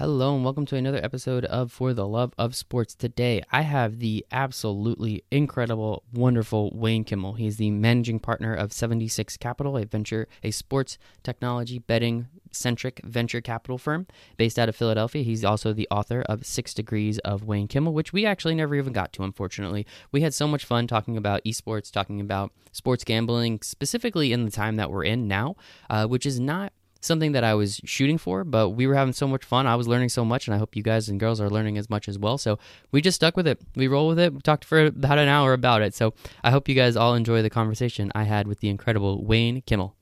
Hello 0.00 0.34
and 0.34 0.42
welcome 0.42 0.64
to 0.64 0.76
another 0.76 1.04
episode 1.04 1.44
of 1.44 1.70
For 1.70 1.92
the 1.92 2.06
Love 2.06 2.32
of 2.38 2.56
Sports. 2.56 2.94
Today 2.94 3.42
I 3.52 3.60
have 3.60 3.98
the 3.98 4.24
absolutely 4.32 5.24
incredible, 5.30 6.04
wonderful 6.14 6.70
Wayne 6.74 7.04
Kimmel. 7.04 7.34
He's 7.34 7.58
the 7.58 7.70
managing 7.70 8.18
partner 8.18 8.54
of 8.54 8.72
76 8.72 9.36
Capital, 9.36 9.76
a 9.76 9.84
venture, 9.84 10.26
a 10.42 10.52
sports 10.52 10.96
technology 11.22 11.80
betting 11.80 12.28
centric 12.50 13.02
venture 13.04 13.42
capital 13.42 13.76
firm 13.76 14.06
based 14.38 14.58
out 14.58 14.70
of 14.70 14.74
Philadelphia. 14.74 15.22
He's 15.22 15.44
also 15.44 15.74
the 15.74 15.86
author 15.90 16.22
of 16.22 16.46
Six 16.46 16.72
Degrees 16.72 17.18
of 17.18 17.44
Wayne 17.44 17.68
Kimmel, 17.68 17.92
which 17.92 18.10
we 18.10 18.24
actually 18.24 18.54
never 18.54 18.74
even 18.76 18.94
got 18.94 19.12
to, 19.12 19.22
unfortunately. 19.22 19.86
We 20.12 20.22
had 20.22 20.32
so 20.32 20.48
much 20.48 20.64
fun 20.64 20.86
talking 20.86 21.18
about 21.18 21.44
esports, 21.44 21.92
talking 21.92 22.22
about 22.22 22.52
sports 22.72 23.04
gambling, 23.04 23.60
specifically 23.60 24.32
in 24.32 24.46
the 24.46 24.50
time 24.50 24.76
that 24.76 24.90
we're 24.90 25.04
in 25.04 25.28
now, 25.28 25.56
uh, 25.90 26.06
which 26.06 26.24
is 26.24 26.40
not 26.40 26.72
something 27.00 27.32
that 27.32 27.44
I 27.44 27.54
was 27.54 27.80
shooting 27.84 28.18
for, 28.18 28.44
but 28.44 28.70
we 28.70 28.86
were 28.86 28.94
having 28.94 29.12
so 29.12 29.26
much 29.26 29.44
fun. 29.44 29.66
I 29.66 29.74
was 29.76 29.88
learning 29.88 30.10
so 30.10 30.24
much, 30.24 30.46
and 30.46 30.54
I 30.54 30.58
hope 30.58 30.76
you 30.76 30.82
guys 30.82 31.08
and 31.08 31.18
girls 31.18 31.40
are 31.40 31.50
learning 31.50 31.78
as 31.78 31.90
much 31.90 32.08
as 32.08 32.18
well. 32.18 32.38
So 32.38 32.58
we 32.92 33.00
just 33.00 33.16
stuck 33.16 33.36
with 33.36 33.46
it. 33.46 33.60
We 33.74 33.88
roll 33.88 34.08
with 34.08 34.18
it. 34.18 34.32
We 34.32 34.40
talked 34.40 34.64
for 34.64 34.86
about 34.86 35.18
an 35.18 35.28
hour 35.28 35.52
about 35.52 35.82
it. 35.82 35.94
So 35.94 36.14
I 36.44 36.50
hope 36.50 36.68
you 36.68 36.74
guys 36.74 36.96
all 36.96 37.14
enjoy 37.14 37.42
the 37.42 37.50
conversation 37.50 38.12
I 38.14 38.24
had 38.24 38.46
with 38.46 38.60
the 38.60 38.68
incredible 38.68 39.24
Wayne 39.24 39.62
Kimmel. 39.62 39.96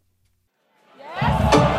Yes. 0.99 1.78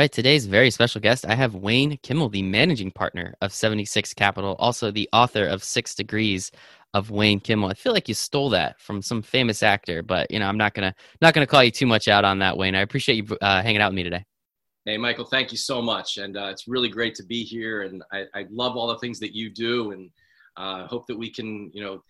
Right, 0.00 0.10
today's 0.10 0.46
very 0.46 0.70
special 0.70 0.98
guest, 0.98 1.26
I 1.28 1.34
have 1.34 1.54
Wayne 1.54 1.98
Kimmel, 2.02 2.30
the 2.30 2.40
managing 2.40 2.90
partner 2.90 3.34
of 3.42 3.52
76 3.52 4.14
Capital, 4.14 4.56
also 4.58 4.90
the 4.90 5.06
author 5.12 5.44
of 5.44 5.62
Six 5.62 5.94
Degrees 5.94 6.50
of 6.94 7.10
Wayne 7.10 7.38
Kimmel. 7.38 7.68
I 7.68 7.74
feel 7.74 7.92
like 7.92 8.08
you 8.08 8.14
stole 8.14 8.48
that 8.48 8.80
from 8.80 9.02
some 9.02 9.20
famous 9.20 9.62
actor, 9.62 10.02
but 10.02 10.30
you 10.30 10.38
know, 10.38 10.46
I'm 10.46 10.56
not 10.56 10.72
gonna 10.72 10.94
not 11.20 11.34
gonna 11.34 11.46
call 11.46 11.62
you 11.62 11.70
too 11.70 11.84
much 11.84 12.08
out 12.08 12.24
on 12.24 12.38
that, 12.38 12.56
Wayne. 12.56 12.74
I 12.74 12.80
appreciate 12.80 13.16
you 13.16 13.36
uh, 13.42 13.60
hanging 13.60 13.82
out 13.82 13.90
with 13.90 13.96
me 13.96 14.02
today. 14.02 14.24
Hey, 14.86 14.96
Michael, 14.96 15.26
thank 15.26 15.52
you 15.52 15.58
so 15.58 15.82
much, 15.82 16.16
and 16.16 16.34
uh, 16.34 16.46
it's 16.46 16.66
really 16.66 16.88
great 16.88 17.14
to 17.16 17.22
be 17.22 17.44
here. 17.44 17.82
And 17.82 18.02
I, 18.10 18.24
I, 18.34 18.46
love 18.50 18.78
all 18.78 18.86
the 18.86 18.98
things 19.00 19.18
that 19.20 19.34
you 19.34 19.50
do, 19.50 19.90
and 19.90 20.10
uh, 20.56 20.86
hope 20.86 21.06
that 21.08 21.18
we 21.18 21.30
can, 21.30 21.70
you 21.74 21.82
know, 21.84 22.02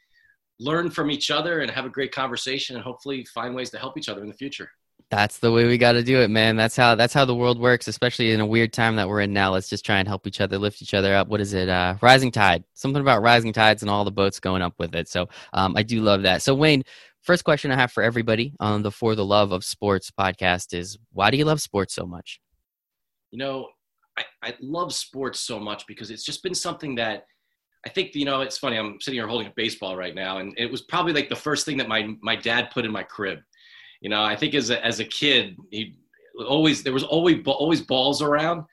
learn 0.60 0.90
from 0.90 1.10
each 1.10 1.32
other 1.32 1.58
and 1.58 1.70
have 1.72 1.86
a 1.86 1.90
great 1.90 2.12
conversation, 2.12 2.76
and 2.76 2.84
hopefully 2.84 3.24
find 3.34 3.52
ways 3.52 3.70
to 3.70 3.78
help 3.78 3.98
each 3.98 4.08
other 4.08 4.22
in 4.22 4.28
the 4.28 4.34
future. 4.34 4.70
That's 5.10 5.38
the 5.38 5.50
way 5.50 5.66
we 5.66 5.76
got 5.76 5.92
to 5.92 6.04
do 6.04 6.20
it, 6.20 6.28
man. 6.30 6.54
That's 6.54 6.76
how 6.76 6.94
that's 6.94 7.12
how 7.12 7.24
the 7.24 7.34
world 7.34 7.58
works, 7.58 7.88
especially 7.88 8.30
in 8.30 8.38
a 8.38 8.46
weird 8.46 8.72
time 8.72 8.94
that 8.94 9.08
we're 9.08 9.22
in 9.22 9.32
now. 9.32 9.52
Let's 9.52 9.68
just 9.68 9.84
try 9.84 9.98
and 9.98 10.06
help 10.06 10.24
each 10.24 10.40
other, 10.40 10.56
lift 10.56 10.80
each 10.82 10.94
other 10.94 11.12
up. 11.16 11.26
What 11.26 11.40
is 11.40 11.52
it? 11.52 11.68
Uh, 11.68 11.96
rising 12.00 12.30
tide. 12.30 12.62
Something 12.74 13.02
about 13.02 13.20
rising 13.20 13.52
tides 13.52 13.82
and 13.82 13.90
all 13.90 14.04
the 14.04 14.12
boats 14.12 14.38
going 14.38 14.62
up 14.62 14.74
with 14.78 14.94
it. 14.94 15.08
So 15.08 15.28
um, 15.52 15.76
I 15.76 15.82
do 15.82 16.00
love 16.00 16.22
that. 16.22 16.42
So 16.42 16.54
Wayne, 16.54 16.84
first 17.22 17.42
question 17.42 17.72
I 17.72 17.74
have 17.74 17.90
for 17.90 18.04
everybody 18.04 18.54
on 18.60 18.82
the 18.82 18.92
For 18.92 19.16
the 19.16 19.24
Love 19.24 19.50
of 19.50 19.64
Sports 19.64 20.12
podcast 20.12 20.72
is: 20.74 20.96
Why 21.12 21.32
do 21.32 21.36
you 21.36 21.44
love 21.44 21.60
sports 21.60 21.92
so 21.92 22.06
much? 22.06 22.40
You 23.32 23.38
know, 23.40 23.66
I, 24.16 24.24
I 24.44 24.54
love 24.60 24.94
sports 24.94 25.40
so 25.40 25.58
much 25.58 25.88
because 25.88 26.12
it's 26.12 26.24
just 26.24 26.44
been 26.44 26.54
something 26.54 26.94
that 26.94 27.24
I 27.84 27.88
think 27.88 28.14
you 28.14 28.26
know. 28.26 28.42
It's 28.42 28.58
funny. 28.58 28.76
I'm 28.76 29.00
sitting 29.00 29.18
here 29.18 29.26
holding 29.26 29.48
a 29.48 29.52
baseball 29.56 29.96
right 29.96 30.14
now, 30.14 30.38
and 30.38 30.54
it 30.56 30.70
was 30.70 30.82
probably 30.82 31.12
like 31.12 31.28
the 31.28 31.34
first 31.34 31.66
thing 31.66 31.78
that 31.78 31.88
my 31.88 32.14
my 32.22 32.36
dad 32.36 32.70
put 32.70 32.84
in 32.84 32.92
my 32.92 33.02
crib 33.02 33.40
you 34.00 34.08
know, 34.08 34.22
I 34.22 34.36
think 34.36 34.54
as 34.54 34.70
a, 34.70 34.84
as 34.84 35.00
a 35.00 35.04
kid, 35.04 35.56
he 35.70 35.94
always 36.46 36.82
there 36.82 36.92
was 36.92 37.04
always 37.04 37.42
always 37.46 37.82
balls 37.82 38.22
around, 38.22 38.64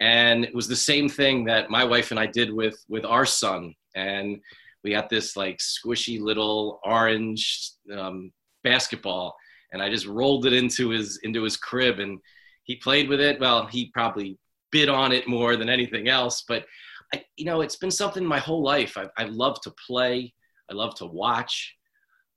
and 0.00 0.44
it 0.44 0.54
was 0.54 0.68
the 0.68 0.76
same 0.76 1.08
thing 1.08 1.44
that 1.44 1.70
my 1.70 1.84
wife 1.84 2.10
and 2.10 2.20
I 2.20 2.26
did 2.26 2.52
with 2.52 2.82
with 2.88 3.04
our 3.04 3.26
son, 3.26 3.74
and 3.94 4.40
we 4.82 4.92
got 4.92 5.10
this 5.10 5.36
like 5.36 5.58
squishy 5.58 6.20
little 6.20 6.80
orange 6.84 7.72
um, 7.96 8.32
basketball, 8.64 9.36
and 9.72 9.82
I 9.82 9.90
just 9.90 10.06
rolled 10.06 10.46
it 10.46 10.52
into 10.52 10.88
his 10.90 11.20
into 11.22 11.42
his 11.42 11.56
crib, 11.56 11.98
and 11.98 12.18
he 12.64 12.76
played 12.76 13.08
with 13.08 13.20
it. 13.20 13.40
Well, 13.40 13.66
he 13.66 13.90
probably 13.92 14.38
bit 14.72 14.88
on 14.88 15.12
it 15.12 15.28
more 15.28 15.56
than 15.56 15.68
anything 15.68 16.08
else, 16.08 16.44
but 16.46 16.64
I, 17.12 17.24
you 17.36 17.44
know, 17.44 17.60
it's 17.60 17.76
been 17.76 17.90
something 17.90 18.24
my 18.24 18.38
whole 18.38 18.62
life. 18.62 18.96
I, 18.96 19.08
I 19.18 19.24
love 19.24 19.60
to 19.62 19.74
play. 19.86 20.32
I 20.70 20.74
love 20.74 20.94
to 20.96 21.06
watch. 21.06 21.74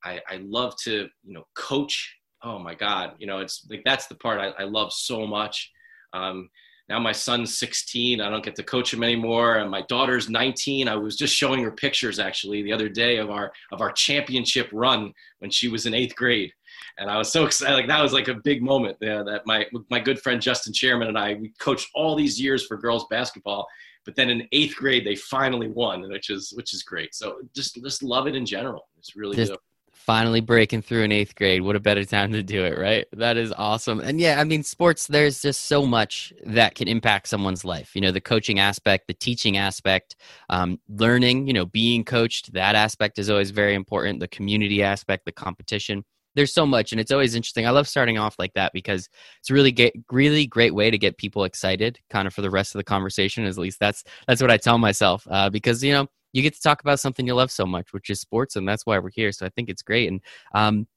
I, 0.04 0.20
I 0.28 0.38
love 0.44 0.76
to, 0.84 1.08
you 1.24 1.34
know, 1.34 1.44
coach 1.56 2.16
oh 2.44 2.60
my 2.60 2.76
god 2.76 3.14
you 3.18 3.28
know 3.28 3.40
it's 3.40 3.66
like 3.70 3.82
that's 3.86 4.08
the 4.08 4.16
part 4.16 4.40
i, 4.40 4.62
I 4.62 4.66
love 4.66 4.94
so 4.94 5.26
much. 5.26 5.72
Um, 6.14 6.50
now 6.90 7.00
my 7.00 7.12
son's 7.12 7.58
16 7.58 8.22
i 8.22 8.30
don't 8.30 8.44
get 8.44 8.56
to 8.56 8.64
coach 8.64 8.94
him 8.94 9.04
anymore 9.04 9.56
and 9.56 9.72
my 9.72 9.82
daughter's 9.84 10.30
19 10.30 10.88
i 10.88 10.96
was 10.96 11.16
just 11.16 11.34
showing 11.34 11.64
her 11.64 11.72
pictures 11.72 12.20
actually 12.20 12.62
the 12.62 12.74
other 12.74 12.90
day 12.90 13.18
of 13.18 13.30
our 13.30 13.52
of 13.72 13.82
our 13.82 13.92
championship 13.94 14.70
run 14.74 15.14
when 15.40 15.50
she 15.50 15.70
was 15.70 15.86
in 15.86 15.94
eighth 15.94 16.16
grade. 16.16 16.52
And 16.98 17.10
i 17.10 17.18
was 17.18 17.32
so 17.32 17.46
excited 17.46 17.74
like 17.74 17.88
that 17.88 18.04
was 18.04 18.14
like 18.14 18.28
a 18.28 18.36
big 18.36 18.62
moment 18.62 18.98
yeah, 19.02 19.24
that 19.24 19.44
my 19.46 19.66
my 19.90 20.00
good 20.00 20.20
friend 20.20 20.42
justin 20.42 20.74
chairman 20.74 21.08
and 21.08 21.18
i 21.18 21.36
we 21.36 21.54
coached 21.58 21.90
all 21.96 22.16
these 22.16 22.40
years 22.40 22.66
for 22.66 22.78
girls 22.78 23.06
basketball 23.10 23.66
but 24.06 24.16
then 24.16 24.30
in 24.30 24.48
eighth 24.52 24.76
grade 24.76 25.06
they 25.06 25.16
finally 25.16 25.70
won 25.70 26.10
which 26.10 26.30
is 26.30 26.52
which 26.56 26.74
is 26.74 26.84
great. 26.84 27.16
So 27.16 27.40
just 27.56 27.82
just 27.84 28.04
love 28.04 28.28
it 28.28 28.36
in 28.36 28.46
general. 28.46 28.88
It's 28.98 29.16
really 29.16 29.36
good 29.36 29.58
finally 30.06 30.42
breaking 30.42 30.82
through 30.82 31.04
in 31.04 31.12
eighth 31.12 31.34
grade. 31.36 31.62
What 31.62 31.78
a 31.78 31.80
better 31.80 32.04
time 32.04 32.34
to 32.34 32.44
do 32.44 32.66
it, 32.66 32.78
right? 32.78 33.06
That 33.14 33.38
is 33.38 33.54
awesome. 33.58 34.02
And 34.02 34.20
yeah, 34.20 34.40
I 34.40 34.44
mean, 34.44 34.64
sports, 34.64 35.08
there's 35.08 35.42
just 35.42 35.66
so 35.66 35.86
much 35.86 36.34
that 36.46 36.76
can 36.76 36.90
impact 36.90 37.30
someone's 37.30 37.64
life. 37.64 37.96
You 37.96 38.02
know, 38.02 38.12
the 38.12 38.20
coaching 38.20 38.60
aspect, 38.60 39.08
the 39.08 39.14
teaching 39.14 39.56
aspect, 39.56 40.18
um, 40.50 40.80
learning, 40.90 41.48
you 41.48 41.54
know, 41.54 41.66
being 41.66 42.04
coached, 42.04 42.52
that 42.54 42.76
aspect 42.76 43.18
is 43.18 43.30
always 43.30 43.52
very 43.52 43.76
important. 43.76 44.20
The 44.20 44.28
community 44.28 44.84
aspect, 44.84 45.24
the 45.26 45.32
competition. 45.32 46.04
There's 46.36 46.54
so 46.54 46.66
much, 46.66 46.92
and 46.92 47.00
it's 47.00 47.12
always 47.12 47.36
interesting. 47.36 47.68
I 47.68 47.70
love 47.70 47.88
starting 47.88 48.18
off 48.18 48.36
like 48.40 48.54
that 48.56 48.74
because 48.74 49.08
it's 49.40 49.52
really 49.52 49.72
get, 49.72 49.94
really 50.12 50.48
great 50.48 50.74
way 50.74 50.90
to 50.90 50.98
get 50.98 51.18
people 51.18 51.44
excited, 51.44 52.00
kind 52.10 52.28
of 52.28 52.34
for 52.34 52.42
the 52.42 52.50
rest 52.50 52.74
of 52.74 52.80
the 52.80 52.84
conversation. 52.84 53.46
At 53.46 53.58
least 53.58 53.80
that's 53.80 54.04
that's 54.28 54.42
what 54.42 54.50
I 54.50 54.58
tell 54.58 54.80
myself. 54.80 55.28
Uh, 55.30 55.52
because 55.52 55.84
you 55.84 55.94
know, 55.94 56.08
you 56.34 56.42
get 56.42 56.56
to 56.56 56.62
talk 56.62 56.82
about 56.82 57.00
something 57.00 57.26
you 57.26 57.36
love 57.36 57.52
so 57.52 57.66
much, 57.66 57.94
which 57.94 58.10
is 58.10 58.20
sports, 58.20 58.56
and 58.56 58.68
that's 58.68 58.86
why 58.86 59.00
we're 59.00 59.12
here. 59.12 59.32
So 59.32 59.46
I 59.46 59.50
think 59.50 59.70
it's 59.70 59.84
great. 59.84 60.12
And 60.12 60.22
um, 60.54 60.88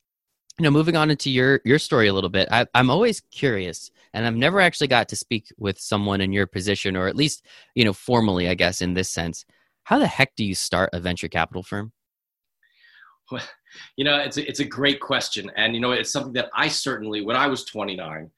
you 0.58 0.64
know, 0.64 0.70
moving 0.70 0.96
on 0.96 1.10
into 1.10 1.30
your 1.30 1.60
your 1.64 1.78
story 1.78 2.08
a 2.08 2.14
little 2.14 2.30
bit, 2.30 2.48
I, 2.50 2.66
I'm 2.74 2.90
always 2.90 3.20
curious, 3.30 3.90
and 4.14 4.26
I've 4.26 4.34
never 4.34 4.60
actually 4.60 4.88
got 4.88 5.08
to 5.10 5.16
speak 5.16 5.52
with 5.58 5.78
someone 5.78 6.22
in 6.22 6.32
your 6.32 6.46
position, 6.46 6.96
or 6.96 7.06
at 7.06 7.16
least 7.16 7.44
you 7.74 7.84
know, 7.84 7.92
formally, 7.92 8.48
I 8.48 8.54
guess, 8.54 8.80
in 8.80 8.94
this 8.94 9.10
sense. 9.10 9.44
How 9.84 9.98
the 9.98 10.06
heck 10.06 10.34
do 10.34 10.44
you 10.44 10.54
start 10.54 10.90
a 10.92 11.00
venture 11.00 11.28
capital 11.28 11.62
firm? 11.62 11.92
Well, 13.30 13.42
you 13.96 14.04
know, 14.04 14.16
it's 14.18 14.36
a, 14.36 14.48
it's 14.48 14.60
a 14.60 14.64
great 14.64 15.00
question, 15.00 15.50
and 15.56 15.74
you 15.74 15.80
know, 15.80 15.92
it's 15.92 16.10
something 16.10 16.32
that 16.32 16.48
I 16.54 16.68
certainly, 16.68 17.20
when 17.20 17.36
I 17.36 17.48
was 17.48 17.64
29, 17.64 18.30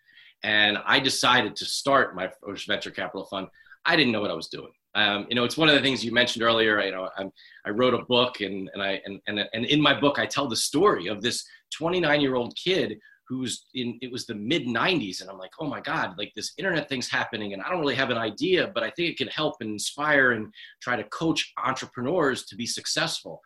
and 0.43 0.79
I 0.85 0.99
decided 0.99 1.55
to 1.57 1.65
start 1.65 2.17
my 2.17 2.29
first 2.45 2.67
venture 2.67 2.91
capital 2.91 3.27
fund, 3.27 3.47
I 3.85 3.95
didn't 3.97 4.13
know 4.13 4.21
what 4.21 4.31
I 4.31 4.35
was 4.35 4.49
doing. 4.49 4.73
Um, 4.95 5.27
you 5.29 5.37
know, 5.37 5.45
it's 5.45 5.57
one 5.57 5.69
of 5.69 5.75
the 5.75 5.81
things 5.81 6.05
you 6.05 6.13
mentioned 6.13 6.43
earlier. 6.43 6.81
You 6.81 6.93
know, 6.93 7.09
I'm, 7.17 7.31
i 7.67 7.71
wrote 7.71 7.95
a 7.95 8.05
book, 8.05 8.41
and 8.41 8.71
and 8.73 8.83
I 8.83 9.01
and, 9.05 9.21
and 9.27 9.41
and 9.53 9.65
in 9.67 9.81
my 9.81 9.99
book, 9.99 10.19
I 10.19 10.27
tell 10.27 10.49
the 10.49 10.57
story 10.57 11.09
of 11.09 11.23
this 11.23 11.45
29 11.75 12.21
year 12.21 12.35
old 12.35 12.57
kid 12.57 12.99
who's 13.29 13.67
in. 13.75 13.99
It 14.01 14.11
was 14.11 14.27
the 14.27 14.35
mid 14.35 14.67
90s, 14.67 15.21
and 15.21 15.31
I'm 15.31 15.39
like, 15.39 15.53
oh 15.61 15.67
my 15.67 15.81
god, 15.81 16.15
like 16.19 16.33
this 16.35 16.53
internet 16.59 16.89
thing's 16.89 17.11
happening, 17.11 17.53
and 17.53 17.63
I 17.63 17.69
don't 17.69 17.81
really 17.81 17.95
have 17.95 18.11
an 18.11 18.19
idea, 18.19 18.71
but 18.73 18.83
I 18.83 18.91
think 18.91 19.11
it 19.11 19.19
can 19.19 19.29
help 19.29 19.57
and 19.61 19.71
inspire 19.71 20.33
and 20.33 20.53
try 20.81 20.97
to 20.97 21.05
coach 21.05 21.53
entrepreneurs 21.63 22.45
to 22.47 22.57
be 22.57 22.67
successful. 22.67 23.41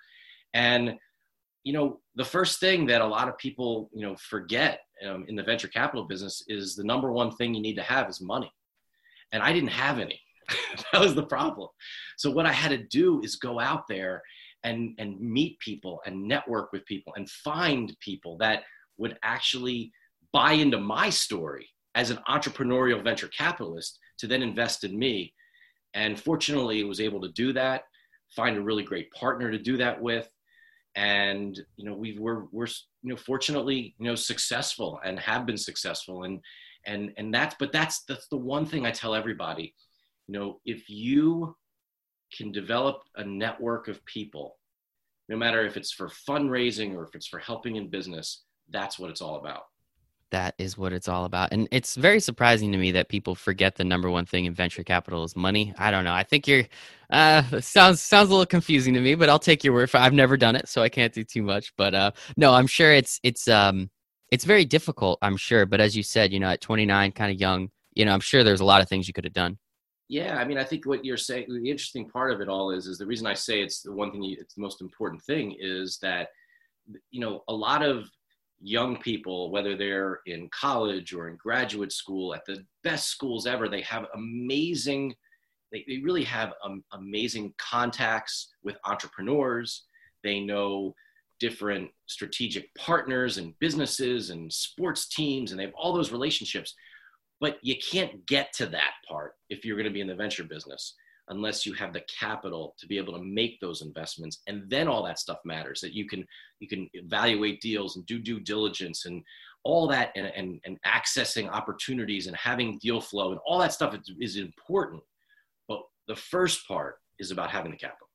And 0.55 0.95
you 1.65 1.73
know, 1.73 2.01
the 2.17 2.25
first 2.25 2.61
thing 2.61 2.87
that 2.87 3.01
a 3.01 3.07
lot 3.07 3.29
of 3.29 3.39
people 3.39 3.91
you 3.93 4.07
know 4.07 4.15
forget 4.17 4.81
um, 5.07 5.25
in 5.29 5.35
the 5.35 5.43
venture 5.43 5.69
capital 5.69 6.05
business 6.05 6.45
is 6.47 6.77
the 6.77 6.85
number 6.85 7.13
one 7.13 7.33
thing 7.33 7.53
you 7.53 7.63
need 7.63 7.77
to 7.77 7.83
have 7.83 8.09
is 8.09 8.21
money, 8.21 8.53
and 9.33 9.43
I 9.43 9.53
didn't 9.53 9.71
have 9.71 9.99
any 9.99 10.21
that 10.93 11.01
was 11.01 11.15
the 11.15 11.25
problem. 11.25 11.69
So 12.17 12.31
what 12.31 12.47
I 12.47 12.53
had 12.53 12.71
to 12.71 12.79
do 12.79 13.21
is 13.23 13.37
go 13.37 13.61
out 13.61 13.85
there 13.89 14.23
and 14.65 14.95
and 14.99 15.21
meet 15.21 15.59
people 15.59 16.01
and 16.07 16.29
network 16.29 16.73
with 16.73 16.87
people 16.87 17.13
and 17.17 17.29
find 17.29 17.97
people 18.01 18.37
that 18.39 18.63
would 18.97 19.19
actually 19.23 19.93
buy 20.33 20.53
into 20.53 20.79
my 20.79 21.11
story 21.11 21.69
as 21.95 22.11
an 22.11 22.19
entrepreneurial 22.29 23.03
venture 23.03 23.29
capitalist 23.29 23.99
to 24.19 24.27
then 24.27 24.43
invest 24.43 24.85
in 24.85 24.99
me. 24.99 25.35
And 25.95 26.19
fortunately, 26.19 26.83
was 26.85 27.01
able 27.01 27.21
to 27.21 27.29
do 27.33 27.53
that, 27.53 27.83
find 28.35 28.57
a 28.57 28.63
really 28.63 28.83
great 28.83 29.11
partner 29.13 29.51
to 29.51 29.59
do 29.59 29.77
that 29.77 30.01
with. 30.01 30.29
And 30.95 31.59
you 31.77 31.85
know, 31.85 31.95
we 31.95 32.19
were 32.19 32.47
we're 32.53 32.67
you 33.03 33.11
know 33.11 33.17
fortunately 33.17 33.95
you 33.99 34.07
know 34.07 34.15
successful 34.15 35.01
and 35.05 35.19
have 35.19 35.47
been 35.47 35.59
successful. 35.59 36.25
And 36.25 36.41
and 36.87 37.13
and 37.17 37.33
that's 37.33 37.55
but 37.59 37.73
that's 37.73 38.03
that's 38.05 38.29
the 38.29 38.37
one 38.37 38.67
thing 38.67 38.87
i 38.87 38.91
tell 38.91 39.15
everybody 39.15 39.75
you 40.33 40.39
know 40.39 40.61
if 40.65 40.89
you 40.89 41.55
can 42.37 42.51
develop 42.53 43.03
a 43.17 43.25
network 43.25 43.89
of 43.89 44.03
people 44.07 44.57
no 45.29 45.37
matter 45.37 45.65
if 45.67 45.77
it's 45.77 45.93
for 45.93 46.09
fundraising 46.09 46.95
or 46.95 47.05
if 47.05 47.15
it's 47.15 47.27
for 47.27 47.39
helping 47.39 47.77
in 47.77 47.89
business 47.89 48.45
that's 48.71 48.99
what 48.99 49.11
it's 49.11 49.21
all 49.21 49.37
about 49.37 49.65
that 50.31 50.55
is 50.57 50.79
what 50.79 50.95
it's 50.95 51.09
all 51.09 51.27
about. 51.27 51.53
And 51.53 51.69
it's 51.71 51.95
very 51.95 52.19
surprising 52.19 52.73
to 52.73 52.79
me 52.79 52.93
that 52.93 53.11
people 53.11 53.35
forget 53.35 53.77
the 53.77 53.85
number 53.85 54.09
one 54.09 54.25
thing 54.25 54.47
in 54.47 54.55
venture 54.55 54.83
capital 54.83 55.25
is 55.25 55.37
money. 55.37 55.75
I 55.77 55.91
don't 55.91 56.05
know. 56.05 56.15
I 56.15 56.23
think 56.23 56.49
you're 56.49 56.65
uh 57.11 57.61
sounds 57.61 58.01
sounds 58.01 58.31
a 58.31 58.33
little 58.33 58.47
confusing 58.47 58.95
to 58.95 59.01
me, 59.03 59.15
but 59.15 59.29
I'll 59.29 59.39
take 59.39 59.63
your 59.63 59.75
word 59.75 59.91
for. 59.91 59.99
I've 59.99 60.15
never 60.15 60.39
done 60.39 60.57
it, 60.57 60.71
so 60.71 60.81
I 60.81 60.89
can't 60.89 61.13
do 61.13 61.23
too 61.23 61.43
much. 61.43 61.75
But 61.77 61.95
uh 61.95 62.11
no, 62.39 62.55
I'm 62.55 62.67
sure 62.67 62.95
it's 62.95 63.21
it's 63.23 63.47
um 63.47 63.91
it's 64.31 64.47
very 64.47 64.65
difficult, 64.65 65.19
I'm 65.21 65.37
sure. 65.37 65.67
But 65.67 65.83
as 65.83 65.95
you 65.95 66.03
said, 66.03 66.33
you 66.33 66.41
know, 66.41 66.49
at 66.49 66.63
29, 66.63 67.13
kind 67.13 67.31
of 67.31 67.39
young, 67.39 67.69
you 67.93 68.07
know, 68.07 68.15
I'm 68.15 68.21
sure 68.21 68.43
there's 68.43 68.63
a 68.63 68.65
lot 68.65 68.81
of 68.81 68.89
things 68.89 69.07
you 69.07 69.13
could 69.13 69.25
have 69.25 69.35
done. 69.35 69.59
Yeah, 70.13 70.37
I 70.37 70.45
mean, 70.45 70.59
I 70.59 70.65
think 70.65 70.85
what 70.85 71.07
you're 71.07 71.17
saying, 71.17 71.47
the 71.49 71.71
interesting 71.71 72.07
part 72.07 72.33
of 72.33 72.43
it 72.43 72.49
all 72.51 72.71
is, 72.71 72.87
is 72.87 72.99
the 72.99 73.07
reason 73.07 73.27
I 73.27 73.33
say 73.33 73.63
it's 73.63 73.81
the 73.81 73.95
one 73.95 74.13
thing, 74.13 74.23
you, 74.23 74.37
it's 74.39 74.53
the 74.53 74.61
most 74.61 74.83
important 74.83 75.23
thing 75.23 75.57
is 75.59 75.97
that, 76.03 76.29
you 77.11 77.19
know, 77.19 77.45
a 77.49 77.55
lot 77.55 77.83
of 77.83 78.11
young 78.61 78.99
people, 78.99 79.51
whether 79.51 79.75
they're 79.75 80.21
in 80.27 80.51
college 80.51 81.15
or 81.15 81.31
in 81.31 81.37
graduate 81.37 81.93
school, 81.93 82.35
at 82.35 82.45
the 82.45 82.63
best 82.85 83.09
schools 83.09 83.47
ever, 83.47 83.71
they 83.71 83.81
have 83.81 84.05
amazing, 84.15 85.15
they, 85.73 85.83
they 85.89 85.97
really 86.05 86.25
have 86.25 86.53
um, 86.63 86.85
amazing 86.93 87.55
contacts 87.57 88.53
with 88.63 88.77
entrepreneurs. 88.85 89.85
They 90.23 90.41
know 90.41 90.95
different 91.41 91.89
strategic 92.05 92.73
partners 92.75 93.39
and 93.39 93.59
businesses 93.61 94.29
and 94.29 94.53
sports 94.53 95.09
teams, 95.09 95.53
and 95.53 95.59
they 95.59 95.65
have 95.65 95.75
all 95.75 95.95
those 95.95 96.13
relationships. 96.13 96.75
But 97.43 97.59
you 97.61 97.75
can't 97.77 98.25
get 98.27 98.53
to 98.55 98.67
that 98.67 98.93
part 99.07 99.35
if 99.51 99.65
you're 99.65 99.77
going 99.77 99.89
to 99.89 99.93
be 99.93 100.01
in 100.01 100.07
the 100.07 100.15
venture 100.15 100.45
business 100.45 100.95
unless 101.29 101.67
you 101.67 101.73
have 101.75 101.93
the 101.93 102.05
capital 102.21 102.77
to 102.79 102.87
be 102.87 102.99
able 102.99 103.13
to 103.15 103.25
make 103.25 103.59
those 103.61 103.83
investments. 103.83 104.39
And 104.47 104.63
then 104.71 104.87
all 104.87 105.05
that 105.05 105.19
stuff 105.19 105.39
matters 105.45 105.81
that 105.81 105.93
you 105.93 106.07
can 106.07 106.25
you 106.61 106.69
can 106.69 106.89
evaluate 106.93 107.61
deals 107.61 107.97
and 107.97 108.07
do 108.07 108.21
due 108.21 108.39
diligence 108.39 109.07
and 109.07 109.25
all 109.65 109.89
that 109.89 110.13
and, 110.15 110.27
and, 110.37 110.61
and 110.65 110.79
accessing 110.87 111.49
opportunities 111.49 112.29
and 112.29 112.37
having 112.37 112.79
deal 112.79 113.01
flow 113.01 113.33
and 113.33 113.41
all 113.45 113.59
that 113.59 113.73
stuff 113.73 113.93
is, 113.93 114.13
is 114.21 114.37
important. 114.37 115.03
But 115.67 115.81
the 116.07 116.17
first 116.17 116.69
part 116.69 116.99
is 117.19 117.33
about 117.33 117.51
having 117.51 117.73
the 117.73 117.77
capital. 117.77 118.07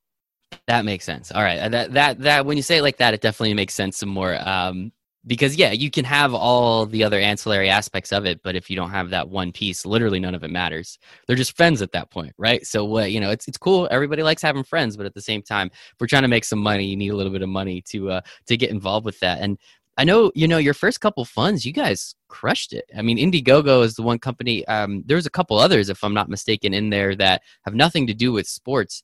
That 0.68 0.86
makes 0.86 1.04
sense. 1.04 1.34
All 1.34 1.44
right. 1.44 1.70
That 1.70 1.92
that 1.92 2.20
that 2.20 2.46
when 2.46 2.56
you 2.56 2.64
say 2.64 2.78
it 2.78 2.82
like 2.82 2.98
that 2.98 3.14
it 3.14 3.20
definitely 3.20 3.56
makes 3.56 3.74
sense 3.74 3.98
some 3.98 4.10
more. 4.10 4.38
Um 4.48 4.94
because 5.28 5.56
yeah 5.56 5.72
you 5.72 5.92
can 5.92 6.06
have 6.06 6.34
all 6.34 6.86
the 6.86 7.04
other 7.04 7.20
ancillary 7.20 7.70
aspects 7.70 8.12
of 8.12 8.26
it 8.26 8.42
but 8.42 8.56
if 8.56 8.70
you 8.70 8.76
don't 8.76 8.90
have 8.90 9.10
that 9.10 9.30
one 9.30 9.52
piece 9.52 9.86
literally 9.86 10.20
none 10.20 10.34
of 10.34 10.44
it 10.44 10.50
matters 10.50 10.98
they're 11.28 11.36
just 11.36 11.56
friends 11.56 11.82
at 11.82 11.92
that 11.92 12.10
point 12.10 12.34
right 12.38 12.66
so 12.66 12.84
what 12.86 13.12
you 13.12 13.20
know 13.20 13.30
it's 13.30 13.48
it's 13.48 13.58
cool 13.58 13.88
everybody 13.92 14.24
likes 14.24 14.42
having 14.42 14.64
friends 14.64 14.98
but 14.98 15.06
at 15.06 15.14
the 15.14 15.22
same 15.22 15.42
time 15.42 15.70
if 15.74 15.96
we're 16.00 16.08
trying 16.08 16.24
to 16.24 16.28
make 16.28 16.46
some 16.46 16.60
money 16.60 16.86
you 16.86 16.96
need 16.96 17.10
a 17.10 17.16
little 17.16 17.32
bit 17.32 17.42
of 17.42 17.50
money 17.50 17.82
to 17.82 18.10
uh 18.10 18.22
to 18.48 18.58
get 18.58 18.72
involved 18.72 19.06
with 19.06 19.20
that 19.20 19.40
and 19.42 19.58
I 20.00 20.04
know, 20.04 20.32
you 20.36 20.48
know, 20.48 20.60
your 20.60 20.76
first 20.76 21.02
couple 21.02 21.26
funds, 21.26 21.66
you 21.66 21.74
guys 21.74 22.14
crushed 22.28 22.72
it. 22.72 22.86
I 22.96 23.02
mean, 23.02 23.18
Indiegogo 23.18 23.84
is 23.84 23.96
the 23.96 24.04
one 24.04 24.20
company. 24.20 24.64
Um, 24.68 25.04
there's 25.08 25.26
a 25.26 25.32
couple 25.32 25.58
others, 25.58 25.90
if 25.90 26.04
I'm 26.04 26.14
not 26.14 26.30
mistaken, 26.30 26.72
in 26.72 26.92
there 26.92 27.16
that 27.16 27.42
have 27.64 27.74
nothing 27.74 28.06
to 28.06 28.14
do 28.14 28.32
with 28.32 28.48
sports 28.48 29.02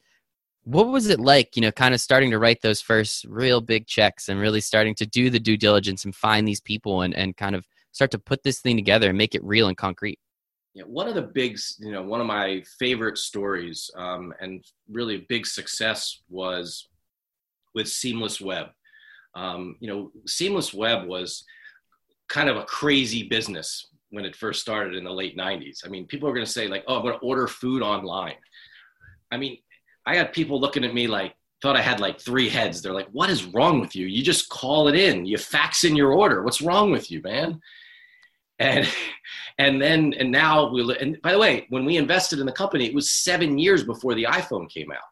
what 0.65 0.87
was 0.87 1.07
it 1.07 1.19
like 1.19 1.55
you 1.55 1.61
know 1.61 1.71
kind 1.71 1.93
of 1.93 2.01
starting 2.01 2.31
to 2.31 2.39
write 2.39 2.61
those 2.61 2.81
first 2.81 3.25
real 3.25 3.59
big 3.59 3.85
checks 3.85 4.29
and 4.29 4.39
really 4.39 4.61
starting 4.61 4.95
to 4.95 5.05
do 5.05 5.29
the 5.29 5.39
due 5.39 5.57
diligence 5.57 6.05
and 6.05 6.15
find 6.15 6.47
these 6.47 6.61
people 6.61 7.01
and, 7.01 7.13
and 7.15 7.35
kind 7.35 7.55
of 7.55 7.65
start 7.91 8.11
to 8.11 8.19
put 8.19 8.43
this 8.43 8.59
thing 8.59 8.75
together 8.75 9.09
and 9.09 9.17
make 9.17 9.35
it 9.35 9.43
real 9.43 9.67
and 9.67 9.77
concrete? 9.77 10.19
Yeah 10.73 10.83
one 10.83 11.07
of 11.07 11.15
the 11.15 11.21
big 11.21 11.57
you 11.79 11.91
know 11.91 12.01
one 12.01 12.21
of 12.21 12.27
my 12.27 12.63
favorite 12.79 13.17
stories 13.17 13.91
um, 13.95 14.33
and 14.39 14.63
really 14.89 15.25
big 15.29 15.45
success 15.45 16.21
was 16.29 16.87
with 17.75 17.87
SeamlessWeb. 17.87 18.69
Um, 19.35 19.77
you 19.79 19.87
know 19.87 20.11
SeamlessWeb 20.27 21.07
was 21.07 21.43
kind 22.29 22.49
of 22.49 22.57
a 22.57 22.63
crazy 22.65 23.27
business 23.27 23.87
when 24.11 24.25
it 24.25 24.35
first 24.35 24.61
started 24.61 24.95
in 24.95 25.03
the 25.03 25.11
late 25.11 25.35
90s 25.35 25.79
i 25.85 25.89
mean 25.89 26.05
people 26.05 26.29
are 26.29 26.33
going 26.33 26.45
to 26.45 26.51
say 26.51 26.67
like 26.67 26.83
oh 26.87 26.97
i'm 26.97 27.01
going 27.01 27.13
to 27.13 27.19
order 27.25 27.47
food 27.47 27.81
online. 27.81 28.35
I 29.31 29.37
mean 29.37 29.57
I 30.05 30.15
got 30.15 30.33
people 30.33 30.59
looking 30.59 30.83
at 30.83 30.93
me 30.93 31.07
like, 31.07 31.35
thought 31.63 31.77
I 31.77 31.81
had 31.81 32.01
like 32.01 32.19
three 32.19 32.49
heads. 32.49 32.81
They're 32.81 32.93
like, 32.93 33.07
what 33.13 33.29
is 33.29 33.45
wrong 33.45 33.79
with 33.79 33.95
you? 33.95 34.05
You 34.05 34.21
just 34.21 34.49
call 34.49 34.89
it 34.89 34.95
in. 34.95 35.25
You 35.25 35.37
fax 35.37 35.85
in 35.85 35.95
your 35.95 36.11
order. 36.11 36.43
What's 36.43 36.61
wrong 36.61 36.91
with 36.91 37.09
you, 37.09 37.21
man? 37.21 37.61
And 38.59 38.87
and 39.57 39.81
then 39.81 40.13
and 40.13 40.29
now 40.29 40.69
we 40.69 40.95
and 40.99 41.21
by 41.21 41.31
the 41.31 41.39
way, 41.39 41.65
when 41.69 41.85
we 41.85 41.95
invested 41.95 42.39
in 42.39 42.45
the 42.45 42.51
company, 42.51 42.85
it 42.85 42.93
was 42.93 43.11
seven 43.11 43.57
years 43.57 43.83
before 43.85 44.13
the 44.13 44.25
iPhone 44.25 44.69
came 44.69 44.91
out. 44.91 45.09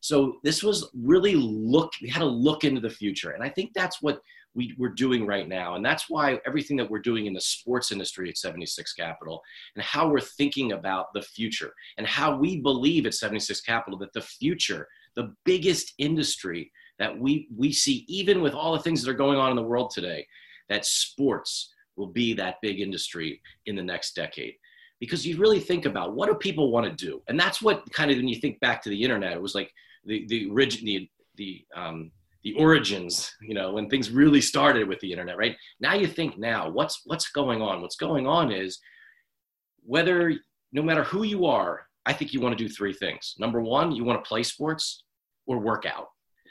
So 0.00 0.38
this 0.42 0.62
was 0.62 0.90
really 0.94 1.34
look. 1.34 1.92
We 2.00 2.08
had 2.08 2.20
to 2.20 2.24
look 2.24 2.64
into 2.64 2.80
the 2.80 2.88
future, 2.88 3.32
and 3.32 3.44
I 3.44 3.50
think 3.50 3.72
that's 3.74 4.00
what 4.00 4.20
we, 4.54 4.74
we're 4.78 4.88
doing 4.88 5.26
right 5.26 5.48
now. 5.48 5.76
And 5.76 5.84
that's 5.84 6.10
why 6.10 6.40
everything 6.46 6.76
that 6.78 6.90
we're 6.90 6.98
doing 6.98 7.26
in 7.26 7.32
the 7.32 7.40
sports 7.40 7.92
industry 7.92 8.28
at 8.28 8.38
76 8.38 8.92
Capital 8.94 9.42
and 9.74 9.84
how 9.84 10.08
we're 10.08 10.20
thinking 10.20 10.72
about 10.72 11.12
the 11.14 11.22
future 11.22 11.72
and 11.98 12.06
how 12.06 12.36
we 12.36 12.60
believe 12.60 13.06
at 13.06 13.14
76 13.14 13.60
Capital 13.60 13.98
that 14.00 14.12
the 14.12 14.22
future, 14.22 14.88
the 15.14 15.34
biggest 15.44 15.94
industry 15.98 16.70
that 16.98 17.16
we, 17.16 17.48
we 17.56 17.72
see, 17.72 18.04
even 18.08 18.42
with 18.42 18.54
all 18.54 18.72
the 18.72 18.82
things 18.82 19.02
that 19.02 19.10
are 19.10 19.14
going 19.14 19.38
on 19.38 19.50
in 19.50 19.56
the 19.56 19.62
world 19.62 19.90
today, 19.90 20.26
that 20.68 20.84
sports 20.84 21.72
will 21.96 22.08
be 22.08 22.34
that 22.34 22.56
big 22.62 22.80
industry 22.80 23.40
in 23.66 23.76
the 23.76 23.82
next 23.82 24.14
decade 24.14 24.54
because 25.00 25.26
you 25.26 25.38
really 25.38 25.60
think 25.60 25.86
about 25.86 26.14
what 26.14 26.28
do 26.28 26.34
people 26.34 26.70
want 26.70 26.86
to 26.86 27.06
do 27.06 27.20
and 27.28 27.38
that's 27.38 27.60
what 27.60 27.90
kind 27.92 28.10
of 28.10 28.16
when 28.16 28.28
you 28.28 28.36
think 28.36 28.58
back 28.60 28.82
to 28.82 28.88
the 28.88 29.02
internet 29.02 29.32
it 29.32 29.42
was 29.42 29.54
like 29.54 29.72
the 30.04 30.26
the 30.28 30.50
original 30.50 30.84
the, 30.84 31.08
the 31.36 31.64
um, 31.74 32.10
the 32.42 32.54
origins 32.54 33.30
you 33.42 33.54
know 33.54 33.72
when 33.72 33.88
things 33.88 34.10
really 34.10 34.40
started 34.40 34.88
with 34.88 35.00
the 35.00 35.10
internet 35.10 35.36
right? 35.36 35.56
Now 35.80 35.94
you 35.94 36.06
think 36.06 36.38
now 36.38 36.70
what's 36.70 37.02
what's 37.04 37.30
going 37.30 37.60
on? 37.62 37.82
What's 37.82 37.96
going 37.96 38.26
on 38.26 38.52
is 38.52 38.78
whether 39.84 40.34
no 40.72 40.82
matter 40.82 41.02
who 41.02 41.24
you 41.24 41.46
are 41.46 41.86
i 42.06 42.12
think 42.12 42.32
you 42.32 42.40
want 42.40 42.56
to 42.56 42.64
do 42.64 42.72
three 42.72 42.92
things. 42.92 43.34
Number 43.38 43.60
one 43.60 43.92
you 43.92 44.04
want 44.04 44.22
to 44.22 44.28
play 44.28 44.42
sports 44.42 45.04
or 45.46 45.58
work 45.58 45.84
out. 45.86 46.08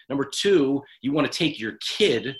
Number 0.09 0.25
two 0.25 0.81
you 1.01 1.12
want 1.12 1.31
to 1.31 1.38
take 1.38 1.59
your 1.59 1.74
kid 1.97 2.35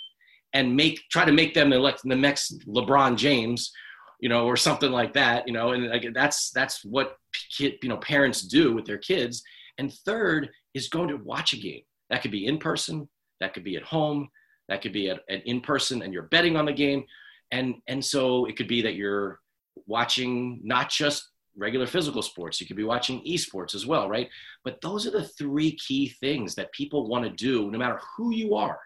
and 0.52 0.74
make 0.74 1.00
try 1.10 1.24
to 1.24 1.32
make 1.32 1.54
them 1.54 1.70
the, 1.70 1.96
the 2.04 2.16
next 2.16 2.66
lebron 2.66 3.16
james 3.16 3.72
you 4.20 4.28
know 4.28 4.46
or 4.46 4.56
something 4.56 4.90
like 4.90 5.12
that 5.14 5.46
you 5.46 5.52
know 5.52 5.72
and 5.72 6.14
that's 6.14 6.50
that's 6.50 6.84
what 6.84 7.16
kid, 7.56 7.74
you 7.82 7.88
know 7.88 7.96
parents 7.98 8.42
do 8.42 8.74
with 8.74 8.84
their 8.84 8.98
kids. 8.98 9.42
And 9.78 9.92
third 10.04 10.50
is 10.74 10.88
going 10.88 11.08
to 11.08 11.16
watch 11.16 11.52
a 11.52 11.56
game. 11.56 11.82
That 12.10 12.22
could 12.22 12.30
be 12.30 12.46
in 12.46 12.58
person 12.58 13.08
that 13.40 13.54
could 13.54 13.64
be 13.64 13.76
at 13.76 13.82
home. 13.82 14.28
That 14.68 14.82
could 14.82 14.92
be 14.92 15.10
at, 15.10 15.20
at 15.28 15.46
in 15.46 15.60
person 15.60 16.02
and 16.02 16.12
you're 16.12 16.24
betting 16.24 16.56
on 16.56 16.66
the 16.66 16.72
game. 16.72 17.04
And 17.50 17.76
and 17.88 18.04
so 18.04 18.46
it 18.46 18.56
could 18.56 18.68
be 18.68 18.82
that 18.82 18.94
you're 18.94 19.40
watching 19.86 20.60
not 20.62 20.90
just 20.90 21.28
regular 21.56 21.86
physical 21.86 22.22
sports 22.22 22.60
you 22.60 22.66
could 22.66 22.76
be 22.76 22.84
watching 22.84 23.20
esports 23.24 23.74
as 23.74 23.84
well 23.84 24.08
right? 24.08 24.28
But 24.64 24.80
those 24.80 25.06
are 25.06 25.10
the 25.10 25.24
three 25.24 25.72
key 25.76 26.10
things 26.20 26.54
that 26.54 26.72
people 26.72 27.08
want 27.08 27.24
to 27.24 27.30
do 27.30 27.70
no 27.70 27.78
matter 27.78 28.00
who 28.16 28.32
you 28.32 28.54
are. 28.54 28.78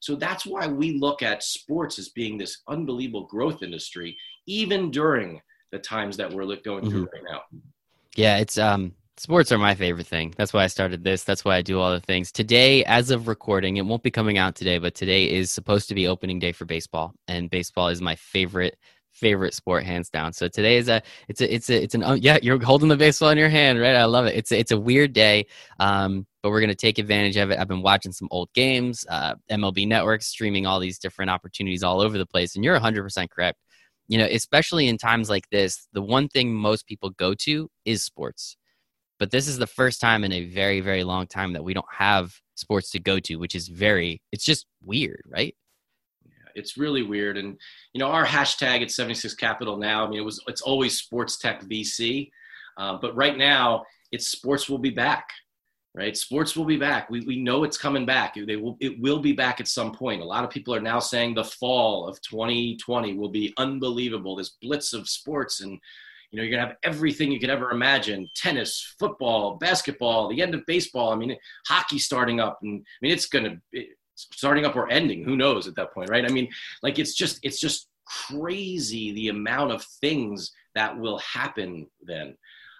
So 0.00 0.14
that's 0.14 0.44
why 0.46 0.66
we 0.66 0.98
look 0.98 1.22
at 1.22 1.42
sports 1.42 1.98
as 1.98 2.08
being 2.10 2.38
this 2.38 2.62
unbelievable 2.68 3.26
growth 3.26 3.62
industry 3.62 4.16
even 4.46 4.90
during 4.90 5.40
the 5.70 5.78
times 5.78 6.16
that 6.16 6.32
we're 6.32 6.46
going 6.56 6.88
through 6.88 7.06
mm-hmm. 7.06 7.14
right 7.14 7.32
now. 7.32 7.42
Yeah 8.16 8.38
it's 8.38 8.58
um 8.58 8.94
Sports 9.18 9.50
are 9.50 9.58
my 9.58 9.74
favorite 9.74 10.06
thing. 10.06 10.32
That's 10.36 10.52
why 10.52 10.62
I 10.62 10.68
started 10.68 11.02
this. 11.02 11.24
That's 11.24 11.44
why 11.44 11.56
I 11.56 11.62
do 11.62 11.80
all 11.80 11.90
the 11.90 11.98
things. 11.98 12.30
Today, 12.30 12.84
as 12.84 13.10
of 13.10 13.26
recording, 13.26 13.76
it 13.76 13.84
won't 13.84 14.04
be 14.04 14.12
coming 14.12 14.38
out 14.38 14.54
today, 14.54 14.78
but 14.78 14.94
today 14.94 15.28
is 15.28 15.50
supposed 15.50 15.88
to 15.88 15.96
be 15.96 16.06
opening 16.06 16.38
day 16.38 16.52
for 16.52 16.66
baseball, 16.66 17.14
and 17.26 17.50
baseball 17.50 17.88
is 17.88 18.00
my 18.00 18.14
favorite 18.14 18.78
favorite 19.12 19.54
sport 19.54 19.82
hands 19.82 20.08
down. 20.08 20.32
So 20.32 20.46
today 20.46 20.76
is 20.76 20.88
a 20.88 21.02
it's 21.26 21.40
a 21.40 21.52
it's 21.52 21.68
a 21.68 21.82
it's 21.82 21.94
an 21.96 22.04
oh, 22.04 22.12
yeah 22.12 22.38
you're 22.42 22.62
holding 22.62 22.88
the 22.88 22.96
baseball 22.96 23.30
in 23.30 23.38
your 23.38 23.48
hand 23.48 23.80
right. 23.80 23.96
I 23.96 24.04
love 24.04 24.26
it. 24.26 24.36
It's 24.36 24.52
a, 24.52 24.58
it's 24.60 24.70
a 24.70 24.78
weird 24.78 25.14
day, 25.14 25.46
um, 25.80 26.24
but 26.40 26.50
we're 26.50 26.60
gonna 26.60 26.76
take 26.76 26.98
advantage 26.98 27.36
of 27.36 27.50
it. 27.50 27.58
I've 27.58 27.66
been 27.66 27.82
watching 27.82 28.12
some 28.12 28.28
old 28.30 28.52
games, 28.52 29.04
uh, 29.10 29.34
MLB 29.50 29.88
Network 29.88 30.22
streaming 30.22 30.64
all 30.64 30.78
these 30.78 31.00
different 31.00 31.32
opportunities 31.32 31.82
all 31.82 32.00
over 32.00 32.18
the 32.18 32.26
place, 32.26 32.54
and 32.54 32.64
you're 32.64 32.74
100 32.74 33.02
percent 33.02 33.32
correct. 33.32 33.58
You 34.06 34.18
know, 34.18 34.28
especially 34.30 34.86
in 34.86 34.96
times 34.96 35.28
like 35.28 35.50
this, 35.50 35.88
the 35.92 36.02
one 36.02 36.28
thing 36.28 36.54
most 36.54 36.86
people 36.86 37.10
go 37.10 37.34
to 37.34 37.68
is 37.84 38.04
sports 38.04 38.56
but 39.18 39.30
this 39.30 39.48
is 39.48 39.58
the 39.58 39.66
first 39.66 40.00
time 40.00 40.24
in 40.24 40.32
a 40.32 40.44
very, 40.44 40.80
very 40.80 41.04
long 41.04 41.26
time 41.26 41.52
that 41.52 41.64
we 41.64 41.74
don't 41.74 41.86
have 41.92 42.34
sports 42.54 42.90
to 42.92 43.00
go 43.00 43.18
to, 43.20 43.36
which 43.36 43.54
is 43.54 43.68
very, 43.68 44.20
it's 44.32 44.44
just 44.44 44.66
weird, 44.82 45.22
right? 45.26 45.54
Yeah, 46.24 46.32
it's 46.54 46.76
really 46.76 47.02
weird. 47.02 47.36
And, 47.36 47.58
you 47.92 47.98
know, 47.98 48.08
our 48.08 48.24
hashtag 48.24 48.82
at 48.82 48.90
76 48.90 49.34
Capital 49.34 49.76
now, 49.76 50.06
I 50.06 50.08
mean, 50.08 50.18
it 50.18 50.24
was, 50.24 50.42
it's 50.46 50.62
always 50.62 50.98
sports 50.98 51.38
tech 51.38 51.62
VC. 51.64 52.30
Uh, 52.76 52.96
but 53.00 53.14
right 53.16 53.36
now, 53.36 53.84
it's 54.12 54.28
sports 54.28 54.68
will 54.68 54.78
be 54.78 54.90
back 54.90 55.28
right? 55.98 56.16
Sports 56.16 56.56
will 56.56 56.64
be 56.64 56.76
back. 56.76 57.10
We, 57.10 57.20
we 57.20 57.40
know 57.40 57.64
it's 57.64 57.76
coming 57.76 58.06
back. 58.06 58.34
They 58.34 58.54
will, 58.54 58.76
it 58.80 59.00
will 59.00 59.18
be 59.18 59.32
back 59.32 59.60
at 59.60 59.66
some 59.66 59.90
point. 59.90 60.22
A 60.22 60.24
lot 60.24 60.44
of 60.44 60.50
people 60.50 60.72
are 60.72 60.80
now 60.80 61.00
saying 61.00 61.34
the 61.34 61.42
fall 61.42 62.06
of 62.06 62.20
2020 62.22 63.14
will 63.14 63.30
be 63.30 63.52
unbelievable. 63.58 64.36
This 64.36 64.56
blitz 64.62 64.92
of 64.92 65.08
sports 65.08 65.60
and 65.60 65.80
you 66.30 66.36
know, 66.36 66.42
you're 66.42 66.58
gonna 66.58 66.68
have 66.68 66.76
everything 66.82 67.32
you 67.32 67.40
could 67.40 67.50
ever 67.50 67.70
imagine: 67.70 68.28
tennis, 68.34 68.94
football, 68.98 69.56
basketball, 69.56 70.28
the 70.28 70.42
end 70.42 70.54
of 70.54 70.66
baseball. 70.66 71.12
I 71.12 71.16
mean, 71.16 71.36
hockey 71.66 71.98
starting 71.98 72.40
up, 72.40 72.58
and 72.62 72.80
I 72.80 72.98
mean, 73.00 73.12
it's 73.12 73.26
gonna 73.26 73.60
it, 73.72 73.96
starting 74.14 74.66
up 74.66 74.76
or 74.76 74.90
ending. 74.90 75.24
Who 75.24 75.36
knows 75.36 75.66
at 75.66 75.76
that 75.76 75.92
point, 75.94 76.10
right? 76.10 76.24
I 76.24 76.32
mean, 76.32 76.48
like 76.82 76.98
it's 76.98 77.14
just 77.14 77.38
it's 77.42 77.60
just 77.60 77.88
crazy 78.04 79.12
the 79.12 79.28
amount 79.28 79.72
of 79.72 79.84
things 80.00 80.50
that 80.74 80.98
will 80.98 81.18
happen 81.18 81.86
then. 82.02 82.36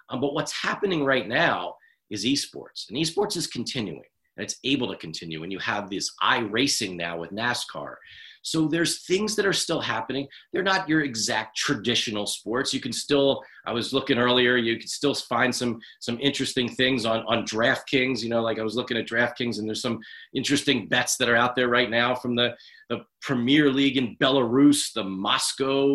Um, 0.09 0.21
but 0.21 0.33
what's 0.33 0.51
happening 0.51 1.03
right 1.03 1.27
now 1.27 1.75
is 2.09 2.25
esports, 2.25 2.89
and 2.89 2.97
esports 2.97 3.37
is 3.37 3.47
continuing, 3.47 4.03
and 4.37 4.43
it's 4.43 4.57
able 4.63 4.87
to 4.89 4.97
continue. 4.97 5.43
And 5.43 5.51
you 5.51 5.59
have 5.59 5.89
this 5.89 6.11
iRacing 6.21 6.95
now 6.95 7.17
with 7.17 7.31
NASCAR. 7.31 7.95
So 8.41 8.67
there's 8.67 9.05
things 9.05 9.35
that 9.35 9.45
are 9.45 9.53
still 9.53 9.81
happening. 9.81 10.27
They're 10.53 10.63
not 10.63 10.87
your 10.87 11.01
exact 11.01 11.57
traditional 11.57 12.25
sports. 12.25 12.73
You 12.73 12.79
can 12.79 12.93
still, 12.93 13.43
I 13.65 13.73
was 13.73 13.93
looking 13.93 14.17
earlier, 14.17 14.55
you 14.55 14.77
can 14.77 14.87
still 14.87 15.13
find 15.13 15.53
some 15.53 15.79
some 15.99 16.17
interesting 16.21 16.69
things 16.69 17.05
on 17.05 17.23
on 17.27 17.45
DraftKings. 17.45 18.21
You 18.21 18.29
know, 18.29 18.41
like 18.41 18.59
I 18.59 18.63
was 18.63 18.75
looking 18.75 18.97
at 18.97 19.07
DraftKings, 19.07 19.59
and 19.59 19.67
there's 19.67 19.81
some 19.81 19.99
interesting 20.33 20.87
bets 20.87 21.17
that 21.17 21.29
are 21.29 21.35
out 21.35 21.55
there 21.55 21.69
right 21.69 21.89
now 21.89 22.15
from 22.15 22.35
the 22.35 22.55
the 22.89 23.01
Premier 23.21 23.71
League 23.71 23.97
in 23.97 24.15
Belarus, 24.17 24.93
the 24.93 25.03
Moscow 25.03 25.85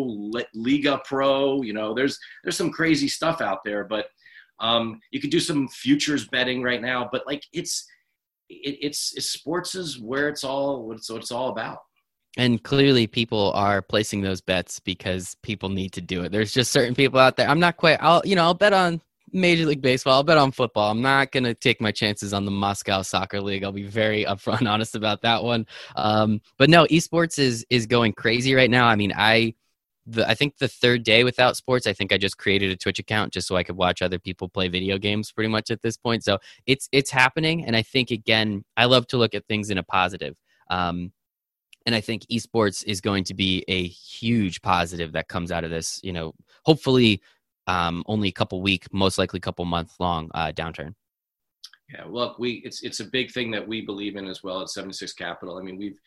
Liga 0.53 1.01
Pro. 1.05 1.61
You 1.61 1.73
know, 1.73 1.93
there's 1.93 2.17
there's 2.43 2.57
some 2.57 2.71
crazy 2.71 3.07
stuff 3.07 3.41
out 3.41 3.59
there, 3.65 3.83
but 3.83 4.07
um, 4.59 4.99
you 5.11 5.19
could 5.19 5.31
do 5.31 5.39
some 5.39 5.67
futures 5.67 6.27
betting 6.27 6.63
right 6.63 6.81
now. 6.81 7.09
But 7.11 7.25
like 7.25 7.43
it's 7.51 7.87
it, 8.49 8.77
it's, 8.81 9.13
it's 9.15 9.27
sports 9.27 9.75
is 9.75 9.99
where 9.99 10.29
it's 10.29 10.43
all 10.43 10.87
what 10.87 10.97
it's, 10.97 11.09
what 11.09 11.21
it's 11.21 11.31
all 11.31 11.49
about 11.49 11.79
and 12.37 12.63
clearly 12.63 13.07
people 13.07 13.51
are 13.53 13.81
placing 13.81 14.21
those 14.21 14.41
bets 14.41 14.79
because 14.79 15.35
people 15.41 15.69
need 15.69 15.93
to 15.93 16.01
do 16.01 16.23
it. 16.23 16.31
There's 16.31 16.51
just 16.51 16.71
certain 16.71 16.95
people 16.95 17.19
out 17.19 17.37
there. 17.37 17.47
I'm 17.47 17.59
not 17.59 17.77
quite 17.77 17.97
i'll 18.01 18.21
you 18.25 18.35
know 18.35 18.43
i'll 18.43 18.53
bet 18.53 18.73
on 18.73 19.01
major 19.31 19.65
league 19.65 19.81
baseball. 19.81 20.13
I'll 20.13 20.23
bet 20.23 20.37
on 20.37 20.51
football. 20.51 20.91
I'm 20.91 21.01
not 21.01 21.31
going 21.31 21.43
to 21.43 21.53
take 21.53 21.81
my 21.81 21.91
chances 21.91 22.33
on 22.33 22.45
the 22.45 22.51
moscow 22.51 23.01
soccer 23.01 23.41
league. 23.41 23.63
I'll 23.63 23.71
be 23.71 23.83
very 23.83 24.23
upfront 24.29 24.69
honest 24.69 24.95
about 24.95 25.21
that 25.23 25.43
one. 25.43 25.65
Um, 25.95 26.41
but 26.57 26.69
no 26.69 26.85
esports 26.85 27.37
is 27.39 27.65
is 27.69 27.85
going 27.85 28.13
crazy 28.13 28.53
right 28.53 28.69
now. 28.69 28.87
I 28.87 28.95
mean 28.95 29.13
i 29.15 29.53
the, 30.07 30.27
I 30.29 30.35
think 30.35 30.57
the 30.57 30.67
third 30.67 31.03
day 31.03 31.23
without 31.23 31.57
sports, 31.57 31.87
I 31.87 31.93
think 31.93 32.13
I 32.13 32.17
just 32.17 32.37
created 32.37 32.69
a 32.69 32.75
Twitch 32.75 32.99
account 32.99 33.33
just 33.33 33.47
so 33.47 33.55
I 33.55 33.63
could 33.63 33.75
watch 33.75 34.01
other 34.01 34.19
people 34.19 34.47
play 34.47 34.67
video 34.67 34.97
games 34.99 35.31
pretty 35.31 35.49
much 35.49 35.71
at 35.71 35.81
this 35.81 35.97
point. 35.97 36.23
So 36.23 36.37
it's 36.67 36.87
it's 36.91 37.09
happening, 37.09 37.65
and 37.65 37.75
I 37.75 37.81
think 37.81 38.11
again, 38.11 38.63
I 38.77 38.85
love 38.85 39.07
to 39.07 39.17
look 39.17 39.33
at 39.33 39.47
things 39.47 39.69
in 39.71 39.77
a 39.77 39.83
positive. 39.83 40.35
Um, 40.69 41.11
and 41.85 41.93
I 41.93 42.01
think 42.01 42.23
esports 42.31 42.83
is 42.85 43.01
going 43.01 43.23
to 43.25 43.33
be 43.33 43.63
a 43.67 43.83
huge 43.87 44.61
positive 44.61 45.11
that 45.13 45.27
comes 45.27 45.51
out 45.51 45.63
of 45.63 45.69
this. 45.69 45.99
You 46.03 46.13
know, 46.13 46.33
hopefully, 46.63 47.21
um, 47.67 48.03
only 48.07 48.29
a 48.29 48.33
couple 48.33 48.61
week, 48.61 48.91
most 48.93 49.17
likely 49.17 49.39
couple 49.39 49.65
month 49.65 49.93
long 49.99 50.29
uh, 50.33 50.51
downturn. 50.51 50.93
Yeah, 51.93 52.05
look, 52.07 52.39
we 52.39 52.63
it's 52.65 52.83
it's 52.83 52.99
a 52.99 53.05
big 53.05 53.31
thing 53.31 53.51
that 53.51 53.67
we 53.67 53.81
believe 53.81 54.15
in 54.15 54.27
as 54.27 54.43
well 54.43 54.61
at 54.61 54.69
76 54.69 55.13
Capital. 55.13 55.57
I 55.57 55.61
mean, 55.61 55.77
we've 55.77 55.99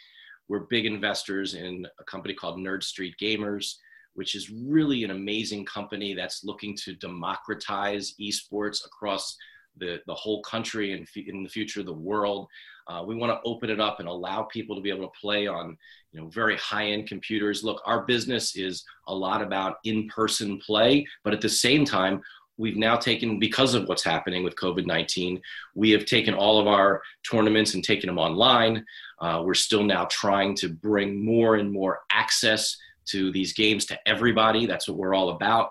we're 0.48 0.60
big 0.60 0.86
investors 0.86 1.54
in 1.54 1.86
a 2.00 2.04
company 2.04 2.34
called 2.34 2.58
Nerd 2.58 2.82
Street 2.82 3.14
Gamers, 3.20 3.74
which 4.14 4.34
is 4.34 4.50
really 4.50 5.04
an 5.04 5.10
amazing 5.10 5.64
company 5.64 6.14
that's 6.14 6.42
looking 6.42 6.76
to 6.84 6.94
democratize 6.94 8.14
esports 8.20 8.84
across 8.84 9.36
the, 9.76 10.00
the 10.06 10.14
whole 10.14 10.42
country 10.42 10.92
and 10.92 11.06
in 11.14 11.42
the 11.42 11.48
future 11.48 11.82
the 11.82 11.92
world. 11.92 12.48
Uh, 12.88 13.02
we 13.06 13.14
want 13.14 13.30
to 13.30 13.48
open 13.48 13.68
it 13.70 13.80
up 13.80 14.00
and 14.00 14.08
allow 14.08 14.42
people 14.42 14.74
to 14.74 14.82
be 14.82 14.90
able 14.90 15.06
to 15.06 15.20
play 15.20 15.46
on, 15.46 15.76
you 16.12 16.20
know, 16.20 16.28
very 16.28 16.56
high-end 16.56 17.06
computers. 17.06 17.62
Look, 17.62 17.82
our 17.84 18.06
business 18.06 18.56
is 18.56 18.84
a 19.08 19.14
lot 19.14 19.42
about 19.42 19.76
in-person 19.84 20.58
play, 20.58 21.06
but 21.22 21.34
at 21.34 21.40
the 21.40 21.48
same 21.48 21.84
time, 21.84 22.22
we've 22.58 22.76
now 22.76 22.96
taken 22.96 23.38
because 23.38 23.74
of 23.74 23.88
what's 23.88 24.02
happening 24.02 24.42
with 24.42 24.56
covid-19 24.56 25.40
we 25.74 25.90
have 25.90 26.04
taken 26.04 26.34
all 26.34 26.60
of 26.60 26.66
our 26.66 27.00
tournaments 27.28 27.74
and 27.74 27.84
taken 27.84 28.08
them 28.08 28.18
online. 28.18 28.84
Uh, 29.20 29.42
we're 29.44 29.54
still 29.54 29.84
now 29.84 30.04
trying 30.10 30.54
to 30.56 30.68
bring 30.68 31.24
more 31.24 31.54
and 31.54 31.72
more 31.72 32.00
access 32.10 32.76
to 33.06 33.32
these 33.32 33.52
games 33.52 33.86
to 33.86 33.98
everybody. 34.06 34.66
That's 34.66 34.88
what 34.88 34.98
we're 34.98 35.14
all 35.14 35.30
about. 35.30 35.70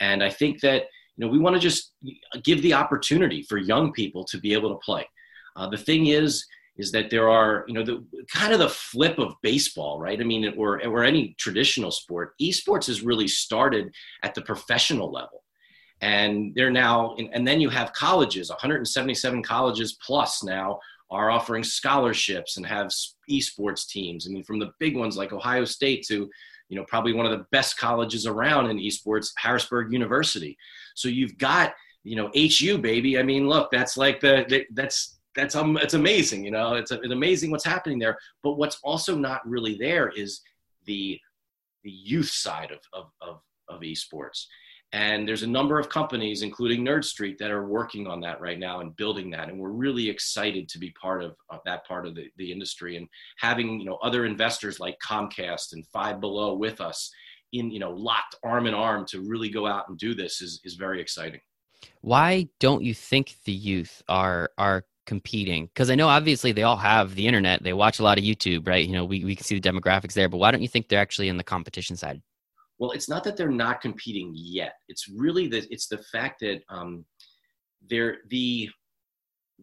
And 0.00 0.22
i 0.22 0.30
think 0.30 0.60
that 0.60 0.84
you 1.16 1.26
know 1.26 1.28
we 1.28 1.38
want 1.38 1.54
to 1.56 1.60
just 1.60 1.92
give 2.44 2.62
the 2.62 2.74
opportunity 2.74 3.42
for 3.42 3.58
young 3.58 3.92
people 3.92 4.24
to 4.26 4.38
be 4.38 4.52
able 4.52 4.70
to 4.70 4.78
play. 4.78 5.06
Uh, 5.56 5.68
the 5.68 5.76
thing 5.76 6.06
is 6.06 6.46
is 6.78 6.92
that 6.92 7.10
there 7.10 7.28
are, 7.28 7.64
you 7.66 7.74
know, 7.74 7.84
the 7.84 8.04
kind 8.32 8.52
of 8.52 8.60
the 8.60 8.68
flip 8.68 9.18
of 9.18 9.34
baseball, 9.42 10.00
right? 10.00 10.20
I 10.20 10.24
mean, 10.24 10.54
or, 10.56 10.84
or 10.86 11.02
any 11.02 11.34
traditional 11.38 11.90
sport, 11.90 12.34
esports 12.40 12.86
has 12.86 13.02
really 13.02 13.28
started 13.28 13.92
at 14.22 14.34
the 14.34 14.42
professional 14.42 15.12
level. 15.12 15.42
And 16.00 16.54
they're 16.54 16.70
now, 16.70 17.16
and 17.16 17.46
then 17.46 17.60
you 17.60 17.68
have 17.70 17.92
colleges, 17.92 18.50
177 18.50 19.42
colleges 19.42 19.98
plus 20.00 20.44
now 20.44 20.78
are 21.10 21.30
offering 21.30 21.64
scholarships 21.64 22.56
and 22.56 22.66
have 22.66 22.92
esports 23.28 23.88
teams. 23.88 24.26
I 24.26 24.30
mean, 24.30 24.44
from 24.44 24.60
the 24.60 24.70
big 24.78 24.96
ones 24.96 25.16
like 25.16 25.32
Ohio 25.32 25.64
State 25.64 26.06
to, 26.08 26.30
you 26.68 26.76
know, 26.76 26.84
probably 26.84 27.14
one 27.14 27.26
of 27.26 27.32
the 27.32 27.46
best 27.50 27.78
colleges 27.78 28.26
around 28.26 28.70
in 28.70 28.78
esports, 28.78 29.30
Harrisburg 29.36 29.92
University. 29.92 30.56
So 30.94 31.08
you've 31.08 31.36
got, 31.38 31.72
you 32.04 32.14
know, 32.14 32.30
HU 32.36 32.78
baby. 32.78 33.18
I 33.18 33.22
mean, 33.24 33.48
look, 33.48 33.70
that's 33.72 33.96
like 33.96 34.20
the, 34.20 34.64
that's 34.74 35.17
that's 35.38 35.54
um, 35.54 35.76
it's 35.76 35.94
amazing. 35.94 36.44
You 36.44 36.50
know, 36.50 36.74
it's, 36.74 36.90
it's 36.90 37.12
amazing 37.12 37.50
what's 37.50 37.64
happening 37.64 37.98
there. 37.98 38.18
But 38.42 38.58
what's 38.58 38.78
also 38.82 39.16
not 39.16 39.48
really 39.48 39.76
there 39.78 40.08
is 40.08 40.40
the 40.84 41.18
the 41.84 41.90
youth 41.90 42.30
side 42.30 42.72
of 42.72 42.80
of 42.92 43.10
of, 43.20 43.40
of 43.68 43.80
esports. 43.80 44.44
And 44.92 45.28
there's 45.28 45.42
a 45.42 45.46
number 45.46 45.78
of 45.78 45.90
companies, 45.90 46.40
including 46.40 46.82
Nerd 46.82 47.04
Street, 47.04 47.36
that 47.38 47.50
are 47.50 47.68
working 47.68 48.06
on 48.06 48.22
that 48.22 48.40
right 48.40 48.58
now 48.58 48.80
and 48.80 48.96
building 48.96 49.30
that. 49.30 49.50
And 49.50 49.60
we're 49.60 49.68
really 49.68 50.08
excited 50.08 50.66
to 50.70 50.78
be 50.78 50.90
part 50.92 51.22
of, 51.22 51.36
of 51.50 51.60
that 51.66 51.86
part 51.86 52.06
of 52.06 52.14
the, 52.14 52.28
the 52.38 52.50
industry 52.50 52.96
and 52.96 53.06
having 53.38 53.78
you 53.78 53.86
know 53.86 53.98
other 54.02 54.24
investors 54.24 54.80
like 54.80 54.96
Comcast 55.06 55.72
and 55.72 55.86
Five 55.86 56.20
Below 56.20 56.54
with 56.54 56.80
us 56.80 57.10
in 57.52 57.70
you 57.70 57.78
know 57.78 57.92
locked 57.92 58.34
arm 58.42 58.66
in 58.66 58.74
arm 58.74 59.06
to 59.10 59.20
really 59.20 59.50
go 59.50 59.66
out 59.66 59.88
and 59.88 59.96
do 59.98 60.14
this 60.14 60.42
is 60.42 60.60
is 60.64 60.74
very 60.74 61.00
exciting. 61.00 61.40
Why 62.00 62.48
don't 62.58 62.82
you 62.82 62.92
think 62.92 63.36
the 63.44 63.52
youth 63.52 64.02
are 64.08 64.50
are 64.58 64.84
competing? 65.08 65.66
Because 65.66 65.90
I 65.90 65.94
know 65.94 66.06
obviously 66.06 66.52
they 66.52 66.62
all 66.62 66.76
have 66.76 67.14
the 67.14 67.26
internet, 67.26 67.62
they 67.62 67.72
watch 67.72 67.98
a 67.98 68.02
lot 68.02 68.18
of 68.18 68.24
YouTube, 68.24 68.68
right? 68.68 68.86
You 68.86 68.92
know, 68.92 69.06
we, 69.06 69.24
we 69.24 69.34
can 69.34 69.44
see 69.44 69.58
the 69.58 69.68
demographics 69.68 70.12
there, 70.12 70.28
but 70.28 70.36
why 70.36 70.50
don't 70.50 70.60
you 70.60 70.68
think 70.68 70.88
they're 70.88 71.00
actually 71.00 71.30
in 71.30 71.38
the 71.38 71.42
competition 71.42 71.96
side? 71.96 72.20
Well, 72.78 72.92
it's 72.92 73.08
not 73.08 73.24
that 73.24 73.36
they're 73.36 73.50
not 73.50 73.80
competing 73.80 74.32
yet. 74.36 74.74
It's 74.86 75.08
really 75.08 75.48
that 75.48 75.66
it's 75.72 75.88
the 75.88 75.98
fact 76.12 76.40
that 76.40 76.60
um, 76.68 77.04
they're 77.88 78.18
the 78.28 78.68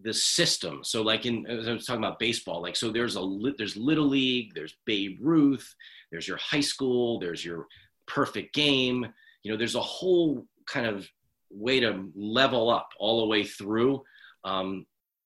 the 0.02 0.14
system. 0.14 0.82
So, 0.84 1.02
like 1.02 1.26
in 1.26 1.46
I 1.50 1.72
was 1.72 1.86
talking 1.86 2.04
about 2.04 2.20
baseball, 2.20 2.62
like 2.62 2.76
so 2.76 2.92
there's 2.92 3.16
a 3.16 3.26
there's 3.58 3.78
little 3.78 4.08
league, 4.08 4.54
there's 4.54 4.76
Babe 4.86 5.18
Ruth, 5.22 5.74
there's 6.12 6.28
your 6.28 6.38
high 6.38 6.60
school, 6.60 7.20
there's 7.20 7.46
your 7.46 7.68
perfect 8.08 8.54
game. 8.54 9.06
You 9.44 9.52
know, 9.52 9.58
there's 9.58 9.76
a 9.76 9.80
whole 9.80 10.46
kind 10.68 10.88
of 10.88 11.08
way 11.50 11.80
to 11.80 12.10
level 12.16 12.70
up 12.70 12.90
all 13.00 13.22
the 13.22 13.28
way 13.28 13.46
through. 13.46 14.04
Um, 14.44 14.86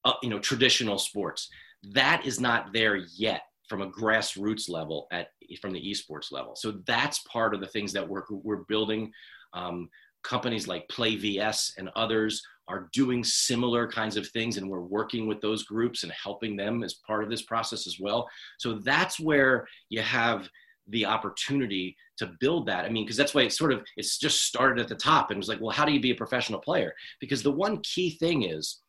uh, 0.10 0.13
you 0.22 0.30
know 0.30 0.39
traditional 0.39 0.98
sports. 0.98 1.50
That 1.94 2.25
is 2.25 2.39
not 2.39 2.74
there 2.74 2.98
yet 3.16 3.44
from 3.70 3.82
a 3.82 3.89
grassroots 3.89 4.70
level 4.70 5.08
at 5.12 5.30
from 5.62 5.72
the 5.72 5.82
esports 5.82 6.32
level. 6.32 6.56
So 6.56 6.80
that's 6.86 7.20
part 7.20 7.54
of 7.54 7.62
the 7.62 7.68
things 7.68 7.94
that 7.94 8.08
we're, 8.08 8.24
we're 8.30 8.63
building. 8.68 9.12
Um, 9.54 9.89
companies 10.24 10.68
like 10.68 10.88
PlayVS 10.89 11.78
and 11.78 11.89
others 11.96 12.42
are 12.68 12.89
doing 12.94 13.24
similar 13.24 13.88
kinds 13.88 14.18
of 14.18 14.28
things 14.28 14.58
and 14.58 14.70
we're 14.70 14.82
working 14.82 15.28
with 15.28 15.42
those 15.42 15.63
groups 15.63 16.04
and 16.04 16.12
helping 16.12 16.56
them 16.56 16.84
as 16.84 16.96
part 17.08 17.24
of 17.24 17.30
this 17.30 17.44
process 17.44 17.88
as 17.88 17.98
well. 18.00 18.28
So 18.60 18.75
that's 18.84 19.20
where 19.20 19.66
you 19.89 20.01
have 20.01 20.48
the 20.88 21.06
opportunity 21.06 21.96
to 22.18 22.32
build 22.39 22.68
that. 22.68 22.86
I 22.86 22.89
mean 22.89 23.06
because 23.06 23.18
that's 23.18 23.34
why 23.34 23.44
it's 23.44 23.58
sort 23.58 23.72
of 23.72 23.84
it's 23.96 24.18
just 24.18 24.44
started 24.44 24.80
at 24.80 24.88
the 24.88 24.96
top 24.96 25.30
and 25.30 25.38
was 25.38 25.48
like 25.48 25.62
well 25.62 25.72
how 25.72 25.86
do 25.86 25.94
you 25.94 26.01
be 26.01 26.12
a 26.12 26.16
professional 26.16 26.60
player? 26.60 26.94
Because 27.20 27.42
the 27.42 27.51
one 27.51 27.82
key 27.82 28.18
thing 28.18 28.44
is 28.44 28.82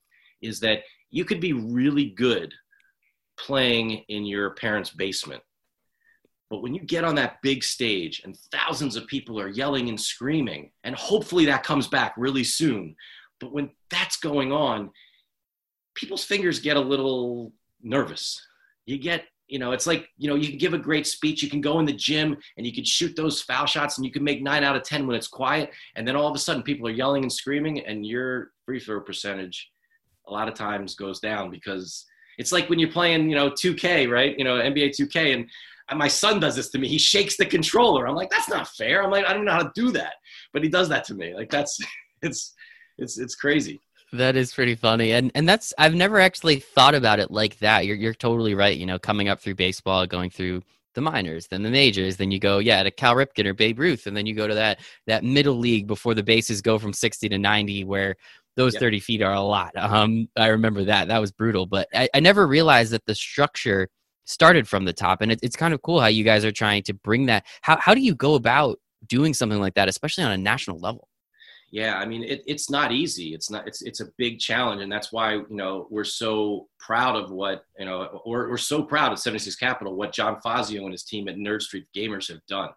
is 0.42 0.60
that 0.60 0.80
you 1.10 1.24
could 1.24 1.40
be 1.40 1.52
really 1.52 2.06
good 2.10 2.54
playing 3.38 4.04
in 4.08 4.24
your 4.24 4.50
parents' 4.50 4.90
basement. 4.90 5.42
But 6.50 6.62
when 6.62 6.74
you 6.74 6.80
get 6.80 7.04
on 7.04 7.14
that 7.14 7.40
big 7.42 7.62
stage 7.62 8.22
and 8.24 8.36
thousands 8.52 8.96
of 8.96 9.06
people 9.06 9.40
are 9.40 9.48
yelling 9.48 9.88
and 9.88 10.00
screaming, 10.00 10.72
and 10.82 10.94
hopefully 10.96 11.44
that 11.46 11.62
comes 11.62 11.86
back 11.86 12.14
really 12.16 12.44
soon. 12.44 12.96
But 13.38 13.52
when 13.52 13.70
that's 13.90 14.16
going 14.16 14.52
on, 14.52 14.90
people's 15.94 16.24
fingers 16.24 16.58
get 16.58 16.76
a 16.76 16.80
little 16.80 17.52
nervous. 17.82 18.44
You 18.84 18.98
get, 18.98 19.24
you 19.46 19.60
know, 19.60 19.70
it's 19.70 19.86
like, 19.86 20.08
you 20.16 20.28
know, 20.28 20.34
you 20.34 20.48
can 20.48 20.58
give 20.58 20.74
a 20.74 20.78
great 20.78 21.06
speech, 21.06 21.42
you 21.42 21.48
can 21.48 21.60
go 21.60 21.78
in 21.78 21.86
the 21.86 21.92
gym 21.92 22.36
and 22.56 22.66
you 22.66 22.72
can 22.72 22.84
shoot 22.84 23.14
those 23.16 23.42
foul 23.42 23.66
shots 23.66 23.96
and 23.96 24.04
you 24.04 24.12
can 24.12 24.24
make 24.24 24.42
nine 24.42 24.64
out 24.64 24.76
of 24.76 24.82
10 24.82 25.06
when 25.06 25.16
it's 25.16 25.28
quiet. 25.28 25.70
And 25.94 26.06
then 26.06 26.16
all 26.16 26.28
of 26.28 26.34
a 26.34 26.38
sudden 26.38 26.62
people 26.62 26.86
are 26.88 26.92
yelling 26.92 27.22
and 27.22 27.32
screaming 27.32 27.80
and 27.86 28.04
your 28.04 28.50
free 28.66 28.80
throw 28.80 29.00
percentage 29.00 29.70
a 30.30 30.32
lot 30.32 30.48
of 30.48 30.54
times 30.54 30.94
goes 30.94 31.20
down 31.20 31.50
because 31.50 32.06
it's 32.38 32.52
like 32.52 32.70
when 32.70 32.78
you're 32.78 32.90
playing, 32.90 33.28
you 33.28 33.36
know, 33.36 33.50
2K, 33.50 34.10
right? 34.10 34.36
You 34.38 34.44
know, 34.44 34.54
NBA 34.54 34.90
2K, 34.98 35.34
and 35.34 35.46
my 35.98 36.08
son 36.08 36.40
does 36.40 36.56
this 36.56 36.70
to 36.70 36.78
me. 36.78 36.88
He 36.88 36.98
shakes 36.98 37.36
the 37.36 37.44
controller. 37.44 38.06
I'm 38.06 38.14
like, 38.14 38.30
that's 38.30 38.48
not 38.48 38.68
fair. 38.68 39.02
I'm 39.02 39.10
like, 39.10 39.26
I 39.26 39.32
don't 39.32 39.44
know 39.44 39.52
how 39.52 39.62
to 39.62 39.72
do 39.74 39.90
that, 39.92 40.14
but 40.52 40.62
he 40.62 40.68
does 40.68 40.88
that 40.88 41.04
to 41.04 41.14
me. 41.14 41.34
Like 41.34 41.50
that's 41.50 41.78
it's 42.22 42.54
it's 42.98 43.18
it's 43.18 43.34
crazy. 43.34 43.80
That 44.12 44.36
is 44.36 44.52
pretty 44.52 44.74
funny. 44.74 45.12
And 45.12 45.30
and 45.34 45.48
that's 45.48 45.72
I've 45.78 45.94
never 45.94 46.20
actually 46.20 46.60
thought 46.60 46.94
about 46.94 47.20
it 47.20 47.30
like 47.30 47.58
that. 47.58 47.86
You're 47.86 47.96
you're 47.96 48.14
totally 48.14 48.54
right. 48.54 48.76
You 48.76 48.86
know, 48.86 48.98
coming 48.98 49.28
up 49.28 49.40
through 49.40 49.56
baseball, 49.56 50.06
going 50.06 50.30
through 50.30 50.62
the 50.94 51.00
minors, 51.00 51.46
then 51.46 51.62
the 51.62 51.70
majors, 51.70 52.16
then 52.16 52.32
you 52.32 52.40
go, 52.40 52.58
yeah, 52.58 52.82
to 52.82 52.90
Cal 52.90 53.14
Ripken 53.14 53.46
or 53.46 53.54
Babe 53.54 53.78
Ruth, 53.78 54.06
and 54.06 54.16
then 54.16 54.26
you 54.26 54.34
go 54.34 54.48
to 54.48 54.54
that 54.54 54.80
that 55.06 55.24
middle 55.24 55.56
league 55.56 55.86
before 55.86 56.14
the 56.14 56.22
bases 56.22 56.60
go 56.60 56.78
from 56.78 56.92
60 56.92 57.28
to 57.28 57.38
90, 57.38 57.84
where 57.84 58.16
those 58.56 58.74
yep. 58.74 58.80
30 58.80 59.00
feet 59.00 59.22
are 59.22 59.32
a 59.32 59.40
lot. 59.40 59.72
Um, 59.76 60.28
I 60.36 60.48
remember 60.48 60.84
that. 60.84 61.08
That 61.08 61.20
was 61.20 61.32
brutal. 61.32 61.66
But 61.66 61.88
I, 61.94 62.08
I 62.14 62.20
never 62.20 62.46
realized 62.46 62.92
that 62.92 63.04
the 63.06 63.14
structure 63.14 63.88
started 64.24 64.68
from 64.68 64.84
the 64.84 64.92
top. 64.92 65.20
And 65.22 65.32
it, 65.32 65.40
it's 65.42 65.56
kind 65.56 65.74
of 65.74 65.82
cool 65.82 66.00
how 66.00 66.06
you 66.06 66.24
guys 66.24 66.44
are 66.44 66.52
trying 66.52 66.82
to 66.84 66.94
bring 66.94 67.26
that. 67.26 67.46
How, 67.62 67.78
how 67.78 67.94
do 67.94 68.00
you 68.00 68.14
go 68.14 68.34
about 68.34 68.78
doing 69.06 69.34
something 69.34 69.60
like 69.60 69.74
that, 69.74 69.88
especially 69.88 70.24
on 70.24 70.32
a 70.32 70.38
national 70.38 70.78
level? 70.78 71.08
Yeah, 71.72 71.98
I 71.98 72.04
mean, 72.04 72.24
it, 72.24 72.42
it's 72.46 72.68
not 72.68 72.90
easy. 72.90 73.32
It's 73.32 73.48
not. 73.48 73.66
It's 73.68 73.80
it's 73.82 74.00
a 74.00 74.06
big 74.18 74.40
challenge, 74.40 74.82
and 74.82 74.90
that's 74.90 75.12
why 75.12 75.34
you 75.34 75.46
know 75.50 75.86
we're 75.88 76.02
so 76.02 76.66
proud 76.80 77.14
of 77.14 77.30
what 77.30 77.64
you 77.78 77.84
know, 77.84 78.20
or 78.24 78.50
we're 78.50 78.56
so 78.56 78.82
proud 78.82 79.12
of 79.12 79.20
76 79.20 79.54
Capital 79.54 79.94
what 79.94 80.12
John 80.12 80.40
Fazio 80.42 80.82
and 80.82 80.90
his 80.90 81.04
team 81.04 81.28
at 81.28 81.36
Nerd 81.36 81.62
Street 81.62 81.86
Gamers 81.96 82.28
have 82.28 82.44
done. 82.48 82.70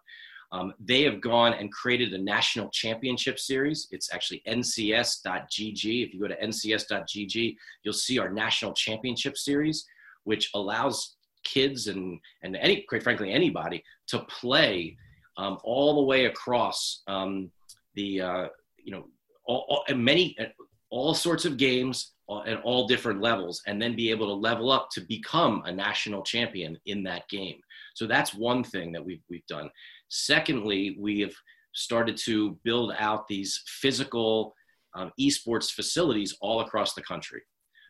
Um, 0.52 0.72
they 0.78 1.02
have 1.02 1.20
gone 1.20 1.54
and 1.54 1.72
created 1.72 2.12
a 2.12 2.18
national 2.18 2.68
championship 2.70 3.38
series. 3.38 3.88
It's 3.90 4.12
actually 4.12 4.42
ncs.gg. 4.46 6.06
If 6.06 6.14
you 6.14 6.20
go 6.20 6.28
to 6.28 6.36
ncs.gg, 6.36 7.56
you'll 7.82 7.94
see 7.94 8.18
our 8.18 8.30
national 8.30 8.72
championship 8.74 9.36
series, 9.36 9.84
which 10.24 10.50
allows 10.54 11.16
kids 11.44 11.88
and 11.88 12.18
and 12.42 12.56
any, 12.56 12.82
quite 12.88 13.02
frankly, 13.02 13.32
anybody 13.32 13.82
to 14.08 14.20
play 14.20 14.96
um, 15.36 15.58
all 15.64 15.96
the 15.96 16.02
way 16.02 16.26
across 16.26 17.02
um, 17.06 17.50
the 17.94 18.20
uh, 18.20 18.48
you 18.82 18.92
know, 18.92 19.06
all, 19.46 19.66
all 19.68 19.94
many, 19.96 20.36
all 20.90 21.14
sorts 21.14 21.44
of 21.44 21.56
games 21.56 22.12
at 22.46 22.60
all 22.62 22.86
different 22.86 23.20
levels, 23.20 23.62
and 23.66 23.80
then 23.80 23.94
be 23.94 24.10
able 24.10 24.26
to 24.26 24.32
level 24.32 24.70
up 24.70 24.88
to 24.90 25.00
become 25.02 25.62
a 25.66 25.72
national 25.72 26.22
champion 26.22 26.78
in 26.86 27.02
that 27.02 27.28
game. 27.28 27.60
So 27.94 28.06
that's 28.06 28.34
one 28.34 28.64
thing 28.64 28.92
that 28.92 29.04
we've 29.04 29.22
we've 29.28 29.46
done. 29.46 29.70
Secondly, 30.08 30.96
we 30.98 31.20
have 31.20 31.34
started 31.72 32.16
to 32.24 32.58
build 32.62 32.92
out 32.98 33.26
these 33.26 33.62
physical 33.66 34.54
um, 34.94 35.10
esports 35.20 35.70
facilities 35.72 36.36
all 36.40 36.60
across 36.60 36.94
the 36.94 37.02
country. 37.02 37.42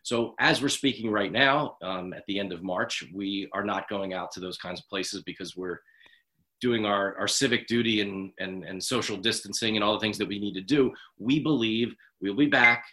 So 0.03 0.35
as 0.39 0.61
we're 0.61 0.69
speaking 0.69 1.09
right 1.11 1.31
now, 1.31 1.77
um, 1.81 2.13
at 2.13 2.23
the 2.27 2.39
end 2.39 2.53
of 2.53 2.63
March, 2.63 3.03
we 3.13 3.49
are 3.53 3.63
not 3.63 3.89
going 3.89 4.13
out 4.13 4.31
to 4.33 4.39
those 4.39 4.57
kinds 4.57 4.79
of 4.79 4.87
places 4.87 5.23
because 5.23 5.55
we're 5.55 5.79
doing 6.61 6.85
our, 6.85 7.17
our 7.17 7.27
civic 7.27 7.67
duty 7.67 8.01
and, 8.01 8.31
and, 8.39 8.63
and 8.63 8.83
social 8.83 9.17
distancing 9.17 9.75
and 9.75 9.83
all 9.83 9.93
the 9.93 9.99
things 9.99 10.17
that 10.17 10.27
we 10.27 10.39
need 10.39 10.53
to 10.53 10.61
do, 10.61 10.91
we 11.17 11.39
believe 11.39 11.93
we'll 12.21 12.35
be 12.35 12.47
back. 12.47 12.85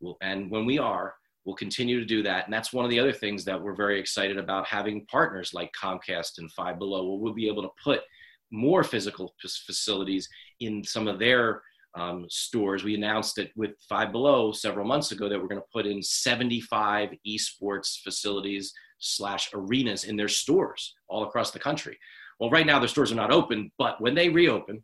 We'll, 0.00 0.16
and 0.20 0.50
when 0.50 0.66
we 0.66 0.78
are, 0.78 1.14
we'll 1.44 1.56
continue 1.56 1.98
to 2.00 2.06
do 2.06 2.22
that. 2.24 2.44
And 2.44 2.52
that's 2.52 2.72
one 2.72 2.84
of 2.84 2.90
the 2.90 3.00
other 3.00 3.12
things 3.12 3.44
that 3.44 3.60
we're 3.60 3.74
very 3.74 3.98
excited 3.98 4.36
about 4.36 4.66
having 4.66 5.06
partners 5.06 5.54
like 5.54 5.70
Comcast 5.80 6.38
and 6.38 6.52
Five 6.52 6.78
Below, 6.78 7.08
where 7.08 7.18
we'll 7.18 7.32
be 7.32 7.48
able 7.48 7.62
to 7.62 7.70
put 7.82 8.00
more 8.50 8.82
physical 8.82 9.34
facilities 9.66 10.28
in 10.60 10.82
some 10.84 11.08
of 11.08 11.18
their 11.18 11.62
um, 11.94 12.26
stores. 12.28 12.84
We 12.84 12.94
announced 12.94 13.38
it 13.38 13.50
with 13.56 13.72
Five 13.88 14.12
Below 14.12 14.52
several 14.52 14.86
months 14.86 15.12
ago 15.12 15.28
that 15.28 15.40
we're 15.40 15.48
going 15.48 15.60
to 15.60 15.66
put 15.72 15.86
in 15.86 16.02
75 16.02 17.10
esports 17.26 18.00
facilities 18.02 18.72
slash 18.98 19.50
arenas 19.54 20.04
in 20.04 20.16
their 20.16 20.28
stores 20.28 20.94
all 21.08 21.24
across 21.24 21.50
the 21.50 21.58
country. 21.58 21.98
Well, 22.38 22.50
right 22.50 22.66
now 22.66 22.78
their 22.78 22.88
stores 22.88 23.10
are 23.12 23.16
not 23.16 23.32
open, 23.32 23.72
but 23.78 24.00
when 24.00 24.14
they 24.14 24.28
reopen, 24.28 24.82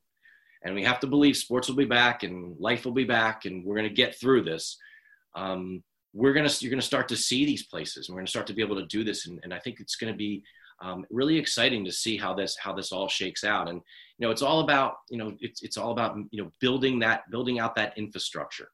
and 0.64 0.75
we 0.75 0.83
have 0.83 1.00
to 1.00 1.06
believe 1.06 1.37
sports 1.37 1.68
will 1.68 1.76
be 1.76 1.85
back 1.85 2.23
and 2.23 2.56
life 2.59 2.85
will 2.85 2.92
be 2.92 3.04
back, 3.04 3.44
and 3.44 3.64
we're 3.64 3.76
going 3.76 3.88
to 3.88 3.94
get 3.94 4.18
through 4.18 4.42
this. 4.42 4.78
Um, 5.35 5.83
we're 6.14 6.33
gonna 6.33 6.50
you're 6.61 6.71
gonna 6.71 6.80
start 6.80 7.09
to 7.09 7.16
see 7.16 7.44
these 7.44 7.66
places, 7.66 8.08
and 8.08 8.15
we're 8.15 8.21
gonna 8.21 8.28
start 8.28 8.47
to 8.47 8.54
be 8.54 8.62
able 8.62 8.76
to 8.76 8.86
do 8.86 9.02
this, 9.02 9.26
and, 9.26 9.41
and 9.43 9.52
I 9.52 9.58
think 9.58 9.80
it's 9.80 9.97
going 9.97 10.12
to 10.12 10.17
be 10.17 10.43
um, 10.82 11.04
really 11.10 11.39
exciting 11.39 11.84
to 11.84 11.93
see 11.93 12.17
how 12.17 12.34
this 12.34 12.56
how 12.60 12.73
this 12.73 12.93
all 12.93 13.08
shakes 13.08 13.45
out. 13.45 13.69
And 13.69 13.80
you 14.19 14.26
know, 14.26 14.30
it's 14.30 14.43
all 14.43 14.60
about 14.60 14.95
you 15.10 15.19
know 15.19 15.34
it's 15.41 15.63
it's 15.63 15.76
all 15.76 15.93
about 15.93 16.17
you 16.30 16.43
know 16.43 16.50
building 16.60 16.99
that 17.00 17.23
building 17.30 17.58
out 17.58 17.75
that 17.76 17.97
infrastructure. 17.97 18.69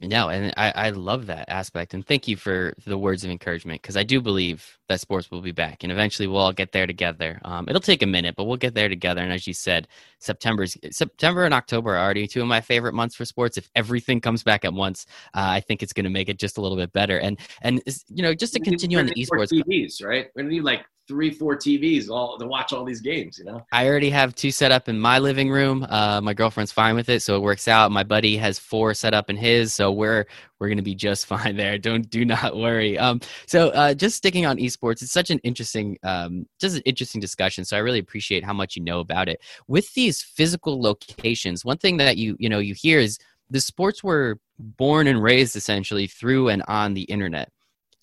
No, 0.00 0.28
and 0.28 0.54
I, 0.56 0.72
I 0.74 0.90
love 0.90 1.26
that 1.26 1.48
aspect. 1.48 1.92
And 1.92 2.06
thank 2.06 2.28
you 2.28 2.36
for 2.36 2.72
the 2.86 2.96
words 2.96 3.24
of 3.24 3.30
encouragement 3.30 3.82
because 3.82 3.96
I 3.96 4.04
do 4.04 4.20
believe 4.20 4.78
that 4.88 5.00
sports 5.00 5.28
will 5.30 5.40
be 5.40 5.50
back 5.50 5.82
and 5.82 5.90
eventually 5.90 6.28
we'll 6.28 6.40
all 6.40 6.52
get 6.52 6.70
there 6.70 6.86
together. 6.86 7.40
Um, 7.44 7.66
it'll 7.68 7.80
take 7.80 8.02
a 8.02 8.06
minute, 8.06 8.36
but 8.36 8.44
we'll 8.44 8.56
get 8.56 8.74
there 8.74 8.88
together. 8.88 9.22
And 9.22 9.32
as 9.32 9.46
you 9.48 9.54
said, 9.54 9.88
September's 10.20 10.76
September 10.90 11.44
and 11.44 11.52
October 11.52 11.96
are 11.96 11.98
already 11.98 12.28
two 12.28 12.40
of 12.40 12.46
my 12.46 12.60
favorite 12.60 12.94
months 12.94 13.16
for 13.16 13.24
sports. 13.24 13.56
If 13.56 13.68
everything 13.74 14.20
comes 14.20 14.44
back 14.44 14.64
at 14.64 14.72
once, 14.72 15.06
uh, 15.34 15.48
I 15.50 15.60
think 15.60 15.82
it's 15.82 15.92
going 15.92 16.04
to 16.04 16.10
make 16.10 16.28
it 16.28 16.38
just 16.38 16.58
a 16.58 16.60
little 16.60 16.76
bit 16.76 16.92
better. 16.92 17.18
And 17.18 17.38
and 17.62 17.82
you 18.08 18.22
know, 18.22 18.34
just 18.34 18.52
to 18.54 18.60
continue 18.60 18.98
on 18.98 19.06
the 19.06 19.14
esports, 19.14 19.52
TVs, 19.52 20.04
right? 20.04 20.28
We 20.36 20.44
need 20.44 20.62
like 20.62 20.84
three, 21.08 21.30
four 21.30 21.56
TVs 21.56 22.10
all 22.10 22.38
to 22.38 22.46
watch 22.46 22.72
all 22.72 22.84
these 22.84 23.00
games. 23.00 23.38
You 23.38 23.46
know, 23.46 23.66
I 23.72 23.88
already 23.88 24.10
have 24.10 24.34
two 24.34 24.50
set 24.50 24.70
up 24.70 24.88
in 24.88 25.00
my 25.00 25.18
living 25.18 25.50
room. 25.50 25.84
Uh, 25.88 26.20
my 26.20 26.34
girlfriend's 26.34 26.70
fine 26.70 26.94
with 26.94 27.08
it, 27.08 27.22
so 27.22 27.34
it 27.34 27.40
works 27.40 27.66
out. 27.66 27.90
My 27.90 28.04
buddy 28.04 28.36
has 28.36 28.58
four 28.58 28.94
set 28.94 29.14
up 29.14 29.30
in 29.30 29.36
his, 29.36 29.72
so 29.72 29.90
we're 29.90 30.26
we're 30.60 30.68
gonna 30.68 30.82
be 30.82 30.94
just 30.94 31.26
fine 31.34 31.56
there. 31.56 31.78
Don't 31.78 32.08
do 32.08 32.24
not 32.24 32.56
worry. 32.56 32.98
Um, 32.98 33.20
so 33.46 33.70
uh, 33.70 33.94
just 33.94 34.16
sticking 34.16 34.46
on 34.46 34.58
esports, 34.58 35.02
it's 35.02 35.10
such 35.10 35.30
an 35.30 35.38
interesting, 35.40 35.98
um, 36.02 36.46
just 36.60 36.76
an 36.76 36.82
interesting 36.84 37.20
discussion. 37.20 37.64
So 37.64 37.76
I 37.76 37.80
really 37.80 37.98
appreciate 37.98 38.44
how 38.44 38.52
much 38.52 38.76
you 38.76 38.82
know 38.82 39.00
about 39.00 39.28
it. 39.28 39.40
With 39.66 39.92
these 39.94 40.22
physical 40.22 40.80
locations, 40.80 41.64
one 41.64 41.78
thing 41.78 41.96
that 41.96 42.18
you 42.18 42.36
you 42.38 42.48
know 42.48 42.58
you 42.58 42.74
hear 42.74 43.00
is 43.00 43.18
the 43.50 43.60
sports 43.60 44.04
were 44.04 44.38
born 44.58 45.06
and 45.06 45.22
raised 45.22 45.56
essentially 45.56 46.06
through 46.06 46.48
and 46.48 46.62
on 46.68 46.92
the 46.94 47.02
internet 47.02 47.50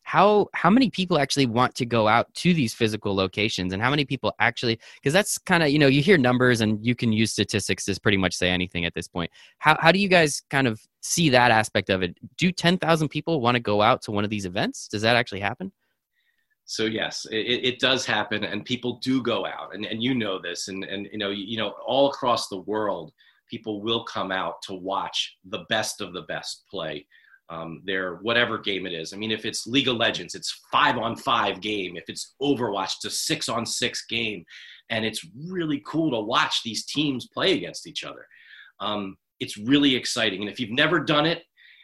how 0.05 0.47
how 0.53 0.69
many 0.69 0.89
people 0.91 1.17
actually 1.17 1.47
want 1.47 1.73
to 1.73 1.83
go 1.83 2.07
out 2.07 2.31
to 2.35 2.53
these 2.53 2.75
physical 2.75 3.15
locations 3.15 3.73
and 3.73 3.81
how 3.81 3.89
many 3.89 4.05
people 4.05 4.31
actually 4.39 4.79
because 4.95 5.11
that's 5.11 5.39
kind 5.39 5.63
of 5.63 5.69
you 5.69 5.79
know 5.79 5.87
you 5.87 6.01
hear 6.01 6.15
numbers 6.15 6.61
and 6.61 6.85
you 6.85 6.93
can 6.93 7.11
use 7.11 7.31
statistics 7.31 7.85
to 7.85 7.99
pretty 7.99 8.17
much 8.17 8.35
say 8.35 8.49
anything 8.49 8.85
at 8.85 8.93
this 8.93 9.07
point. 9.07 9.31
How, 9.57 9.75
how 9.79 9.91
do 9.91 9.97
you 9.97 10.07
guys 10.07 10.43
kind 10.51 10.67
of 10.67 10.79
see 11.01 11.29
that 11.31 11.49
aspect 11.49 11.89
of 11.89 12.03
it? 12.03 12.15
Do 12.37 12.51
10000 12.51 13.09
people 13.09 13.41
want 13.41 13.55
to 13.55 13.59
go 13.59 13.81
out 13.81 14.03
to 14.03 14.11
one 14.11 14.23
of 14.23 14.29
these 14.29 14.45
events? 14.45 14.87
Does 14.87 15.01
that 15.01 15.15
actually 15.15 15.41
happen? 15.41 15.71
So 16.65 16.85
yes 16.85 17.25
it, 17.31 17.65
it 17.65 17.79
does 17.79 18.05
happen 18.05 18.43
and 18.43 18.63
people 18.63 18.99
do 19.01 19.23
go 19.23 19.47
out 19.47 19.73
and, 19.73 19.85
and 19.85 20.03
you 20.03 20.13
know 20.13 20.39
this 20.39 20.67
and, 20.67 20.83
and 20.83 21.07
you 21.11 21.17
know 21.17 21.29
you, 21.31 21.45
you 21.45 21.57
know 21.57 21.73
all 21.83 22.09
across 22.11 22.47
the 22.47 22.61
world 22.61 23.11
people 23.49 23.81
will 23.81 24.03
come 24.03 24.31
out 24.31 24.61
to 24.63 24.75
watch 24.75 25.37
the 25.49 25.65
best 25.69 25.99
of 25.99 26.13
the 26.13 26.23
best 26.23 26.63
play 26.69 27.07
um, 27.49 27.81
their 27.85 28.15
whatever 28.15 28.57
game 28.57 28.85
it 28.85 28.93
is. 28.93 29.13
I 29.13 29.17
mean, 29.17 29.31
if 29.31 29.45
it's 29.45 29.67
League 29.67 29.87
of 29.87 29.97
Legends, 29.97 30.35
it's 30.35 30.61
five 30.71 30.97
on 30.97 31.15
five 31.15 31.61
game. 31.61 31.95
If 31.95 32.05
it's 32.07 32.35
Overwatch, 32.41 32.95
it's 32.95 33.05
a 33.05 33.09
six 33.09 33.49
on 33.49 33.65
six 33.65 34.05
game. 34.05 34.45
And 34.89 35.05
it's 35.05 35.25
really 35.47 35.81
cool 35.85 36.11
to 36.11 36.19
watch 36.19 36.61
these 36.63 36.85
teams 36.85 37.27
play 37.27 37.53
against 37.53 37.87
each 37.87 38.03
other. 38.03 38.25
Um, 38.79 39.17
it's 39.39 39.57
really 39.57 39.95
exciting. 39.95 40.41
And 40.41 40.49
if 40.49 40.59
you've 40.59 40.71
never 40.71 40.99
done 40.99 41.25
it, 41.25 41.43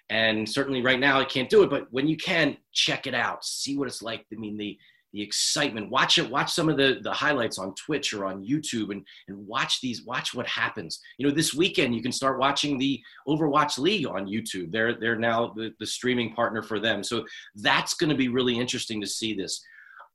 and 0.10 0.47
certainly 0.47 0.82
right 0.82 1.00
now 1.00 1.19
I 1.19 1.26
can't 1.26 1.50
do 1.50 1.63
it, 1.63 1.69
but 1.69 1.88
when 1.91 2.08
you 2.08 2.17
can, 2.17 2.58
check 2.74 3.08
it 3.08 3.15
out, 3.15 3.45
see 3.45 3.78
what 3.78 3.88
it's 3.88 4.02
like. 4.02 4.26
I 4.32 4.36
mean, 4.36 4.58
the 4.58 4.78
the 5.13 5.21
excitement. 5.21 5.89
Watch 5.89 6.17
it. 6.17 6.30
Watch 6.30 6.52
some 6.52 6.69
of 6.69 6.78
the 6.78 7.00
the 7.02 7.12
highlights 7.12 7.58
on 7.58 7.76
Twitch 7.76 8.13
or 8.13 8.26
on 8.26 8.45
YouTube, 8.45 8.91
and 8.91 9.06
and 9.28 9.47
watch 9.47 9.82
these. 9.82 10.04
Watch 10.04 10.34
what 10.34 10.47
happens. 10.47 11.00
You 11.17 11.28
know, 11.28 11.34
this 11.34 11.54
weekend 11.54 11.95
you 11.95 12.02
can 12.02 12.12
start 12.12 12.39
watching 12.39 12.78
the 12.78 13.02
Overwatch 13.28 13.78
League 13.78 14.08
on 14.08 14.28
YouTube. 14.28 14.71
They're 14.71 15.00
they're 15.00 15.17
now 15.17 15.54
the, 15.56 15.74
the 15.80 15.86
streaming 15.86 16.34
partner 16.34 16.62
for 16.62 16.80
them. 16.80 17.04
So 17.04 17.26
that's 17.56 17.93
going 17.93 18.10
to 18.10 18.15
be 18.15 18.30
really 18.30 18.58
interesting 18.58 19.02
to 19.02 19.08
see 19.08 19.34
this. 19.34 19.63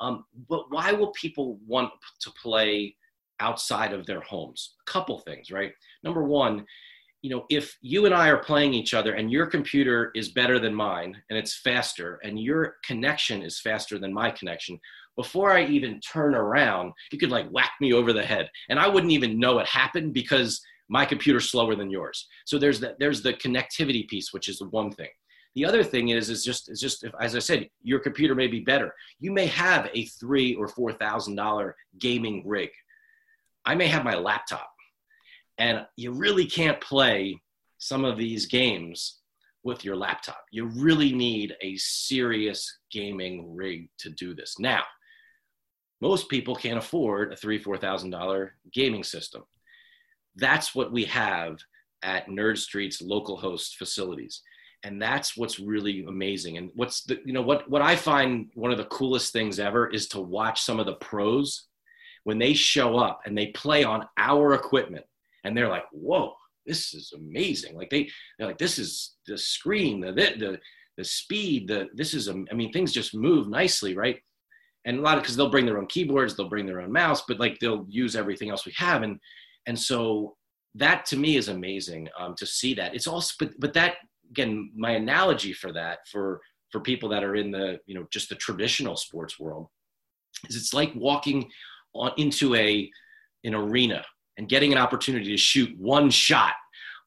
Um, 0.00 0.24
but 0.48 0.70
why 0.70 0.92
will 0.92 1.12
people 1.12 1.58
want 1.66 1.90
to 2.20 2.30
play 2.30 2.96
outside 3.40 3.92
of 3.92 4.06
their 4.06 4.20
homes? 4.20 4.74
A 4.86 4.90
couple 4.90 5.18
things, 5.20 5.50
right? 5.50 5.72
Number 6.02 6.22
one, 6.22 6.66
you 7.26 7.34
know, 7.34 7.44
if 7.50 7.76
you 7.80 8.06
and 8.06 8.14
I 8.14 8.28
are 8.28 8.36
playing 8.36 8.72
each 8.72 8.94
other 8.94 9.14
and 9.14 9.32
your 9.32 9.46
computer 9.46 10.12
is 10.14 10.28
better 10.28 10.60
than 10.60 10.72
mine 10.72 11.20
and 11.28 11.36
it's 11.36 11.56
faster 11.56 12.20
and 12.22 12.38
your 12.38 12.76
connection 12.84 13.42
is 13.42 13.58
faster 13.58 13.98
than 13.98 14.14
my 14.14 14.30
connection, 14.30 14.78
before 15.16 15.50
I 15.50 15.64
even 15.64 15.98
turn 15.98 16.36
around, 16.36 16.92
you 17.10 17.18
could 17.18 17.32
like 17.32 17.50
whack 17.50 17.72
me 17.80 17.92
over 17.92 18.12
the 18.12 18.22
head 18.22 18.48
and 18.68 18.78
I 18.78 18.86
wouldn't 18.86 19.10
even 19.10 19.40
know 19.40 19.58
it 19.58 19.66
happened 19.66 20.14
because 20.14 20.62
my 20.88 21.04
computer's 21.04 21.50
slower 21.50 21.74
than 21.74 21.90
yours. 21.90 22.28
So 22.44 22.60
there's 22.60 22.78
that 22.78 22.96
there's 23.00 23.22
the 23.22 23.34
connectivity 23.34 24.06
piece, 24.06 24.32
which 24.32 24.48
is 24.48 24.60
the 24.60 24.68
one 24.68 24.92
thing. 24.92 25.10
The 25.56 25.64
other 25.64 25.82
thing 25.82 26.10
is 26.10 26.30
is 26.30 26.44
just 26.44 26.70
is 26.70 26.80
just 26.80 27.04
as 27.20 27.34
I 27.34 27.40
said, 27.40 27.68
your 27.82 27.98
computer 27.98 28.36
may 28.36 28.46
be 28.46 28.60
better. 28.60 28.94
You 29.18 29.32
may 29.32 29.46
have 29.46 29.90
a 29.92 30.04
three 30.04 30.54
or 30.54 30.68
four 30.68 30.92
thousand 30.92 31.34
dollar 31.34 31.74
gaming 31.98 32.46
rig. 32.46 32.70
I 33.64 33.74
may 33.74 33.88
have 33.88 34.04
my 34.04 34.14
laptop 34.14 34.70
and 35.58 35.86
you 35.96 36.12
really 36.12 36.46
can't 36.46 36.80
play 36.80 37.40
some 37.78 38.04
of 38.04 38.18
these 38.18 38.46
games 38.46 39.20
with 39.62 39.84
your 39.84 39.96
laptop. 39.96 40.44
You 40.50 40.66
really 40.66 41.12
need 41.12 41.54
a 41.60 41.76
serious 41.76 42.78
gaming 42.92 43.54
rig 43.54 43.88
to 43.98 44.10
do 44.10 44.34
this. 44.34 44.58
Now, 44.58 44.82
most 46.00 46.28
people 46.28 46.54
can't 46.54 46.78
afford 46.78 47.32
a 47.32 47.36
three, 47.36 47.58
four 47.58 47.76
thousand 47.76 48.10
dollar 48.10 48.54
gaming 48.72 49.02
system. 49.02 49.42
That's 50.36 50.74
what 50.74 50.92
we 50.92 51.04
have 51.06 51.58
at 52.02 52.28
Nerd 52.28 52.58
Street's 52.58 53.00
local 53.00 53.36
host 53.36 53.76
facilities. 53.76 54.42
And 54.82 55.00
that's 55.00 55.36
what's 55.36 55.58
really 55.58 56.04
amazing. 56.06 56.58
And 56.58 56.70
what's 56.74 57.02
the, 57.04 57.20
you 57.24 57.32
know, 57.32 57.42
what, 57.42 57.68
what 57.68 57.82
I 57.82 57.96
find 57.96 58.50
one 58.54 58.70
of 58.70 58.78
the 58.78 58.84
coolest 58.84 59.32
things 59.32 59.58
ever 59.58 59.88
is 59.88 60.06
to 60.08 60.20
watch 60.20 60.60
some 60.60 60.78
of 60.78 60.86
the 60.86 60.94
pros 60.96 61.66
when 62.24 62.38
they 62.38 62.52
show 62.52 62.98
up 62.98 63.22
and 63.24 63.36
they 63.36 63.48
play 63.48 63.82
on 63.82 64.06
our 64.18 64.52
equipment 64.54 65.06
and 65.46 65.56
they're 65.56 65.68
like, 65.68 65.84
whoa, 65.92 66.34
this 66.66 66.92
is 66.92 67.12
amazing. 67.14 67.76
Like 67.76 67.90
they, 67.90 68.10
they're 68.36 68.48
like, 68.48 68.58
this 68.58 68.78
is 68.78 69.14
the 69.26 69.38
screen, 69.38 70.00
the, 70.00 70.12
the, 70.12 70.58
the 70.96 71.04
speed, 71.04 71.68
the, 71.68 71.86
this 71.94 72.12
is, 72.14 72.28
I 72.28 72.54
mean, 72.54 72.72
things 72.72 72.92
just 72.92 73.14
move 73.14 73.48
nicely. 73.48 73.96
Right. 73.96 74.18
And 74.84 74.98
a 74.98 75.02
lot 75.02 75.18
of, 75.18 75.24
cause 75.24 75.36
they'll 75.36 75.50
bring 75.50 75.66
their 75.66 75.78
own 75.78 75.86
keyboards, 75.86 76.36
they'll 76.36 76.48
bring 76.48 76.66
their 76.66 76.80
own 76.80 76.92
mouse, 76.92 77.22
but 77.28 77.38
like 77.38 77.58
they'll 77.60 77.86
use 77.88 78.16
everything 78.16 78.50
else 78.50 78.66
we 78.66 78.74
have. 78.76 79.02
And, 79.02 79.18
and 79.66 79.78
so 79.78 80.36
that 80.74 81.06
to 81.06 81.16
me 81.16 81.36
is 81.36 81.48
amazing 81.48 82.08
um, 82.18 82.34
to 82.38 82.46
see 82.46 82.74
that 82.74 82.94
it's 82.94 83.06
also, 83.06 83.32
but, 83.38 83.52
but 83.58 83.72
that 83.74 83.94
again, 84.30 84.72
my 84.76 84.92
analogy 84.92 85.52
for 85.52 85.72
that 85.72 85.98
for, 86.10 86.40
for 86.72 86.80
people 86.80 87.08
that 87.10 87.22
are 87.22 87.36
in 87.36 87.52
the, 87.52 87.78
you 87.86 87.94
know, 87.94 88.06
just 88.10 88.28
the 88.28 88.34
traditional 88.34 88.96
sports 88.96 89.38
world 89.38 89.68
is 90.48 90.56
it's 90.56 90.74
like 90.74 90.92
walking 90.96 91.48
on, 91.94 92.10
into 92.16 92.54
a, 92.56 92.90
an 93.44 93.54
arena 93.54 94.04
and 94.36 94.48
getting 94.48 94.72
an 94.72 94.78
opportunity 94.78 95.30
to 95.30 95.36
shoot 95.36 95.76
one 95.78 96.10
shot 96.10 96.54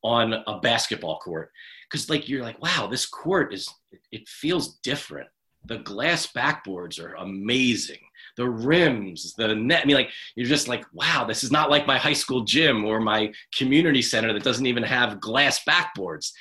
on 0.04 0.34
a 0.48 0.60
basketball 0.60 1.20
court. 1.20 1.52
Because 1.90 2.10
like 2.10 2.30
you're 2.30 2.44
like 2.44 2.62
wow 2.62 2.88
this 2.88 3.06
court 3.06 3.54
is 3.54 3.68
it 4.12 4.28
feels 4.28 4.78
different. 4.80 5.28
The 5.66 5.80
glass 5.80 6.28
backboards 6.28 7.00
are 7.00 7.16
amazing. 7.16 8.00
The 8.38 8.50
rims 8.50 9.34
the 9.36 9.54
net 9.54 9.82
i 9.84 9.86
mean 9.86 9.98
like 9.98 10.12
you're 10.36 10.48
just 10.48 10.70
like 10.70 10.86
wow 10.94 11.26
this 11.26 11.44
is 11.44 11.52
not 11.52 11.70
like 11.70 11.86
my 11.86 11.98
high 11.98 12.14
school 12.14 12.42
gym 12.42 12.86
or 12.86 13.02
my 13.02 13.34
community 13.54 14.02
center 14.02 14.32
that 14.32 14.44
doesn't 14.44 14.66
even 14.66 14.84
have 14.84 15.20
glass 15.20 15.62
backboards. 15.68 16.32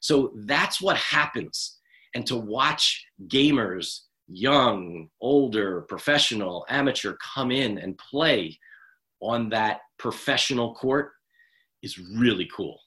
So 0.00 0.32
that's 0.36 0.80
what 0.80 0.96
happens. 0.96 1.78
And 2.14 2.26
to 2.26 2.36
watch 2.36 3.06
gamers 3.28 4.00
young 4.28 5.08
older 5.20 5.82
professional 5.82 6.66
amateur 6.68 7.16
come 7.34 7.50
in 7.50 7.78
and 7.78 7.96
play 7.98 8.58
on 9.20 9.48
that 9.50 9.80
professional 9.98 10.74
court 10.74 11.12
is 11.82 11.98
really 11.98 12.48
cool. 12.54 12.80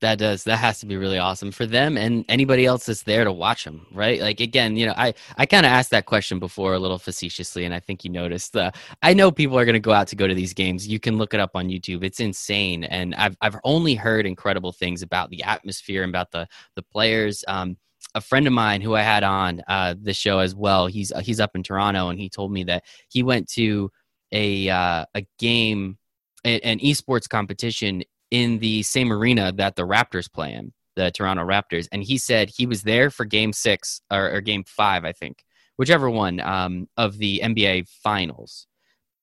That 0.00 0.18
does. 0.18 0.44
That 0.44 0.58
has 0.58 0.80
to 0.80 0.86
be 0.86 0.98
really 0.98 1.16
awesome 1.18 1.50
for 1.50 1.64
them 1.64 1.96
and 1.96 2.26
anybody 2.28 2.66
else 2.66 2.84
that's 2.84 3.04
there 3.04 3.24
to 3.24 3.32
watch 3.32 3.64
them, 3.64 3.86
right? 3.90 4.20
Like 4.20 4.38
again, 4.40 4.76
you 4.76 4.84
know, 4.84 4.92
I 4.96 5.14
I 5.38 5.46
kind 5.46 5.64
of 5.64 5.72
asked 5.72 5.90
that 5.92 6.04
question 6.04 6.38
before 6.38 6.74
a 6.74 6.78
little 6.78 6.98
facetiously, 6.98 7.64
and 7.64 7.72
I 7.72 7.80
think 7.80 8.04
you 8.04 8.10
noticed. 8.10 8.54
Uh, 8.54 8.70
I 9.02 9.14
know 9.14 9.30
people 9.30 9.58
are 9.58 9.64
going 9.64 9.74
to 9.74 9.80
go 9.80 9.92
out 9.92 10.08
to 10.08 10.16
go 10.16 10.26
to 10.26 10.34
these 10.34 10.52
games. 10.52 10.86
You 10.86 11.00
can 11.00 11.16
look 11.16 11.32
it 11.32 11.40
up 11.40 11.52
on 11.54 11.68
YouTube. 11.68 12.04
It's 12.04 12.20
insane, 12.20 12.84
and 12.84 13.14
I've 13.14 13.36
I've 13.40 13.56
only 13.64 13.94
heard 13.94 14.26
incredible 14.26 14.72
things 14.72 15.00
about 15.00 15.30
the 15.30 15.42
atmosphere 15.42 16.02
and 16.02 16.10
about 16.10 16.32
the 16.32 16.48
the 16.74 16.82
players. 16.82 17.42
Um, 17.48 17.78
a 18.14 18.20
friend 18.20 18.46
of 18.46 18.52
mine 18.52 18.80
who 18.80 18.94
I 18.94 19.02
had 19.02 19.24
on 19.24 19.62
uh, 19.68 19.94
the 20.00 20.12
show 20.12 20.40
as 20.40 20.54
well. 20.54 20.86
He's 20.86 21.12
he's 21.22 21.40
up 21.40 21.56
in 21.56 21.62
Toronto, 21.62 22.10
and 22.10 22.18
he 22.18 22.28
told 22.28 22.52
me 22.52 22.64
that 22.64 22.84
he 23.08 23.22
went 23.22 23.48
to 23.52 23.90
a 24.32 24.68
uh, 24.68 25.06
a 25.14 25.26
game, 25.38 25.96
an 26.44 26.78
esports 26.80 27.28
competition 27.28 28.02
in 28.30 28.58
the 28.58 28.82
same 28.82 29.12
arena 29.12 29.52
that 29.52 29.76
the 29.76 29.86
Raptors 29.86 30.30
play 30.30 30.52
in, 30.52 30.72
the 30.96 31.10
Toronto 31.10 31.44
Raptors, 31.44 31.88
and 31.92 32.02
he 32.02 32.18
said 32.18 32.50
he 32.50 32.66
was 32.66 32.82
there 32.82 33.10
for 33.10 33.24
Game 33.24 33.52
Six 33.52 34.00
or, 34.10 34.30
or 34.32 34.40
Game 34.40 34.64
Five, 34.64 35.04
I 35.04 35.12
think, 35.12 35.44
whichever 35.76 36.10
one 36.10 36.40
um, 36.40 36.88
of 36.96 37.18
the 37.18 37.40
NBA 37.42 37.88
Finals. 38.02 38.66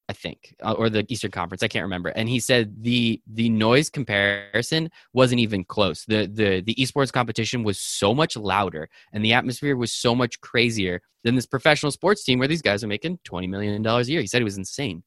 I 0.10 0.13
think, 0.13 0.53
uh, 0.62 0.73
or 0.73 0.89
the 0.89 1.05
Eastern 1.07 1.31
Conference. 1.31 1.63
I 1.63 1.69
can't 1.69 1.84
remember. 1.84 2.10
And 2.10 2.27
he 2.27 2.41
said 2.41 2.84
the 2.84 3.21
the 3.27 3.49
noise 3.49 3.89
comparison 3.89 4.89
wasn't 5.13 5.39
even 5.39 5.63
close. 5.63 6.03
The 6.03 6.27
the 6.27 6.60
the 6.60 6.75
esports 6.75 7.13
competition 7.13 7.63
was 7.63 7.79
so 7.79 8.13
much 8.13 8.36
louder, 8.36 8.89
and 9.13 9.23
the 9.23 9.31
atmosphere 9.31 9.77
was 9.77 9.93
so 9.93 10.13
much 10.13 10.41
crazier 10.41 11.01
than 11.23 11.36
this 11.36 11.45
professional 11.45 11.93
sports 11.93 12.25
team 12.25 12.39
where 12.39 12.49
these 12.49 12.62
guys 12.62 12.84
are 12.84 12.88
making 12.88 13.19
twenty 13.23 13.47
million 13.47 13.81
dollars 13.81 14.10
a 14.10 14.12
year. 14.12 14.19
He 14.19 14.27
said 14.27 14.41
it 14.41 14.43
was 14.43 14.57
insane. 14.57 15.03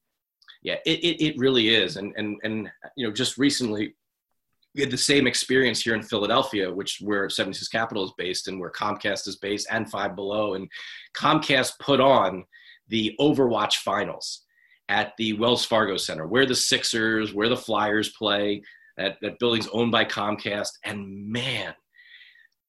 Yeah, 0.65 0.77
it, 0.83 0.99
it, 1.03 1.23
it 1.23 1.37
really 1.37 1.69
is, 1.69 1.95
and 1.95 2.11
and 2.17 2.37
and 2.43 2.67
you 2.97 3.05
know, 3.05 3.13
just 3.13 3.37
recently 3.37 3.93
we 4.73 4.81
had 4.81 4.89
the 4.89 4.97
same 4.97 5.27
experience 5.27 5.79
here 5.79 5.93
in 5.93 6.01
Philadelphia, 6.01 6.73
which 6.73 6.97
where 7.01 7.29
76 7.29 7.67
Capital 7.67 8.03
is 8.03 8.13
based 8.17 8.47
and 8.47 8.59
where 8.59 8.71
Comcast 8.71 9.27
is 9.27 9.35
based 9.35 9.67
and 9.69 9.89
Five 9.89 10.15
Below. 10.15 10.55
And 10.55 10.67
Comcast 11.15 11.79
put 11.79 12.01
on 12.01 12.43
the 12.87 13.15
Overwatch 13.19 13.75
finals 13.75 14.41
at 14.89 15.13
the 15.19 15.33
Wells 15.33 15.63
Fargo 15.63 15.97
Center, 15.97 16.25
where 16.25 16.47
the 16.47 16.55
Sixers, 16.55 17.31
where 17.31 17.47
the 17.47 17.55
Flyers 17.55 18.09
play. 18.09 18.63
That, 18.97 19.17
that 19.21 19.39
building's 19.39 19.67
owned 19.73 19.91
by 19.91 20.05
Comcast. 20.05 20.69
And 20.83 21.29
man, 21.29 21.75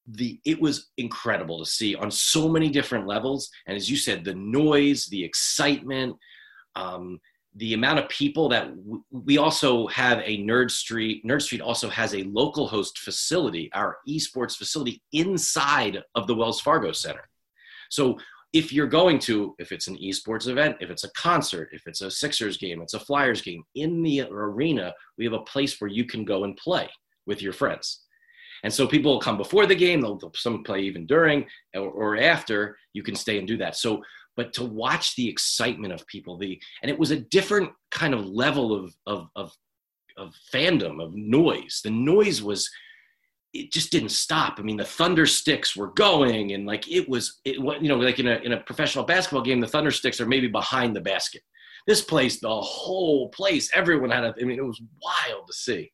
the 0.07 0.39
it 0.45 0.61
was 0.61 0.91
incredible 0.99 1.61
to 1.61 1.71
see 1.71 1.95
on 1.95 2.11
so 2.11 2.47
many 2.47 2.69
different 2.69 3.07
levels. 3.07 3.49
And 3.67 3.75
as 3.75 3.91
you 3.91 3.97
said, 3.97 4.23
the 4.23 4.35
noise, 4.35 5.07
the 5.07 5.25
excitement, 5.25 6.17
um, 6.75 7.21
the 7.57 7.75
amount 7.75 7.99
of 7.99 8.09
people 8.09 8.49
that 8.51 8.69
w- 8.77 9.03
we 9.11 9.39
also 9.39 9.87
have 9.89 10.19
a 10.19 10.39
Nerd 10.39 10.71
Street. 10.71 11.25
Nerd 11.25 11.43
Street 11.43 11.61
also 11.61 11.89
has 11.89 12.15
a 12.15 12.23
local 12.25 12.69
host 12.69 12.99
facility, 12.99 13.71
our 13.73 13.99
esports 14.09 14.57
facility 14.57 15.03
inside 15.13 16.03
of 16.15 16.27
the 16.27 16.35
Wells 16.35 16.61
Fargo 16.61 16.93
Center. 16.93 17.29
So 17.91 18.19
if 18.53 18.73
you're 18.73 18.87
going 18.87 19.19
to, 19.21 19.55
if 19.59 19.73
it's 19.73 19.87
an 19.87 19.97
esports 19.97 20.49
event, 20.49 20.77
if 20.81 20.91
it's 20.91 21.05
a 21.05 21.11
concert, 21.13 21.69
if 21.73 21.87
it's 21.87 22.01
a 22.01 22.11
Sixers 22.11 22.57
game, 22.57 22.81
it's 22.81 22.95
a 22.95 23.01
Flyers 23.01 23.43
game, 23.43 23.63
in 23.75 24.03
the 24.03 24.23
arena, 24.23 24.95
we 25.19 25.25
have 25.25 25.35
a 25.35 25.41
place 25.41 25.81
where 25.81 25.91
you 25.91 26.05
can 26.05 26.25
go 26.25 26.45
and 26.45 26.57
play 26.57 26.89
with 27.27 27.43
your 27.43 27.53
friends. 27.53 28.03
And 28.65 28.73
so 28.73 28.87
people 28.87 29.13
will 29.13 29.21
come 29.21 29.37
before 29.37 29.67
the 29.67 29.75
game, 29.75 30.01
they'll, 30.01 30.17
they'll 30.17 30.33
some 30.35 30.63
play 30.63 30.81
even 30.81 31.07
during 31.07 31.47
or, 31.75 31.89
or 31.89 32.17
after, 32.17 32.77
you 32.95 33.03
can 33.03 33.15
stay 33.15 33.39
and 33.39 33.47
do 33.47 33.57
that. 33.59 33.77
So, 33.77 34.03
but 34.37 34.53
to 34.55 34.65
watch 34.65 35.17
the 35.17 35.29
excitement 35.29 35.93
of 35.93 36.07
people, 36.07 36.37
the 36.37 36.61
and 36.83 36.91
it 36.91 36.99
was 36.99 37.11
a 37.11 37.21
different 37.21 37.71
kind 37.91 38.15
of 38.15 38.27
level 38.27 38.73
of 38.75 38.95
of 39.07 39.29
of, 39.35 39.53
of 40.17 40.35
fandom, 40.53 41.03
of 41.03 41.15
noise. 41.15 41.81
The 41.83 41.91
noise 41.91 42.43
was 42.43 42.71
it 43.53 43.73
just 43.73 43.91
didn't 43.91 44.11
stop. 44.11 44.59
I 44.59 44.63
mean, 44.63 44.77
the 44.77 44.85
thunder 44.85 45.27
sticks 45.27 45.77
were 45.77 45.93
going, 45.93 46.53
and 46.53 46.67
like 46.67 46.91
it 46.91 47.09
was, 47.09 47.41
it 47.45 47.57
you 47.57 47.89
know, 47.89 47.97
like 47.97 48.19
in 48.19 48.29
a 48.29 48.37
in 48.37 48.53
a 48.53 48.61
professional 48.61 49.05
basketball 49.05 49.43
game, 49.43 49.61
the 49.61 49.67
thunder 49.67 49.91
sticks 49.91 50.21
are 50.21 50.27
maybe 50.27 50.49
behind 50.49 50.95
the 50.95 51.01
basket. 51.01 51.43
This 51.87 52.03
place, 52.03 52.41
the 52.41 52.49
whole 52.49 53.29
place, 53.31 53.71
everyone 53.75 54.11
had 54.11 54.25
a. 54.25 54.35
I 54.41 54.45
mean, 54.45 54.59
it 54.59 54.65
was 54.65 54.83
wild 55.03 55.47
to 55.47 55.53
see, 55.53 55.91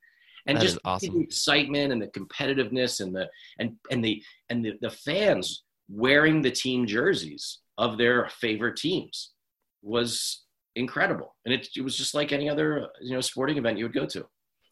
and 0.46 0.56
that 0.56 0.62
just 0.62 0.78
awesome. 0.84 1.14
the 1.14 1.20
excitement 1.20 1.92
and 1.92 2.02
the 2.02 2.08
competitiveness 2.08 3.00
and 3.00 3.14
the 3.14 3.28
and 3.58 3.76
and 3.90 4.04
the 4.04 4.22
and 4.50 4.64
the, 4.64 4.72
the 4.80 4.90
fans 4.90 5.62
wearing 5.88 6.42
the 6.42 6.50
team 6.50 6.86
jerseys 6.86 7.60
of 7.78 7.98
their 7.98 8.28
favorite 8.40 8.76
teams 8.76 9.32
was 9.82 10.44
incredible, 10.76 11.34
and 11.44 11.54
it, 11.54 11.68
it 11.76 11.82
was 11.82 11.96
just 11.96 12.14
like 12.14 12.32
any 12.32 12.48
other 12.48 12.88
you 13.00 13.14
know 13.14 13.20
sporting 13.20 13.58
event 13.58 13.78
you 13.78 13.84
would 13.84 13.94
go 13.94 14.06
to. 14.06 14.26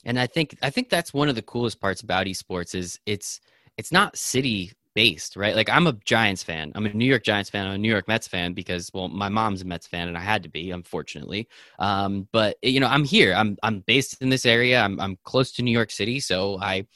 And 0.04 0.18
i 0.18 0.26
think 0.26 0.56
i 0.62 0.70
think 0.70 0.88
that's 0.88 1.12
one 1.12 1.28
of 1.28 1.34
the 1.34 1.42
coolest 1.42 1.80
parts 1.80 2.00
about 2.00 2.26
esports 2.26 2.74
is 2.74 2.98
it's 3.04 3.40
it's 3.76 3.92
not 3.92 4.16
city 4.16 4.72
based 4.94 5.36
right? 5.36 5.54
Like 5.54 5.68
i'm 5.68 5.86
a 5.86 5.92
giants 6.04 6.42
fan. 6.42 6.72
I'm 6.74 6.86
a 6.86 6.92
new 6.92 7.04
york 7.04 7.22
giants 7.22 7.50
fan. 7.50 7.66
I'm 7.66 7.74
a 7.74 7.78
new 7.78 7.90
york 7.90 8.08
mets 8.08 8.26
fan 8.26 8.54
because 8.54 8.90
well 8.92 9.08
my 9.08 9.28
mom's 9.28 9.62
a 9.62 9.64
mets 9.64 9.86
fan 9.86 10.08
and 10.08 10.16
i 10.16 10.20
had 10.20 10.42
to 10.42 10.48
be 10.48 10.70
unfortunately. 10.70 11.48
Um, 11.78 12.28
but 12.32 12.56
you 12.62 12.80
know 12.80 12.88
i'm 12.88 13.04
here. 13.04 13.34
I'm 13.34 13.56
i'm 13.62 13.80
based 13.80 14.20
in 14.20 14.30
this 14.30 14.46
area. 14.46 14.80
I'm, 14.80 14.98
I'm 15.00 15.18
close 15.24 15.52
to 15.52 15.62
new 15.62 15.70
york 15.70 15.90
city. 15.90 16.18
So 16.20 16.58
i 16.60 16.86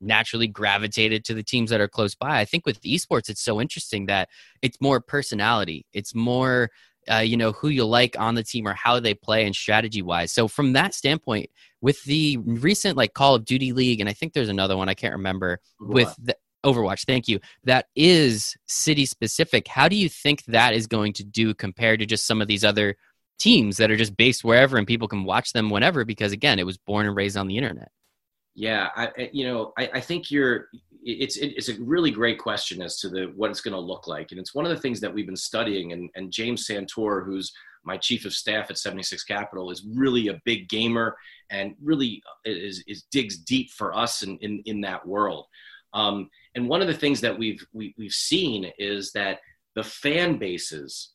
naturally 0.00 0.46
gravitated 0.46 1.24
to 1.24 1.34
the 1.34 1.42
teams 1.42 1.70
that 1.70 1.80
are 1.80 1.88
close 1.88 2.14
by. 2.14 2.40
I 2.40 2.44
think 2.44 2.66
with 2.66 2.80
esports 2.82 3.28
it's 3.28 3.42
so 3.42 3.60
interesting 3.60 4.06
that 4.06 4.28
it's 4.62 4.80
more 4.80 5.00
personality. 5.00 5.86
It's 5.92 6.14
more 6.14 6.70
uh, 7.10 7.16
you 7.16 7.36
know 7.36 7.52
who 7.52 7.68
you 7.68 7.84
like 7.84 8.18
on 8.18 8.34
the 8.34 8.42
team 8.42 8.66
or 8.66 8.72
how 8.72 8.98
they 8.98 9.12
play 9.12 9.44
and 9.44 9.54
strategy 9.54 10.00
wise 10.00 10.32
so 10.32 10.48
from 10.48 10.72
that 10.72 10.94
standpoint 10.94 11.50
with 11.82 12.02
the 12.04 12.38
recent 12.38 12.96
like 12.96 13.12
call 13.12 13.34
of 13.34 13.44
duty 13.44 13.74
league 13.74 14.00
and 14.00 14.08
i 14.08 14.12
think 14.14 14.32
there's 14.32 14.48
another 14.48 14.74
one 14.74 14.88
i 14.88 14.94
can't 14.94 15.12
remember 15.12 15.60
with 15.80 16.16
the 16.22 16.34
overwatch 16.64 17.04
thank 17.04 17.28
you 17.28 17.38
that 17.62 17.88
is 17.94 18.56
city 18.64 19.04
specific 19.04 19.68
how 19.68 19.86
do 19.86 19.96
you 19.96 20.08
think 20.08 20.42
that 20.46 20.72
is 20.72 20.86
going 20.86 21.12
to 21.12 21.22
do 21.22 21.52
compared 21.52 22.00
to 22.00 22.06
just 22.06 22.26
some 22.26 22.40
of 22.40 22.48
these 22.48 22.64
other 22.64 22.96
teams 23.38 23.76
that 23.76 23.90
are 23.90 23.96
just 23.96 24.16
based 24.16 24.44
wherever 24.44 24.78
and 24.78 24.86
people 24.86 25.08
can 25.08 25.24
watch 25.24 25.52
them 25.52 25.70
whenever? 25.70 26.04
Because 26.04 26.32
again 26.32 26.58
it 26.58 26.66
was 26.66 26.78
born 26.78 27.06
and 27.06 27.16
raised 27.16 27.36
on 27.36 27.46
the 27.46 27.56
internet 27.56 27.90
yeah 28.54 28.88
I, 28.94 29.30
you 29.32 29.46
know 29.46 29.72
I, 29.78 29.90
I 29.94 30.00
think 30.00 30.30
you're 30.30 30.68
it's 31.06 31.36
it's 31.36 31.68
a 31.68 31.80
really 31.82 32.10
great 32.10 32.38
question 32.38 32.80
as 32.80 32.98
to 32.98 33.08
the 33.08 33.32
what 33.36 33.50
it's 33.50 33.60
going 33.60 33.74
to 33.74 33.80
look 33.80 34.06
like. 34.06 34.30
And 34.30 34.40
it's 34.40 34.54
one 34.54 34.64
of 34.64 34.70
the 34.70 34.80
things 34.80 35.00
that 35.00 35.12
we've 35.12 35.26
been 35.26 35.36
studying 35.36 35.92
and, 35.92 36.08
and 36.14 36.32
james 36.32 36.66
santor 36.66 37.24
who's 37.24 37.52
my 37.84 37.96
chief 37.96 38.24
of 38.24 38.32
staff 38.32 38.70
at 38.70 38.78
76 38.78 39.22
capital 39.24 39.70
is 39.70 39.86
really 39.94 40.28
a 40.28 40.40
big 40.44 40.68
gamer 40.68 41.16
and 41.50 41.74
really 41.82 42.22
is, 42.44 42.82
is 42.86 43.04
digs 43.10 43.38
deep 43.38 43.70
for 43.70 43.94
us 43.94 44.22
in, 44.22 44.38
in, 44.38 44.62
in 44.64 44.80
that 44.80 45.06
world. 45.06 45.46
Um, 45.92 46.30
and 46.54 46.68
one 46.68 46.80
of 46.80 46.88
the 46.88 46.94
things 46.94 47.20
that 47.20 47.38
we've 47.38 47.64
we, 47.72 47.86
have 47.86 47.94
we 47.98 48.06
have 48.06 48.12
seen 48.12 48.72
is 48.78 49.12
that 49.12 49.40
the 49.74 49.84
fan 49.84 50.38
bases 50.38 51.12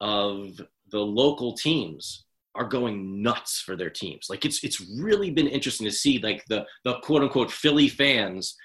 of 0.00 0.60
the 0.90 1.00
local 1.00 1.54
teams 1.54 2.23
are 2.54 2.64
going 2.64 3.22
nuts 3.22 3.60
for 3.60 3.76
their 3.76 3.90
teams. 3.90 4.26
Like 4.28 4.44
it's 4.44 4.62
it's 4.62 4.80
really 5.00 5.30
been 5.30 5.48
interesting 5.48 5.86
to 5.86 5.92
see 5.92 6.18
like 6.20 6.44
the 6.48 6.64
the 6.84 6.98
quote 7.00 7.22
unquote 7.22 7.50
Philly 7.50 7.88
fans 7.88 8.56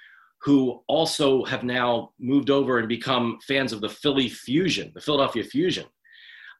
who 0.42 0.82
also 0.88 1.44
have 1.44 1.64
now 1.64 2.12
moved 2.20 2.50
over 2.50 2.80
and 2.80 2.88
become 2.88 3.38
fans 3.46 3.74
of 3.74 3.82
the 3.82 3.90
Philly 3.90 4.30
Fusion, 4.30 4.92
the 4.94 5.02
Philadelphia 5.02 5.44
Fusion. 5.44 5.86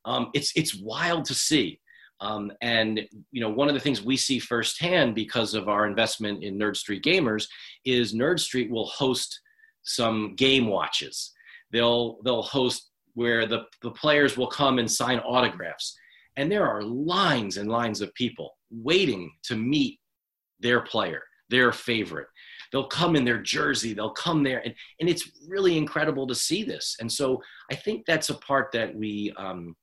Um, 0.06 0.30
it's 0.34 0.52
it's 0.56 0.82
wild 0.82 1.26
to 1.26 1.34
see. 1.34 1.80
Um, 2.22 2.52
and 2.62 3.00
you 3.32 3.42
know, 3.42 3.50
one 3.50 3.70
of 3.70 3.74
the 3.74 3.80
things 3.80 4.04
we 4.04 4.18
see 4.18 4.40
firsthand 4.40 5.16
because 5.16 5.54
of 5.54 5.70
our 5.70 5.88
investment 5.88 6.44
in 6.44 6.58
Nerd 6.58 6.76
Street 6.76 7.04
Gamers 7.04 7.48
is 7.86 8.14
Nerd 8.14 8.40
Street 8.40 8.70
will 8.70 8.88
host 8.88 9.40
some 9.84 10.36
game 10.36 10.68
watches. 10.68 11.32
They'll 11.72 12.18
they'll 12.24 12.42
host 12.42 12.90
where 13.14 13.46
the, 13.46 13.64
the 13.82 13.92
players 13.92 14.38
will 14.38 14.48
come 14.48 14.80
and 14.80 14.90
sign 14.90 15.20
autographs. 15.20 15.98
And 16.38 16.52
there 16.52 16.68
are 16.68 16.82
lines 16.82 17.58
and 17.58 17.70
lines 17.70 18.02
of 18.02 18.14
people 18.14 18.58
waiting 18.72 19.32
to 19.44 19.56
meet 19.56 20.00
their 20.60 20.82
player, 20.82 21.22
their 21.50 21.72
favorite. 21.72 22.28
They'll 22.72 22.88
come 22.88 23.16
in 23.16 23.26
their 23.26 23.42
jersey, 23.42 23.94
they'll 23.94 24.12
come 24.12 24.44
there, 24.44 24.62
and, 24.64 24.76
and 25.00 25.10
it's 25.10 25.32
really 25.48 25.76
incredible 25.76 26.28
to 26.28 26.36
see 26.36 26.64
this. 26.64 26.96
And 27.00 27.12
so 27.12 27.42
I 27.72 27.76
think 27.76 28.06
that's 28.06 28.30
a 28.30 28.36
part 28.36 28.72
that 28.74 28.96
we, 28.96 29.34
um, 29.38 29.76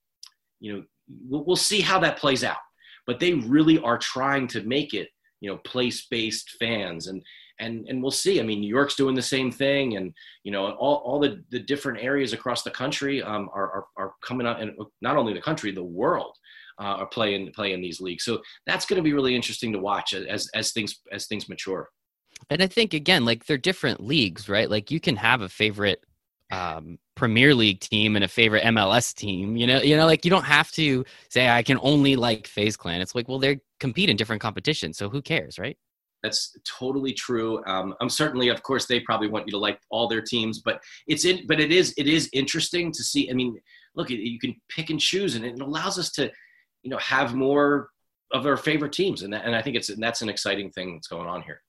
you 0.59 0.73
know, 0.73 0.83
we'll, 1.29 1.43
we'll 1.45 1.55
see 1.55 1.81
how 1.81 1.99
that 1.99 2.17
plays 2.17 2.43
out. 2.43 2.57
But 3.05 3.19
they 3.19 3.33
really 3.33 3.79
are 3.79 3.97
trying 3.97 4.47
to 4.49 4.63
make 4.63 4.93
it, 4.93 5.09
you 5.41 5.49
know, 5.49 5.57
place-based 5.65 6.55
fans, 6.59 7.07
and 7.07 7.21
and 7.59 7.85
and 7.87 8.01
we'll 8.01 8.11
see. 8.11 8.39
I 8.39 8.43
mean, 8.43 8.61
New 8.61 8.69
York's 8.69 8.95
doing 8.95 9.15
the 9.15 9.21
same 9.21 9.51
thing, 9.51 9.97
and 9.97 10.13
you 10.43 10.51
know, 10.51 10.71
all, 10.71 10.95
all 11.05 11.19
the, 11.19 11.43
the 11.49 11.59
different 11.59 11.99
areas 12.03 12.33
across 12.33 12.63
the 12.63 12.71
country 12.71 13.21
um, 13.21 13.49
are, 13.53 13.71
are, 13.71 13.85
are 13.97 14.13
coming 14.21 14.47
up, 14.47 14.59
and 14.59 14.73
not 15.01 15.17
only 15.17 15.33
the 15.33 15.41
country, 15.41 15.71
the 15.71 15.83
world 15.83 16.35
uh, 16.79 16.83
are 16.83 17.07
playing 17.07 17.51
playing 17.53 17.81
these 17.81 18.01
leagues. 18.01 18.23
So 18.23 18.41
that's 18.65 18.85
going 18.85 18.97
to 18.97 19.03
be 19.03 19.13
really 19.13 19.35
interesting 19.35 19.71
to 19.73 19.79
watch 19.79 20.13
as 20.13 20.49
as 20.53 20.71
things 20.71 20.99
as 21.11 21.27
things 21.27 21.49
mature. 21.49 21.89
And 22.49 22.61
I 22.61 22.67
think 22.67 22.93
again, 22.93 23.25
like 23.25 23.45
they're 23.45 23.57
different 23.57 24.03
leagues, 24.03 24.47
right? 24.47 24.69
Like 24.69 24.91
you 24.91 24.99
can 24.99 25.15
have 25.15 25.41
a 25.41 25.49
favorite 25.49 26.03
um, 26.51 26.97
Premier 27.15 27.53
League 27.53 27.79
team 27.79 28.15
and 28.15 28.23
a 28.23 28.27
favorite 28.27 28.63
MLS 28.63 29.13
team. 29.13 29.57
You 29.57 29.67
know, 29.67 29.81
you 29.81 29.97
know, 29.97 30.05
like 30.05 30.23
you 30.23 30.31
don't 30.31 30.45
have 30.45 30.71
to 30.73 31.03
say 31.29 31.49
I 31.49 31.63
can 31.63 31.79
only 31.81 32.15
like 32.15 32.47
FaZe 32.47 32.77
Clan. 32.77 33.01
It's 33.01 33.15
like, 33.15 33.27
well, 33.27 33.39
they 33.39 33.59
compete 33.79 34.09
in 34.09 34.17
different 34.17 34.41
competitions, 34.41 34.97
so 34.97 35.09
who 35.09 35.21
cares, 35.21 35.59
right? 35.59 35.77
That's 36.23 36.57
totally 36.65 37.13
true. 37.13 37.63
Um, 37.65 37.93
I'm 38.01 38.09
certainly, 38.09 38.49
of 38.49 38.63
course, 38.63 38.85
they 38.85 38.99
probably 39.01 39.27
want 39.27 39.45
you 39.45 39.51
to 39.51 39.57
like 39.57 39.79
all 39.89 40.07
their 40.07 40.21
teams, 40.21 40.59
but 40.59 40.81
it's 41.07 41.25
in. 41.25 41.45
But 41.47 41.59
it 41.59 41.71
is 41.71 41.93
it 41.97 42.07
is 42.07 42.29
interesting 42.33 42.91
to 42.91 43.03
see. 43.03 43.29
I 43.29 43.33
mean, 43.33 43.59
look, 43.95 44.09
you 44.09 44.39
can 44.39 44.55
pick 44.69 44.89
and 44.89 44.99
choose, 44.99 45.35
and 45.35 45.45
it 45.45 45.59
allows 45.59 45.99
us 45.99 46.11
to, 46.13 46.31
you 46.83 46.89
know, 46.89 46.97
have 46.97 47.35
more 47.35 47.89
of 48.33 48.45
our 48.45 48.57
favorite 48.57 48.93
teams, 48.93 49.21
and 49.21 49.31
that, 49.33 49.45
and 49.45 49.55
I 49.55 49.61
think 49.61 49.75
it's 49.75 49.89
and 49.89 50.01
that's 50.01 50.21
an 50.21 50.29
exciting 50.29 50.71
thing 50.71 50.93
that's 50.93 51.07
going 51.07 51.27
on 51.27 51.43
here. 51.43 51.61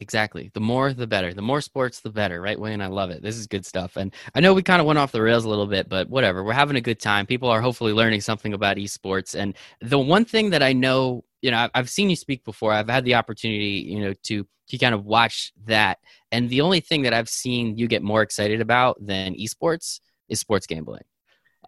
Exactly. 0.00 0.50
The 0.52 0.60
more, 0.60 0.92
the 0.92 1.06
better. 1.06 1.32
The 1.32 1.42
more 1.42 1.60
sports, 1.60 2.00
the 2.00 2.10
better, 2.10 2.40
right, 2.40 2.58
Wayne? 2.58 2.80
I 2.80 2.88
love 2.88 3.10
it. 3.10 3.22
This 3.22 3.36
is 3.36 3.46
good 3.46 3.64
stuff. 3.64 3.96
And 3.96 4.12
I 4.34 4.40
know 4.40 4.52
we 4.52 4.62
kind 4.62 4.80
of 4.80 4.86
went 4.86 4.98
off 4.98 5.12
the 5.12 5.22
rails 5.22 5.44
a 5.44 5.48
little 5.48 5.66
bit, 5.66 5.88
but 5.88 6.08
whatever. 6.10 6.44
We're 6.44 6.52
having 6.52 6.76
a 6.76 6.82
good 6.82 7.00
time. 7.00 7.26
People 7.26 7.48
are 7.48 7.62
hopefully 7.62 7.92
learning 7.92 8.20
something 8.20 8.52
about 8.52 8.76
esports. 8.76 9.34
And 9.34 9.56
the 9.80 9.98
one 9.98 10.24
thing 10.24 10.50
that 10.50 10.62
I 10.62 10.72
know, 10.72 11.24
you 11.42 11.50
know, 11.50 11.68
I've 11.74 11.90
seen 11.90 12.10
you 12.10 12.16
speak 12.16 12.44
before. 12.44 12.72
I've 12.72 12.88
had 12.88 13.04
the 13.04 13.14
opportunity, 13.14 13.84
you 13.88 14.00
know, 14.00 14.14
to 14.24 14.46
to 14.68 14.78
kind 14.78 14.94
of 14.94 15.04
watch 15.04 15.52
that. 15.66 15.98
And 16.32 16.50
the 16.50 16.60
only 16.60 16.80
thing 16.80 17.02
that 17.02 17.14
I've 17.14 17.28
seen 17.28 17.76
you 17.78 17.86
get 17.86 18.02
more 18.02 18.22
excited 18.22 18.60
about 18.60 18.96
than 19.04 19.34
esports 19.34 20.00
is 20.28 20.40
sports 20.40 20.66
gambling. 20.66 21.04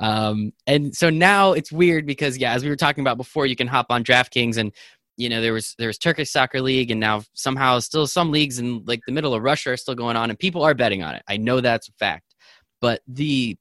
Um, 0.00 0.52
and 0.66 0.94
so 0.94 1.10
now 1.10 1.52
it's 1.52 1.72
weird 1.72 2.06
because 2.06 2.38
yeah, 2.38 2.52
as 2.52 2.64
we 2.64 2.70
were 2.70 2.76
talking 2.76 3.02
about 3.02 3.16
before, 3.16 3.46
you 3.46 3.56
can 3.56 3.66
hop 3.66 3.86
on 3.90 4.04
DraftKings 4.04 4.56
and 4.56 4.72
you 5.16 5.28
know 5.28 5.40
there 5.40 5.52
was 5.52 5.74
there 5.78 5.88
was 5.88 5.98
Turkish 5.98 6.30
soccer 6.30 6.60
league 6.60 6.90
and 6.90 7.00
now 7.00 7.22
somehow 7.34 7.80
still 7.80 8.06
some 8.06 8.30
leagues 8.30 8.58
in 8.58 8.84
like 8.84 9.00
the 9.06 9.12
middle 9.12 9.34
of 9.34 9.42
Russia 9.42 9.70
are 9.70 9.76
still 9.76 9.96
going 9.96 10.16
on 10.16 10.30
and 10.30 10.38
people 10.38 10.62
are 10.62 10.74
betting 10.74 11.02
on 11.02 11.14
it. 11.14 11.22
I 11.28 11.36
know 11.36 11.60
that's 11.60 11.88
a 11.88 11.92
fact. 11.92 12.34
But 12.80 13.00
the 13.08 13.56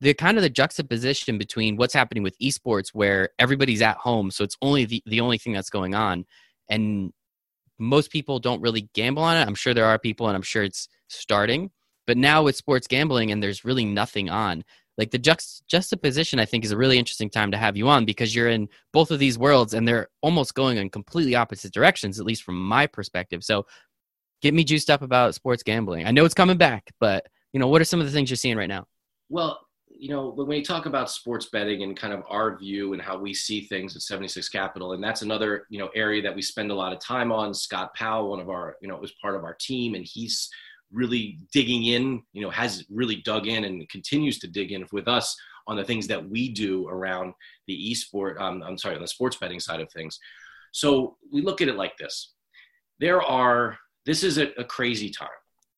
the 0.00 0.14
kind 0.14 0.36
of 0.36 0.42
the 0.42 0.50
juxtaposition 0.50 1.38
between 1.38 1.76
what's 1.76 1.94
happening 1.94 2.22
with 2.22 2.38
esports 2.38 2.88
where 2.92 3.30
everybody's 3.38 3.82
at 3.82 3.96
home 3.96 4.30
so 4.30 4.44
it's 4.44 4.56
only 4.62 4.84
the, 4.84 5.02
the 5.06 5.20
only 5.20 5.38
thing 5.38 5.52
that's 5.52 5.70
going 5.70 5.94
on 5.94 6.24
and 6.68 7.12
most 7.78 8.10
people 8.10 8.38
don't 8.38 8.60
really 8.60 8.88
gamble 8.94 9.22
on 9.22 9.36
it. 9.36 9.46
I'm 9.46 9.54
sure 9.54 9.74
there 9.74 9.86
are 9.86 9.98
people 9.98 10.28
and 10.28 10.36
I'm 10.36 10.42
sure 10.42 10.62
it's 10.62 10.88
starting. 11.08 11.70
But 12.06 12.16
now 12.16 12.42
with 12.44 12.56
sports 12.56 12.86
gambling 12.86 13.32
and 13.32 13.42
there's 13.42 13.64
really 13.64 13.84
nothing 13.84 14.30
on, 14.30 14.64
like 14.98 15.10
the 15.10 15.18
juxt- 15.18 15.60
juxtaposition 15.68 16.38
i 16.38 16.46
think 16.46 16.64
is 16.64 16.70
a 16.70 16.76
really 16.76 16.96
interesting 16.96 17.28
time 17.28 17.50
to 17.50 17.58
have 17.58 17.76
you 17.76 17.86
on 17.86 18.06
because 18.06 18.34
you're 18.34 18.48
in 18.48 18.66
both 18.94 19.10
of 19.10 19.18
these 19.18 19.38
worlds 19.38 19.74
and 19.74 19.86
they're 19.86 20.08
almost 20.22 20.54
going 20.54 20.78
in 20.78 20.88
completely 20.88 21.34
opposite 21.34 21.70
directions 21.70 22.18
at 22.18 22.24
least 22.24 22.42
from 22.42 22.58
my 22.58 22.86
perspective 22.86 23.44
so 23.44 23.66
get 24.40 24.54
me 24.54 24.64
juiced 24.64 24.88
up 24.88 25.02
about 25.02 25.34
sports 25.34 25.62
gambling 25.62 26.06
i 26.06 26.10
know 26.10 26.24
it's 26.24 26.32
coming 26.32 26.56
back 26.56 26.90
but 26.98 27.26
you 27.52 27.60
know 27.60 27.68
what 27.68 27.82
are 27.82 27.84
some 27.84 28.00
of 28.00 28.06
the 28.06 28.12
things 28.12 28.30
you're 28.30 28.38
seeing 28.38 28.56
right 28.56 28.70
now 28.70 28.86
well 29.28 29.65
you 29.98 30.08
know 30.08 30.30
when 30.30 30.58
you 30.58 30.64
talk 30.64 30.86
about 30.86 31.10
sports 31.10 31.46
betting 31.46 31.82
and 31.82 31.96
kind 31.96 32.12
of 32.12 32.22
our 32.28 32.58
view 32.58 32.92
and 32.92 33.00
how 33.00 33.18
we 33.18 33.32
see 33.32 33.62
things 33.62 33.96
at 33.96 34.02
76 34.02 34.48
capital 34.48 34.92
and 34.92 35.02
that's 35.02 35.22
another 35.22 35.66
you 35.70 35.78
know 35.78 35.88
area 35.94 36.22
that 36.22 36.34
we 36.34 36.42
spend 36.42 36.70
a 36.70 36.74
lot 36.74 36.92
of 36.92 37.00
time 37.00 37.32
on 37.32 37.54
scott 37.54 37.94
powell 37.94 38.30
one 38.30 38.40
of 38.40 38.50
our 38.50 38.76
you 38.82 38.88
know 38.88 38.96
was 38.96 39.14
part 39.22 39.34
of 39.34 39.44
our 39.44 39.56
team 39.58 39.94
and 39.94 40.04
he's 40.04 40.50
really 40.92 41.38
digging 41.52 41.84
in, 41.84 42.22
you 42.32 42.42
know, 42.42 42.50
has 42.50 42.84
really 42.90 43.16
dug 43.16 43.46
in 43.46 43.64
and 43.64 43.88
continues 43.88 44.38
to 44.40 44.48
dig 44.48 44.72
in 44.72 44.86
with 44.92 45.08
us 45.08 45.36
on 45.66 45.76
the 45.76 45.84
things 45.84 46.06
that 46.06 46.28
we 46.28 46.48
do 46.48 46.88
around 46.88 47.34
the 47.66 47.92
esport. 47.92 48.40
Um, 48.40 48.62
I'm 48.62 48.78
sorry, 48.78 48.94
on 48.94 49.02
the 49.02 49.08
sports 49.08 49.36
betting 49.36 49.60
side 49.60 49.80
of 49.80 49.90
things. 49.90 50.18
So 50.72 51.16
we 51.32 51.42
look 51.42 51.60
at 51.60 51.68
it 51.68 51.76
like 51.76 51.96
this: 51.98 52.34
there 53.00 53.22
are. 53.22 53.78
This 54.04 54.22
is 54.22 54.38
a, 54.38 54.52
a 54.56 54.64
crazy 54.64 55.10
time, 55.10 55.28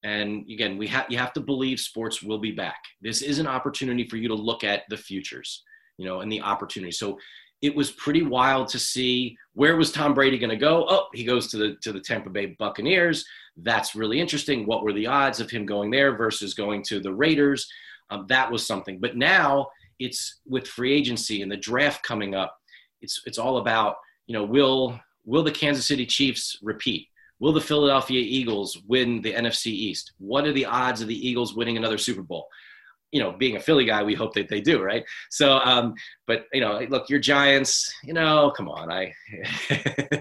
and 0.04 0.48
again, 0.50 0.78
we 0.78 0.86
have 0.88 1.06
you 1.08 1.18
have 1.18 1.32
to 1.32 1.40
believe 1.40 1.80
sports 1.80 2.22
will 2.22 2.38
be 2.38 2.52
back. 2.52 2.82
This 3.00 3.22
is 3.22 3.38
an 3.38 3.46
opportunity 3.46 4.08
for 4.08 4.16
you 4.16 4.28
to 4.28 4.34
look 4.34 4.62
at 4.64 4.82
the 4.88 4.96
futures, 4.96 5.64
you 5.96 6.06
know, 6.06 6.20
and 6.20 6.30
the 6.30 6.40
opportunity. 6.40 6.92
So 6.92 7.18
it 7.60 7.74
was 7.74 7.90
pretty 7.90 8.22
wild 8.22 8.68
to 8.68 8.78
see 8.78 9.36
where 9.54 9.76
was 9.76 9.90
Tom 9.90 10.14
Brady 10.14 10.38
going 10.38 10.50
to 10.50 10.56
go. 10.56 10.86
Oh, 10.88 11.08
he 11.12 11.24
goes 11.24 11.48
to 11.48 11.56
the 11.56 11.76
to 11.82 11.92
the 11.92 12.00
Tampa 12.00 12.30
Bay 12.30 12.54
Buccaneers. 12.58 13.24
That's 13.56 13.96
really 13.96 14.20
interesting. 14.20 14.66
What 14.66 14.84
were 14.84 14.92
the 14.92 15.08
odds 15.08 15.40
of 15.40 15.50
him 15.50 15.66
going 15.66 15.90
there 15.90 16.16
versus 16.16 16.54
going 16.54 16.84
to 16.84 17.00
the 17.00 17.12
Raiders? 17.12 17.68
Um, 18.10 18.26
that 18.28 18.50
was 18.50 18.64
something. 18.64 19.00
But 19.00 19.16
now 19.16 19.68
it's 19.98 20.40
with 20.46 20.68
free 20.68 20.92
agency 20.92 21.42
and 21.42 21.50
the 21.50 21.56
draft 21.56 22.04
coming 22.04 22.36
up. 22.36 22.56
It's 23.02 23.20
it's 23.26 23.38
all 23.38 23.58
about 23.58 23.96
you 24.28 24.34
know 24.34 24.44
will 24.44 24.98
will 25.24 25.42
the 25.42 25.50
Kansas 25.50 25.86
City 25.86 26.06
Chiefs 26.06 26.56
repeat? 26.62 27.08
Will 27.40 27.52
the 27.52 27.60
Philadelphia 27.60 28.20
Eagles 28.20 28.78
win 28.86 29.22
the 29.22 29.32
NFC 29.32 29.66
East? 29.66 30.12
What 30.18 30.46
are 30.46 30.52
the 30.52 30.66
odds 30.66 31.00
of 31.00 31.08
the 31.08 31.28
Eagles 31.28 31.54
winning 31.54 31.76
another 31.76 31.98
Super 31.98 32.22
Bowl? 32.22 32.48
you 33.12 33.20
know, 33.22 33.32
being 33.32 33.56
a 33.56 33.60
Philly 33.60 33.86
guy, 33.86 34.02
we 34.02 34.14
hope 34.14 34.34
that 34.34 34.48
they 34.48 34.60
do, 34.60 34.82
right? 34.82 35.04
So, 35.30 35.58
um, 35.58 35.94
but 36.26 36.44
you 36.52 36.60
know, 36.60 36.78
look, 36.90 37.08
your 37.08 37.18
Giants, 37.18 37.92
you 38.04 38.12
know, 38.12 38.52
come 38.54 38.68
on, 38.68 38.92
I, 38.92 39.14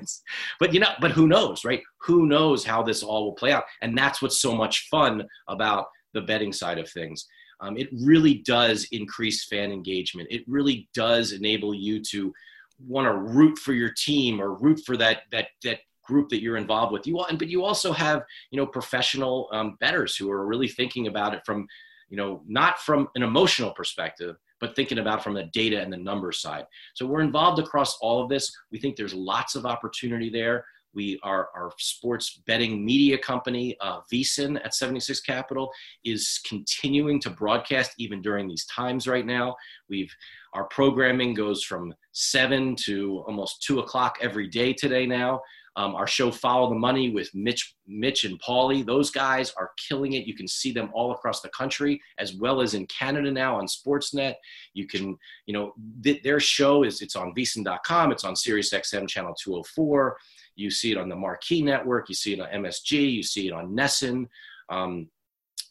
but 0.59 0.73
you 0.73 0.79
know, 0.79 0.91
but 1.01 1.11
who 1.11 1.27
knows, 1.27 1.65
right? 1.65 1.81
Who 2.03 2.27
knows 2.27 2.63
how 2.63 2.83
this 2.83 3.03
all 3.03 3.25
will 3.25 3.33
play 3.33 3.51
out? 3.51 3.65
And 3.81 3.97
that's 3.97 4.21
what's 4.21 4.41
so 4.41 4.55
much 4.55 4.87
fun 4.89 5.27
about 5.47 5.87
the 6.13 6.21
betting 6.21 6.53
side 6.53 6.77
of 6.77 6.89
things. 6.89 7.25
Um, 7.59 7.75
it 7.77 7.89
really 7.91 8.35
does 8.35 8.87
increase 8.91 9.45
fan 9.45 9.71
engagement. 9.71 10.29
It 10.31 10.43
really 10.47 10.87
does 10.93 11.31
enable 11.33 11.73
you 11.73 12.01
to 12.11 12.33
want 12.79 13.05
to 13.05 13.13
root 13.13 13.57
for 13.57 13.73
your 13.73 13.91
team 13.97 14.39
or 14.39 14.53
root 14.53 14.79
for 14.85 14.95
that 14.97 15.23
that 15.31 15.47
that 15.63 15.79
group 16.07 16.29
that 16.29 16.41
you're 16.41 16.57
involved 16.57 16.93
with. 16.93 17.05
You 17.05 17.23
but 17.37 17.49
you 17.49 17.63
also 17.63 17.91
have 17.91 18.23
you 18.51 18.57
know 18.57 18.65
professional 18.65 19.49
um, 19.51 19.77
bettors 19.79 20.15
who 20.15 20.31
are 20.31 20.47
really 20.47 20.67
thinking 20.67 21.07
about 21.07 21.33
it 21.33 21.41
from 21.45 21.67
you 22.09 22.17
know, 22.17 22.41
not 22.47 22.79
from 22.79 23.09
an 23.15 23.23
emotional 23.23 23.71
perspective, 23.71 24.37
but 24.59 24.75
thinking 24.75 24.99
about 24.99 25.23
from 25.23 25.33
the 25.33 25.43
data 25.53 25.79
and 25.81 25.91
the 25.91 25.97
numbers 25.97 26.41
side. 26.41 26.65
So 26.93 27.05
we're 27.05 27.21
involved 27.21 27.59
across 27.59 27.97
all 28.01 28.23
of 28.23 28.29
this. 28.29 28.51
We 28.71 28.79
think 28.79 28.95
there's 28.95 29.13
lots 29.13 29.55
of 29.55 29.65
opportunity 29.65 30.29
there. 30.29 30.65
We 30.93 31.19
are 31.21 31.49
our 31.53 31.71
sports 31.77 32.41
betting 32.47 32.83
media 32.83 33.19
company, 33.19 33.77
uh, 33.81 33.99
VSiN 34.11 34.59
at 34.65 34.73
76 34.73 35.19
Capital, 35.21 35.69
is 36.03 36.39
continuing 36.47 37.19
to 37.21 37.29
broadcast 37.29 37.91
even 37.99 38.21
during 38.21 38.47
these 38.47 38.65
times 38.65 39.05
right 39.07 39.25
now. 39.25 39.55
We've 39.89 40.11
our 40.53 40.63
programming 40.63 41.35
goes 41.35 41.63
from 41.63 41.93
seven 42.13 42.75
to 42.85 43.23
almost 43.27 43.61
two 43.61 43.79
o'clock 43.79 44.17
every 44.21 44.47
day 44.47 44.73
today 44.73 45.05
now. 45.05 45.41
Um, 45.77 45.93
our 45.93 46.07
show 46.07 46.31
Follow 46.31 46.69
the 46.69 46.75
Money 46.75 47.11
with 47.11 47.29
Mitch, 47.35 47.75
Mitch 47.85 48.23
and 48.23 48.41
Paulie, 48.41 48.83
those 48.83 49.11
guys 49.11 49.53
are 49.57 49.71
killing 49.77 50.13
it. 50.13 50.25
You 50.25 50.33
can 50.33 50.47
see 50.47 50.71
them 50.71 50.89
all 50.91 51.11
across 51.11 51.41
the 51.41 51.49
country 51.49 52.01
as 52.17 52.33
well 52.33 52.61
as 52.61 52.73
in 52.73 52.87
Canada 52.87 53.31
now 53.31 53.57
on 53.57 53.67
Sportsnet. 53.67 54.33
You 54.73 54.87
can, 54.87 55.15
you 55.45 55.53
know, 55.53 55.75
th- 56.03 56.23
their 56.23 56.39
show 56.39 56.83
is 56.83 57.01
it's 57.01 57.15
on 57.15 57.31
VSiN.com. 57.35 58.11
It's 58.11 58.23
on 58.23 58.33
SiriusXM 58.33 59.07
channel 59.07 59.35
204. 59.35 60.17
You 60.55 60.71
see 60.71 60.91
it 60.91 60.97
on 60.97 61.09
the 61.09 61.15
Marquee 61.15 61.61
Network. 61.61 62.09
You 62.09 62.15
see 62.15 62.33
it 62.33 62.39
on 62.39 62.49
MSG. 62.49 63.13
You 63.13 63.21
see 63.21 63.47
it 63.47 63.53
on 63.53 63.75
NESN. 63.75 64.27
Um, 64.69 65.09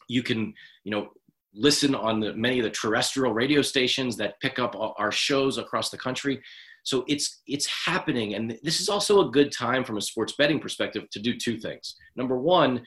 you 0.07 0.23
can 0.23 0.53
you 0.85 0.91
know 0.91 1.09
listen 1.53 1.93
on 1.93 2.21
the 2.21 2.33
many 2.33 2.59
of 2.59 2.63
the 2.63 2.69
terrestrial 2.69 3.33
radio 3.33 3.61
stations 3.61 4.15
that 4.15 4.39
pick 4.39 4.57
up 4.57 4.73
our 4.75 5.11
shows 5.11 5.57
across 5.57 5.89
the 5.89 5.97
country 5.97 6.41
so 6.87 7.03
it's 7.09 7.41
it's 7.47 7.67
happening 7.85 8.35
and 8.35 8.57
this 8.63 8.79
is 8.79 8.87
also 8.87 9.19
a 9.19 9.31
good 9.31 9.51
time 9.51 9.83
from 9.83 9.97
a 9.97 10.01
sports 10.01 10.33
betting 10.37 10.57
perspective 10.57 11.03
to 11.09 11.19
do 11.19 11.37
two 11.37 11.57
things 11.57 11.95
number 12.15 12.37
one 12.37 12.81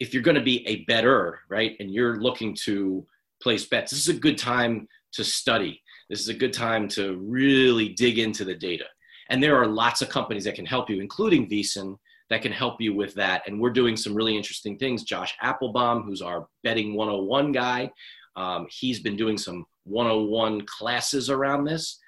if 0.00 0.12
you're 0.12 0.24
going 0.24 0.34
to 0.34 0.42
be 0.42 0.66
a 0.66 0.84
bettor 0.86 1.38
right 1.48 1.76
and 1.78 1.92
you're 1.92 2.16
looking 2.16 2.52
to 2.52 3.06
place 3.40 3.66
bets 3.66 3.92
this 3.92 4.00
is 4.00 4.16
a 4.16 4.18
good 4.18 4.36
time 4.36 4.88
to 5.12 5.22
study 5.22 5.80
this 6.10 6.20
is 6.20 6.28
a 6.28 6.34
good 6.34 6.52
time 6.52 6.88
to 6.88 7.16
really 7.18 7.90
dig 7.90 8.18
into 8.18 8.44
the 8.44 8.54
data 8.54 8.86
and 9.30 9.40
there 9.40 9.56
are 9.56 9.68
lots 9.68 10.02
of 10.02 10.08
companies 10.08 10.42
that 10.42 10.56
can 10.56 10.66
help 10.66 10.90
you 10.90 11.00
including 11.00 11.48
VSiN 11.48 11.96
that 12.30 12.42
can 12.42 12.52
help 12.52 12.78
you 12.78 12.94
with 12.94 13.14
that. 13.14 13.42
And 13.46 13.58
we're 13.58 13.70
doing 13.70 13.96
some 13.96 14.14
really 14.14 14.36
interesting 14.36 14.76
things. 14.76 15.02
Josh 15.02 15.34
Appelbaum, 15.42 16.04
who's 16.04 16.20
our 16.20 16.46
betting 16.62 16.94
101 16.94 17.52
guy, 17.52 17.90
um, 18.36 18.66
he's 18.70 19.00
been 19.00 19.16
doing 19.16 19.38
some 19.38 19.64
101 19.84 20.66
classes 20.66 21.30
around 21.30 21.64
this. 21.64 21.98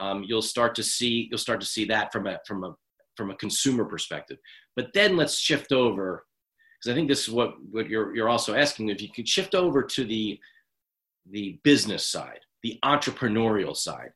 Um, 0.00 0.24
you'll 0.26 0.42
start 0.42 0.74
to 0.76 0.82
see 0.82 1.28
you'll 1.30 1.38
start 1.38 1.60
to 1.60 1.66
see 1.66 1.84
that 1.86 2.12
from 2.12 2.26
a 2.26 2.38
from 2.46 2.64
a 2.64 2.74
from 3.16 3.30
a 3.30 3.36
consumer 3.36 3.84
perspective. 3.84 4.38
But 4.76 4.88
then 4.94 5.16
let's 5.16 5.38
shift 5.38 5.72
over 5.72 6.24
because 6.78 6.92
I 6.92 6.94
think 6.94 7.08
this 7.08 7.28
is 7.28 7.34
what 7.34 7.54
what 7.70 7.88
you're 7.88 8.14
you're 8.14 8.28
also 8.28 8.54
asking. 8.54 8.88
If 8.88 9.02
you 9.02 9.08
could 9.14 9.28
shift 9.28 9.54
over 9.54 9.82
to 9.82 10.04
the 10.04 10.38
the 11.30 11.60
business 11.62 12.06
side, 12.06 12.40
the 12.62 12.78
entrepreneurial 12.84 13.76
side, 13.76 14.12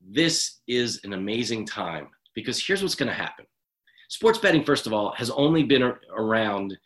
this 0.00 0.60
is 0.68 1.00
an 1.04 1.12
amazing 1.12 1.66
time 1.66 2.08
because 2.34 2.64
here's 2.64 2.82
what's 2.82 2.94
going 2.94 3.08
to 3.08 3.14
happen 3.14 3.44
sports 4.08 4.38
betting, 4.38 4.64
first 4.64 4.86
of 4.86 4.92
all, 4.92 5.12
has 5.16 5.30
only 5.30 5.62
been 5.62 5.92
around 6.16 6.76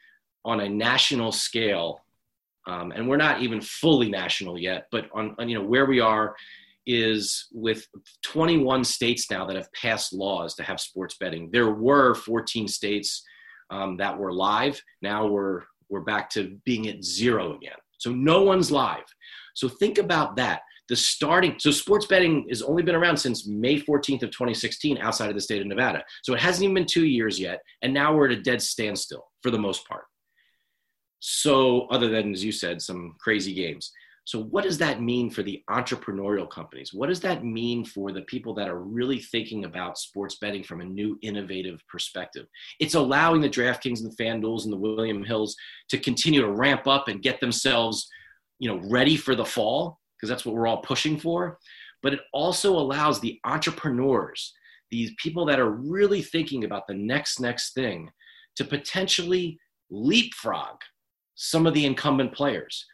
on 0.44 0.60
a 0.60 0.68
national 0.68 1.32
scale, 1.32 2.02
um, 2.66 2.92
and 2.92 3.08
we're 3.08 3.16
not 3.16 3.42
even 3.42 3.60
fully 3.60 4.08
national 4.08 4.58
yet. 4.58 4.86
But 4.90 5.08
on, 5.12 5.34
on, 5.38 5.48
you 5.48 5.58
know 5.58 5.64
where 5.64 5.86
we 5.86 6.00
are 6.00 6.34
is 6.86 7.48
with 7.52 7.86
21 8.24 8.84
states 8.84 9.30
now 9.30 9.46
that 9.46 9.56
have 9.56 9.72
passed 9.72 10.12
laws 10.12 10.54
to 10.54 10.62
have 10.62 10.80
sports 10.80 11.16
betting. 11.20 11.50
There 11.52 11.70
were 11.70 12.14
14 12.14 12.68
states 12.68 13.22
um, 13.70 13.96
that 13.98 14.18
were 14.18 14.32
live. 14.32 14.80
Now 15.02 15.26
we're 15.26 15.62
we're 15.88 16.00
back 16.00 16.30
to 16.30 16.56
being 16.64 16.88
at 16.88 17.02
zero 17.02 17.56
again. 17.56 17.76
So 17.98 18.12
no 18.12 18.42
one's 18.42 18.70
live. 18.70 19.04
So 19.54 19.68
think 19.68 19.98
about 19.98 20.36
that 20.36 20.62
the 20.90 20.96
starting 20.96 21.54
so 21.58 21.70
sports 21.70 22.04
betting 22.04 22.44
has 22.48 22.62
only 22.62 22.82
been 22.82 22.96
around 22.96 23.16
since 23.16 23.46
may 23.46 23.80
14th 23.80 24.24
of 24.24 24.30
2016 24.32 24.98
outside 24.98 25.28
of 25.28 25.36
the 25.36 25.40
state 25.40 25.62
of 25.62 25.66
nevada 25.68 26.02
so 26.22 26.34
it 26.34 26.40
hasn't 26.40 26.64
even 26.64 26.74
been 26.74 26.86
two 26.86 27.06
years 27.06 27.38
yet 27.38 27.60
and 27.82 27.94
now 27.94 28.12
we're 28.12 28.26
at 28.26 28.36
a 28.36 28.42
dead 28.42 28.60
standstill 28.60 29.24
for 29.40 29.50
the 29.52 29.58
most 29.58 29.86
part 29.88 30.04
so 31.20 31.86
other 31.92 32.08
than 32.08 32.32
as 32.32 32.44
you 32.44 32.50
said 32.50 32.82
some 32.82 33.14
crazy 33.20 33.54
games 33.54 33.92
so 34.24 34.42
what 34.44 34.64
does 34.64 34.78
that 34.78 35.02
mean 35.02 35.30
for 35.30 35.42
the 35.42 35.62
entrepreneurial 35.68 36.48
companies? 36.48 36.92
What 36.92 37.08
does 37.08 37.20
that 37.20 37.44
mean 37.44 37.84
for 37.84 38.12
the 38.12 38.22
people 38.22 38.54
that 38.54 38.68
are 38.68 38.80
really 38.80 39.18
thinking 39.18 39.64
about 39.64 39.98
sports 39.98 40.36
betting 40.40 40.62
from 40.62 40.80
a 40.80 40.84
new 40.84 41.18
innovative 41.22 41.82
perspective? 41.88 42.46
It's 42.78 42.94
allowing 42.94 43.40
the 43.40 43.48
draftkings 43.48 44.00
and 44.00 44.12
the 44.12 44.22
fanduels 44.22 44.64
and 44.64 44.72
the 44.72 44.76
william 44.76 45.24
hills 45.24 45.56
to 45.88 45.98
continue 45.98 46.42
to 46.42 46.52
ramp 46.52 46.86
up 46.86 47.08
and 47.08 47.22
get 47.22 47.40
themselves 47.40 48.08
you 48.58 48.68
know 48.68 48.80
ready 48.88 49.16
for 49.16 49.34
the 49.34 49.44
fall 49.44 49.98
because 50.16 50.28
that's 50.28 50.44
what 50.44 50.54
we're 50.54 50.66
all 50.66 50.82
pushing 50.82 51.18
for. 51.18 51.58
But 52.02 52.14
it 52.14 52.20
also 52.32 52.76
allows 52.76 53.20
the 53.20 53.40
entrepreneurs, 53.44 54.52
these 54.90 55.12
people 55.22 55.44
that 55.46 55.58
are 55.58 55.70
really 55.70 56.22
thinking 56.22 56.64
about 56.64 56.86
the 56.86 56.94
next 56.94 57.40
next 57.40 57.72
thing, 57.72 58.10
to 58.56 58.64
potentially 58.64 59.58
leapfrog 59.90 60.76
some 61.34 61.66
of 61.66 61.74
the 61.74 61.86
incumbent 61.86 62.32
players 62.32 62.86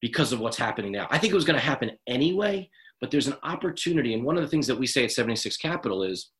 because 0.00 0.32
of 0.32 0.40
what's 0.40 0.56
happening 0.56 0.92
now. 0.92 1.06
I 1.10 1.18
think 1.18 1.32
it 1.32 1.36
was 1.36 1.44
going 1.44 1.58
to 1.58 1.64
happen 1.64 1.90
anyway, 2.06 2.70
but 3.00 3.10
there's 3.10 3.26
an 3.26 3.36
opportunity. 3.42 4.14
And 4.14 4.24
one 4.24 4.36
of 4.36 4.42
the 4.42 4.48
things 4.48 4.66
that 4.66 4.78
we 4.78 4.86
say 4.86 5.04
at 5.04 5.12
76 5.12 5.56
Capital 5.56 6.02
is, 6.02 6.30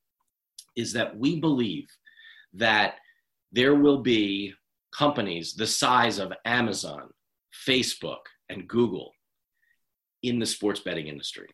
is 0.77 0.93
that 0.95 1.17
we 1.17 1.41
believe 1.41 1.87
that 2.55 2.95
there 3.53 3.75
will 3.75 3.99
be 3.99 4.55
companies 4.97 5.55
the 5.55 5.67
size 5.67 6.19
of 6.19 6.33
Amazon, 6.45 7.11
Facebook, 7.67 8.21
and 8.49 8.69
Google 8.69 9.13
in 10.23 10.39
the 10.39 10.47
sports 10.47 10.81
betting 10.81 11.07
industry. 11.07 11.49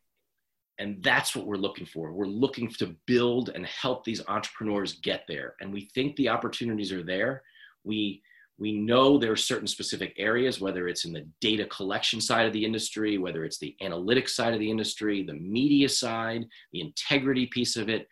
And 0.78 1.02
that's 1.02 1.34
what 1.34 1.46
we're 1.46 1.56
looking 1.56 1.86
for. 1.86 2.12
We're 2.12 2.26
looking 2.26 2.68
to 2.78 2.94
build 3.06 3.48
and 3.48 3.64
help 3.64 4.04
these 4.04 4.22
entrepreneurs 4.28 5.00
get 5.00 5.24
there. 5.26 5.54
And 5.60 5.72
we 5.72 5.88
think 5.94 6.16
the 6.16 6.28
opportunities 6.28 6.92
are 6.92 7.02
there. 7.02 7.42
We 7.84 8.22
we 8.58 8.72
know 8.72 9.18
there 9.18 9.32
are 9.32 9.36
certain 9.36 9.66
specific 9.66 10.14
areas, 10.16 10.60
whether 10.60 10.88
it's 10.88 11.04
in 11.04 11.12
the 11.12 11.28
data 11.40 11.66
collection 11.66 12.20
side 12.20 12.46
of 12.46 12.52
the 12.52 12.64
industry, 12.64 13.18
whether 13.18 13.44
it's 13.44 13.58
the 13.58 13.76
analytics 13.82 14.30
side 14.30 14.54
of 14.54 14.60
the 14.60 14.70
industry, 14.70 15.22
the 15.22 15.34
media 15.34 15.88
side, 15.88 16.44
the 16.72 16.80
integrity 16.80 17.46
piece 17.46 17.76
of 17.76 17.88
it, 17.88 18.08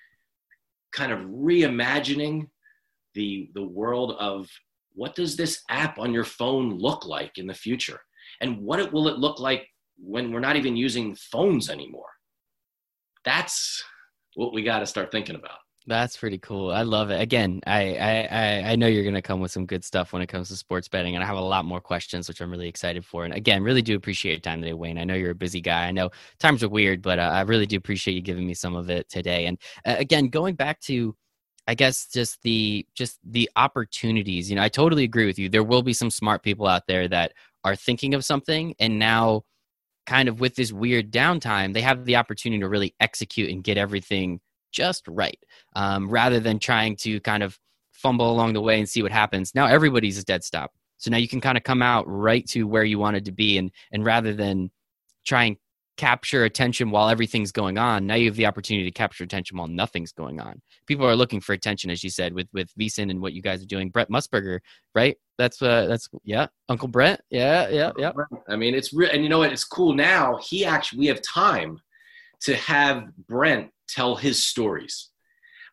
kind 0.92 1.12
of 1.12 1.20
reimagining 1.20 2.48
the, 3.14 3.50
the 3.54 3.62
world 3.62 4.16
of 4.18 4.48
what 4.92 5.14
does 5.14 5.36
this 5.36 5.62
app 5.70 5.98
on 5.98 6.12
your 6.12 6.24
phone 6.24 6.74
look 6.78 7.06
like 7.06 7.38
in 7.38 7.46
the 7.46 7.54
future? 7.54 8.00
And 8.40 8.58
what 8.58 8.92
will 8.92 9.08
it 9.08 9.18
look 9.18 9.40
like 9.40 9.66
when 9.98 10.32
we're 10.32 10.40
not 10.40 10.56
even 10.56 10.76
using 10.76 11.14
phones 11.14 11.70
anymore. 11.70 12.08
That's 13.24 13.82
what 14.34 14.52
we 14.52 14.62
got 14.62 14.80
to 14.80 14.86
start 14.86 15.10
thinking 15.10 15.36
about. 15.36 15.58
That's 15.86 16.16
pretty 16.16 16.38
cool. 16.38 16.70
I 16.70 16.80
love 16.82 17.10
it. 17.10 17.20
Again, 17.20 17.60
I, 17.66 17.94
I 17.96 18.70
I 18.72 18.76
know 18.76 18.86
you're 18.86 19.04
gonna 19.04 19.20
come 19.20 19.40
with 19.40 19.50
some 19.50 19.66
good 19.66 19.84
stuff 19.84 20.14
when 20.14 20.22
it 20.22 20.28
comes 20.28 20.48
to 20.48 20.56
sports 20.56 20.88
betting, 20.88 21.14
and 21.14 21.22
I 21.22 21.26
have 21.26 21.36
a 21.36 21.40
lot 21.42 21.66
more 21.66 21.80
questions, 21.80 22.26
which 22.26 22.40
I'm 22.40 22.50
really 22.50 22.68
excited 22.68 23.04
for. 23.04 23.26
And 23.26 23.34
again, 23.34 23.62
really 23.62 23.82
do 23.82 23.94
appreciate 23.94 24.32
your 24.32 24.40
time 24.40 24.62
today, 24.62 24.72
Wayne. 24.72 24.96
I 24.96 25.04
know 25.04 25.14
you're 25.14 25.32
a 25.32 25.34
busy 25.34 25.60
guy. 25.60 25.86
I 25.86 25.90
know 25.90 26.10
times 26.38 26.62
are 26.62 26.70
weird, 26.70 27.02
but 27.02 27.18
uh, 27.18 27.22
I 27.34 27.42
really 27.42 27.66
do 27.66 27.76
appreciate 27.76 28.14
you 28.14 28.22
giving 28.22 28.46
me 28.46 28.54
some 28.54 28.74
of 28.74 28.88
it 28.88 29.10
today. 29.10 29.44
And 29.44 29.58
uh, 29.84 29.96
again, 29.98 30.28
going 30.28 30.54
back 30.54 30.80
to, 30.82 31.14
I 31.66 31.74
guess 31.74 32.06
just 32.08 32.40
the 32.42 32.86
just 32.94 33.18
the 33.22 33.50
opportunities. 33.56 34.48
You 34.48 34.56
know, 34.56 34.62
I 34.62 34.70
totally 34.70 35.04
agree 35.04 35.26
with 35.26 35.38
you. 35.38 35.50
There 35.50 35.62
will 35.64 35.82
be 35.82 35.92
some 35.92 36.10
smart 36.10 36.42
people 36.42 36.66
out 36.66 36.86
there 36.86 37.08
that 37.08 37.32
are 37.62 37.76
thinking 37.76 38.14
of 38.14 38.24
something, 38.24 38.74
and 38.78 38.98
now 38.98 39.42
kind 40.06 40.28
of 40.28 40.40
with 40.40 40.54
this 40.56 40.72
weird 40.72 41.10
downtime, 41.12 41.72
they 41.74 41.80
have 41.82 42.04
the 42.04 42.16
opportunity 42.16 42.60
to 42.60 42.68
really 42.68 42.94
execute 43.00 43.50
and 43.50 43.64
get 43.64 43.78
everything 43.78 44.40
just 44.74 45.04
right 45.08 45.38
um, 45.76 46.10
rather 46.10 46.40
than 46.40 46.58
trying 46.58 46.96
to 46.96 47.20
kind 47.20 47.42
of 47.42 47.58
fumble 47.92 48.30
along 48.30 48.52
the 48.52 48.60
way 48.60 48.78
and 48.78 48.88
see 48.88 49.02
what 49.02 49.12
happens. 49.12 49.54
Now 49.54 49.66
everybody's 49.66 50.18
a 50.18 50.24
dead 50.24 50.44
stop. 50.44 50.72
So 50.98 51.10
now 51.10 51.16
you 51.16 51.28
can 51.28 51.40
kind 51.40 51.56
of 51.56 51.62
come 51.62 51.80
out 51.80 52.04
right 52.08 52.46
to 52.48 52.64
where 52.64 52.84
you 52.84 52.98
wanted 52.98 53.24
to 53.26 53.32
be 53.32 53.56
and 53.58 53.70
and 53.92 54.04
rather 54.04 54.34
than 54.34 54.70
try 55.24 55.44
and 55.44 55.56
capture 55.96 56.44
attention 56.44 56.90
while 56.90 57.08
everything's 57.08 57.52
going 57.52 57.78
on. 57.78 58.06
Now 58.06 58.16
you 58.16 58.26
have 58.26 58.36
the 58.36 58.46
opportunity 58.46 58.84
to 58.84 58.92
capture 58.92 59.22
attention 59.22 59.56
while 59.56 59.68
nothing's 59.68 60.12
going 60.12 60.40
on. 60.40 60.60
People 60.86 61.06
are 61.06 61.14
looking 61.14 61.40
for 61.40 61.52
attention, 61.52 61.88
as 61.90 62.02
you 62.02 62.10
said, 62.10 62.34
with 62.34 62.48
with 62.52 62.68
VSiN 62.78 63.10
and 63.10 63.20
what 63.20 63.32
you 63.32 63.42
guys 63.42 63.62
are 63.62 63.66
doing. 63.66 63.90
Brent 63.90 64.10
Musburger, 64.10 64.58
right? 64.94 65.16
That's 65.38 65.62
uh, 65.62 65.86
that's 65.86 66.08
yeah, 66.24 66.46
Uncle 66.68 66.88
Brent. 66.88 67.20
Yeah, 67.30 67.68
yeah, 67.68 67.92
yeah. 67.96 68.12
I 68.48 68.56
mean, 68.56 68.74
it's 68.74 68.92
real, 68.92 69.10
and 69.12 69.22
you 69.22 69.28
know 69.28 69.38
what? 69.38 69.52
It's 69.52 69.64
cool 69.64 69.94
now. 69.94 70.38
He 70.42 70.64
actually, 70.64 70.98
we 71.00 71.06
have 71.06 71.22
time 71.22 71.80
to 72.42 72.56
have 72.56 73.04
Brent 73.28 73.70
tell 73.88 74.16
his 74.16 74.44
stories. 74.44 75.10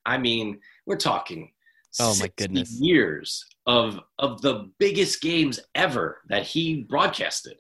I 0.06 0.18
mean, 0.18 0.60
we're 0.86 0.98
talking. 0.98 1.52
Oh 2.00 2.16
my 2.20 2.32
goodness! 2.38 2.72
Years 2.80 3.46
of 3.68 4.00
of 4.18 4.42
the 4.42 4.72
biggest 4.80 5.22
games 5.22 5.60
ever 5.76 6.22
that 6.30 6.44
he 6.44 6.84
broadcasted. 6.84 7.58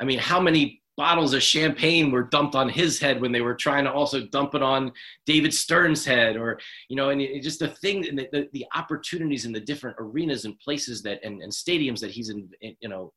I 0.00 0.04
mean, 0.04 0.18
how 0.18 0.40
many 0.40 0.82
bottles 0.96 1.32
of 1.32 1.42
champagne 1.42 2.10
were 2.10 2.24
dumped 2.24 2.54
on 2.54 2.68
his 2.68 2.98
head 2.98 3.20
when 3.20 3.32
they 3.32 3.40
were 3.40 3.54
trying 3.54 3.84
to 3.84 3.92
also 3.92 4.26
dump 4.26 4.54
it 4.54 4.62
on 4.62 4.92
David 5.24 5.54
Stern's 5.54 6.04
head 6.04 6.36
or 6.36 6.60
you 6.88 6.96
know 6.96 7.10
and 7.10 7.20
it, 7.20 7.42
just 7.42 7.60
the 7.60 7.68
thing 7.68 8.02
the, 8.02 8.28
the, 8.32 8.48
the, 8.52 8.66
opportunities 8.74 9.46
in 9.46 9.52
the 9.52 9.60
different 9.60 9.96
arenas 9.98 10.44
and 10.44 10.58
places 10.58 11.02
that 11.02 11.18
and, 11.24 11.42
and 11.42 11.50
stadiums 11.50 12.00
that 12.00 12.10
he's 12.10 12.28
in, 12.28 12.48
in 12.60 12.76
you 12.80 12.88
know 12.88 13.12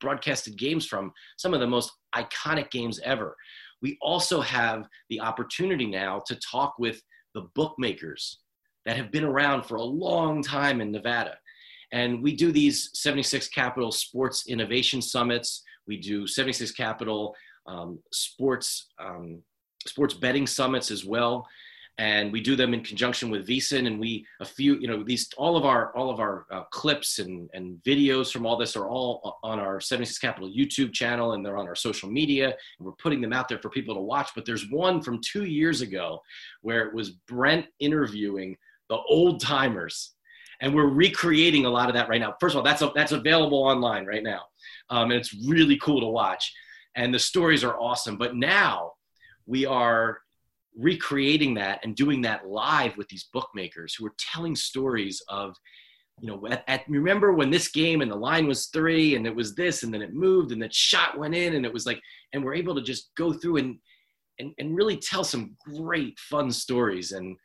broadcasted 0.00 0.56
games 0.56 0.86
from 0.86 1.12
some 1.36 1.52
of 1.52 1.60
the 1.60 1.66
most 1.66 1.90
iconic 2.14 2.70
games 2.70 3.00
ever 3.02 3.34
we 3.82 3.98
also 4.00 4.40
have 4.40 4.88
the 5.10 5.20
opportunity 5.20 5.86
now 5.86 6.22
to 6.26 6.36
talk 6.36 6.74
with 6.78 7.00
the 7.34 7.42
bookmakers 7.54 8.38
that 8.86 8.96
have 8.96 9.10
been 9.10 9.24
around 9.24 9.64
for 9.64 9.76
a 9.76 9.82
long 9.82 10.42
time 10.42 10.80
in 10.80 10.90
Nevada. 10.90 11.36
And 11.92 12.22
we 12.22 12.34
do 12.34 12.52
these 12.52 12.90
76 12.94 13.48
capital 13.48 13.92
sports 13.92 14.48
innovation 14.48 15.00
summits. 15.02 15.62
We 15.86 15.98
do 15.98 16.26
76 16.26 16.72
Capital 16.72 17.34
um, 17.66 17.98
sports 18.12 18.88
um, 18.98 19.42
sports 19.86 20.14
betting 20.14 20.46
summits 20.46 20.90
as 20.90 21.04
well, 21.04 21.46
and 21.98 22.30
we 22.30 22.40
do 22.40 22.56
them 22.56 22.74
in 22.74 22.82
conjunction 22.82 23.30
with 23.30 23.46
VSiN. 23.46 23.86
And 23.86 23.98
we 23.98 24.26
a 24.40 24.44
few 24.44 24.76
you 24.76 24.86
know 24.86 25.02
these 25.02 25.28
all 25.36 25.56
of 25.56 25.64
our 25.64 25.96
all 25.96 26.10
of 26.10 26.20
our 26.20 26.46
uh, 26.50 26.64
clips 26.64 27.18
and 27.18 27.48
and 27.54 27.78
videos 27.84 28.32
from 28.32 28.46
all 28.46 28.56
this 28.56 28.76
are 28.76 28.88
all 28.88 29.38
on 29.42 29.58
our 29.58 29.80
76 29.80 30.18
Capital 30.18 30.50
YouTube 30.50 30.92
channel, 30.92 31.32
and 31.32 31.44
they're 31.44 31.56
on 31.56 31.68
our 31.68 31.74
social 31.74 32.10
media. 32.10 32.46
And 32.46 32.86
we're 32.86 32.92
putting 32.92 33.20
them 33.20 33.32
out 33.32 33.48
there 33.48 33.58
for 33.58 33.70
people 33.70 33.94
to 33.94 34.00
watch. 34.00 34.30
But 34.34 34.44
there's 34.44 34.70
one 34.70 35.00
from 35.00 35.20
two 35.22 35.44
years 35.44 35.80
ago 35.80 36.20
where 36.62 36.86
it 36.86 36.94
was 36.94 37.10
Brent 37.10 37.66
interviewing 37.80 38.56
the 38.88 38.98
old 39.08 39.40
timers 39.40 40.12
and 40.60 40.74
we're 40.74 40.86
recreating 40.86 41.66
a 41.66 41.70
lot 41.70 41.88
of 41.88 41.94
that 41.94 42.08
right 42.08 42.20
now. 42.20 42.34
First 42.40 42.54
of 42.54 42.58
all, 42.58 42.62
that's 42.62 42.82
a, 42.82 42.90
that's 42.94 43.12
available 43.12 43.58
online 43.58 44.06
right 44.06 44.22
now, 44.22 44.42
um, 44.90 45.10
and 45.10 45.20
it's 45.20 45.34
really 45.46 45.78
cool 45.78 46.00
to 46.00 46.06
watch. 46.06 46.52
And 46.94 47.12
the 47.12 47.18
stories 47.18 47.62
are 47.62 47.78
awesome. 47.78 48.16
But 48.16 48.36
now 48.36 48.92
we 49.44 49.66
are 49.66 50.20
recreating 50.76 51.54
that 51.54 51.80
and 51.82 51.96
doing 51.96 52.20
that 52.22 52.46
live 52.46 52.96
with 52.96 53.08
these 53.08 53.28
bookmakers 53.32 53.94
who 53.94 54.06
are 54.06 54.14
telling 54.18 54.54
stories 54.54 55.22
of 55.28 55.56
you 56.20 56.28
know, 56.28 56.46
at, 56.48 56.64
at, 56.66 56.88
remember 56.88 57.32
when 57.32 57.50
this 57.50 57.68
game 57.68 58.00
and 58.00 58.10
the 58.10 58.16
line 58.16 58.46
was 58.46 58.66
three 58.68 59.16
and 59.16 59.26
it 59.26 59.34
was 59.34 59.54
this 59.54 59.82
and 59.82 59.92
then 59.92 60.00
it 60.00 60.14
moved 60.14 60.50
and 60.52 60.62
that 60.62 60.74
shot 60.74 61.18
went 61.18 61.34
in 61.34 61.54
and 61.54 61.66
it 61.66 61.72
was 61.72 61.84
like, 61.84 62.00
and 62.32 62.42
we're 62.42 62.54
able 62.54 62.74
to 62.74 62.82
just 62.82 63.10
go 63.16 63.32
through 63.32 63.58
and, 63.58 63.76
and, 64.38 64.52
and 64.58 64.74
really 64.74 64.96
tell 64.96 65.24
some 65.24 65.56
great 65.76 66.18
fun 66.18 66.50
stories. 66.50 67.12
And 67.12 67.36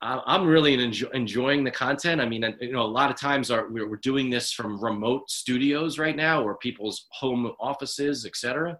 I'm 0.00 0.46
really 0.46 0.74
enjoy, 0.82 1.08
enjoying 1.12 1.64
the 1.64 1.70
content. 1.70 2.20
I 2.20 2.28
mean, 2.28 2.44
you 2.60 2.72
know, 2.72 2.82
a 2.82 2.86
lot 2.86 3.10
of 3.10 3.16
times 3.16 3.50
we're, 3.50 3.88
we're 3.88 3.96
doing 3.96 4.30
this 4.30 4.52
from 4.52 4.82
remote 4.82 5.28
studios 5.28 5.98
right 5.98 6.16
now 6.16 6.42
or 6.42 6.56
people's 6.56 7.06
home 7.10 7.52
offices, 7.60 8.24
etc. 8.24 8.78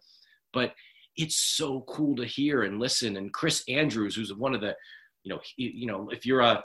But 0.53 0.75
it's 1.19 1.37
so 1.57 1.81
cool 1.89 2.15
to 2.17 2.25
hear 2.25 2.63
and 2.63 2.79
listen. 2.79 3.17
And 3.17 3.33
Chris 3.35 3.65
Andrews, 3.69 4.15
who's 4.15 4.33
one 4.33 4.55
of 4.55 4.61
the, 4.61 4.75
you 5.25 5.35
know, 5.35 5.41
you 5.57 5.87
know, 5.87 6.09
if 6.11 6.25
you're 6.25 6.41
a, 6.41 6.63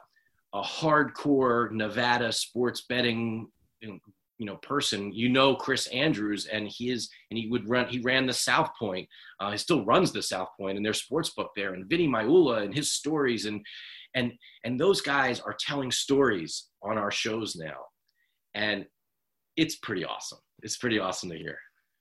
a 0.54 0.62
hardcore 0.62 1.72
Nevada 1.72 2.32
sports 2.32 2.86
betting, 2.88 3.50
you 3.82 4.00
know, 4.46 4.58
person, 4.58 5.12
you 5.12 5.28
know 5.28 5.56
Chris 5.56 5.88
Andrews, 5.88 6.46
and 6.46 6.68
he 6.68 6.92
is, 6.92 7.10
and 7.32 7.38
he 7.38 7.50
would 7.50 7.68
run. 7.68 7.88
He 7.88 8.00
ran 8.00 8.28
the 8.28 8.34
South 8.34 8.70
Point. 8.78 9.10
Uh, 9.40 9.52
he 9.52 9.58
still 9.58 9.84
runs 9.86 10.12
the 10.12 10.22
South 10.22 10.50
Point 10.60 10.78
and 10.78 10.86
their 10.86 10.94
sports 10.94 11.32
book 11.32 11.52
there, 11.56 11.74
and 11.74 11.90
Vinny 11.90 12.08
Magliulo 12.08 12.64
and 12.64 12.74
his 12.74 12.94
stories, 12.94 13.46
and 13.46 13.66
and 14.14 14.34
and 14.64 14.80
those 14.80 15.02
guys 15.02 15.40
are 15.40 15.56
telling 15.60 15.92
stories 15.92 16.68
on 16.84 16.98
our 16.98 17.12
shows 17.12 17.56
now, 17.56 17.86
and 18.54 18.86
it's 19.58 19.78
pretty 19.78 20.06
awesome. 20.06 20.40
It's 20.62 20.78
pretty 20.78 21.00
awesome 21.00 21.30
to 21.30 21.38
hear. 21.38 21.58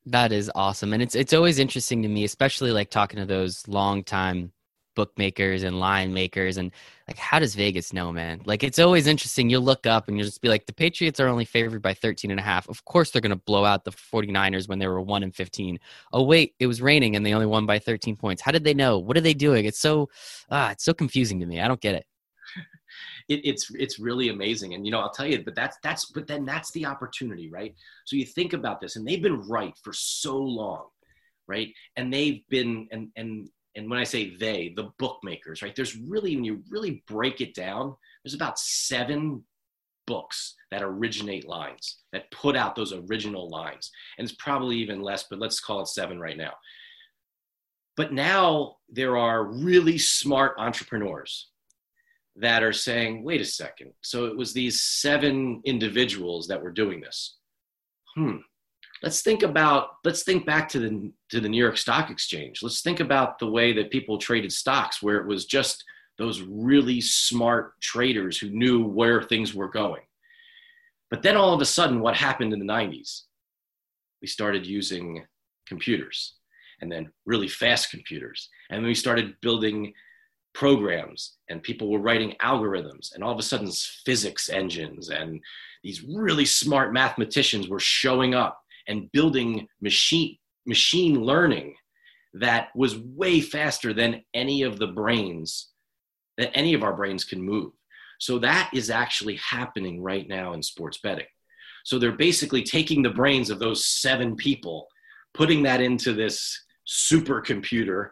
That 0.07 0.33
is 0.33 0.51
awesome, 0.57 0.93
and 0.93 1.03
it's 1.03 1.15
it's 1.15 1.33
always 1.33 1.59
interesting 1.61 2.03
to 2.03 2.09
me, 2.09 2.25
especially 2.25 2.73
like 2.73 2.91
talking 2.91 3.21
to 3.21 3.27
those 3.27 3.67
long 3.69 4.03
time 4.03 4.53
bookmakers 4.95 5.63
and 5.63 5.81
line 5.81 6.13
makers 6.13 6.59
and 6.59 6.71
like 7.09 7.17
how 7.17 7.39
does 7.39 7.55
vegas 7.55 7.93
know 7.93 8.13
man? 8.13 8.43
Like 8.45 8.63
it's 8.65 8.79
always 8.79 9.07
interesting 9.07 9.49
you'll 9.49 9.63
look 9.63 9.87
up 9.87 10.09
and 10.09 10.17
you'll 10.19 10.27
just 10.27 10.43
be 10.43 10.49
like 10.49 10.67
the 10.67 10.73
patriots 10.75 11.19
are 11.21 11.29
only 11.29 11.45
favored 11.47 11.81
by 11.83 11.95
13 11.95 12.31
and 12.31 12.41
a 12.41 12.43
half. 12.43 12.69
Of 12.69 12.85
course 12.85 13.11
they're 13.11 13.23
to 13.23 13.37
blow 13.37 13.65
out 13.65 13.85
the 13.85 13.93
49ers 13.93 14.69
when 14.69 14.79
they 14.81 14.87
were 14.87 15.01
1 15.01 15.23
and 15.23 15.35
15 15.35 15.79
oh 16.13 16.23
wait 16.25 16.55
it 16.59 16.67
was 16.67 16.83
raining 16.83 17.17
and 17.17 17.25
they 17.25 17.33
only 17.33 17.47
won 17.47 17.65
by 17.65 17.79
13 17.79 18.17
points. 18.17 18.43
How 18.43 18.53
did 18.53 18.65
they 18.65 18.75
know? 18.75 18.99
What 18.99 19.17
are 19.17 19.23
they 19.23 19.35
doing? 19.35 19.65
It's 19.67 19.79
so 19.81 20.09
ah 20.51 20.73
it's 20.73 20.85
so 20.85 20.93
confusing 20.95 21.41
to 21.41 21.47
me. 21.47 21.61
I 21.61 21.69
don't 21.69 21.81
get 21.81 21.95
it 21.95 22.07
it, 23.33 23.41
it's 23.45 23.71
it's 23.75 23.99
really 23.99 24.29
amazing 24.29 24.75
and 24.75 24.85
you 24.85 24.93
know 24.93 25.01
i'll 25.01 25.11
tell 25.11 25.27
you 25.27 25.43
but 25.43 25.55
that's 25.55 25.77
that's 25.83 26.07
but 26.07 26.27
then 26.27 26.45
that's 26.45 26.71
the 26.73 26.87
opportunity 26.87 27.51
right 27.51 27.75
so 28.05 28.17
you 28.17 28.25
think 28.25 28.53
about 28.53 28.81
this 28.81 28.97
and 28.97 29.07
they've 29.07 29.23
been 29.23 29.41
right 29.49 29.75
for 29.83 29.93
so 29.93 30.37
long 30.37 30.87
right 31.47 31.73
and 31.97 32.13
they've 32.13 32.43
been 32.49 32.89
and 32.93 33.09
and 33.17 33.49
and 33.75 33.89
when 33.89 33.99
I 33.99 34.05
say 34.05 34.37
they, 34.37 34.75
the 34.77 34.91
bookmakers, 34.99 35.63
right? 35.63 35.75
There's 35.75 35.97
really, 35.97 36.37
when 36.37 36.45
you 36.45 36.63
really 36.69 37.03
break 37.07 37.41
it 37.41 37.55
down, 37.55 37.97
there's 38.23 38.35
about 38.35 38.59
seven 38.59 39.45
books 40.07 40.57
that 40.71 40.83
originate 40.83 41.49
lines, 41.49 41.99
that 42.13 42.31
put 42.31 42.57
out 42.57 42.77
those 42.77 42.93
original 42.93 43.49
lines. 43.49 43.91
And 44.19 44.29
it's 44.29 44.37
probably 44.37 44.77
even 44.77 45.01
less, 45.01 45.25
but 45.29 45.39
let's 45.39 45.61
call 45.61 45.81
it 45.81 45.89
seven 45.89 46.21
right 46.21 46.37
now. 46.37 46.53
But 47.97 48.13
now 48.13 48.77
there 48.89 49.17
are 49.17 49.45
really 49.45 49.99
smart 49.99 50.55
entrepreneurs 50.59 51.49
that 52.37 52.63
are 52.63 52.73
saying, 52.73 53.25
wait 53.25 53.41
a 53.41 53.45
second. 53.45 53.93
So 54.01 54.27
it 54.27 54.37
was 54.37 54.53
these 54.53 54.81
seven 54.81 55.61
individuals 55.65 56.47
that 56.49 56.63
were 56.63 56.71
doing 56.71 57.01
this. 57.01 57.37
Hmm, 58.15 58.37
let's 59.03 59.23
think 59.23 59.43
about 59.43 59.89
let's 60.05 60.23
think 60.23 60.47
back 60.47 60.69
to 60.71 60.79
the 60.79 61.13
to 61.31 61.41
the 61.41 61.49
New 61.49 61.63
York 61.63 61.77
Stock 61.77 62.11
Exchange. 62.11 62.63
Let's 62.63 62.83
think 62.83 63.01
about 63.01 63.39
the 63.39 63.51
way 63.51 63.73
that 63.75 63.91
people 63.91 64.19
traded 64.19 64.53
stocks 64.53 65.03
where 65.03 65.17
it 65.17 65.27
was 65.27 65.47
just 65.47 65.85
those 66.19 66.43
really 66.43 67.01
smart 67.01 67.81
traders 67.81 68.39
who 68.39 68.51
knew 68.51 68.85
where 68.85 69.23
things 69.23 69.55
were 69.55 69.69
going. 69.69 70.03
But 71.11 71.23
then 71.23 71.37
all 71.37 71.53
of 71.53 71.61
a 71.61 71.67
sudden 71.67 72.01
what 72.01 72.17
happened 72.17 72.53
in 72.53 72.59
the 72.59 72.65
90s? 72.65 73.23
We 74.21 74.29
started 74.29 74.67
using 74.67 75.25
computers 75.67 76.35
and 76.81 76.91
then 76.91 77.11
really 77.27 77.49
fast 77.49 77.91
computers. 77.91 78.49
And 78.71 78.85
we 78.85 78.95
started 78.95 79.37
building 79.41 79.95
programs 80.55 81.37
and 81.49 81.63
people 81.63 81.91
were 81.91 81.99
writing 81.99 82.35
algorithms 82.43 83.15
and 83.15 83.25
all 83.25 83.33
of 83.33 83.39
a 83.39 83.43
sudden 83.43 83.71
physics 84.05 84.49
engines 84.51 85.09
and 85.09 85.41
these 85.83 86.03
really 86.03 86.45
smart 86.45 86.93
mathematicians 86.93 87.69
were 87.69 87.81
showing 87.81 88.35
up 88.35 88.61
and 88.87 89.11
building 89.13 89.67
machine 89.81 90.37
machine 90.67 91.23
learning 91.23 91.75
that 92.35 92.69
was 92.75 92.99
way 92.99 93.41
faster 93.41 93.93
than 93.93 94.23
any 94.35 94.63
of 94.63 94.79
the 94.79 94.87
brains 94.87 95.69
that 96.39 96.51
any 96.55 96.75
of 96.75 96.83
our 96.83 96.95
brains 96.95 97.25
can 97.25 97.43
move. 97.43 97.73
So 98.19 98.39
that 98.39 98.71
is 98.73 98.91
actually 98.91 99.37
happening 99.37 100.03
right 100.03 100.27
now 100.27 100.55
in 100.55 100.63
sports 100.63 100.99
betting. 101.03 101.27
So 101.85 101.99
they're 101.99 102.13
basically 102.13 102.63
taking 102.63 103.03
the 103.03 103.11
brains 103.11 103.51
of 103.51 103.59
those 103.59 103.87
seven 103.87 104.37
people, 104.37 104.87
putting 105.35 105.63
that 105.65 105.81
into 105.81 106.13
this 106.13 106.65
supercomputer. 106.87 108.11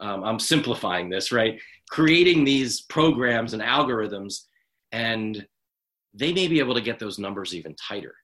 Um, 0.00 0.24
I'm 0.24 0.38
simplifying 0.38 1.10
this, 1.10 1.32
right? 1.32 1.60
Creating 1.90 2.44
these 2.44 2.82
programs 2.82 3.52
and 3.52 3.62
algorithms, 3.62 4.44
and 4.92 5.46
they 6.14 6.32
may 6.32 6.48
be 6.48 6.58
able 6.58 6.74
to 6.74 6.80
get 6.80 6.98
those 6.98 7.18
numbers 7.18 7.54
even 7.54 7.74
tighter. 7.76 8.14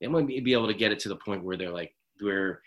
They 0.00 0.08
might 0.08 0.26
be 0.26 0.52
able 0.52 0.66
to 0.66 0.74
get 0.74 0.92
it 0.92 0.98
to 1.00 1.08
the 1.08 1.16
point 1.16 1.44
where 1.44 1.56
they're 1.56 1.70
like 1.70 1.94
where 2.20 2.60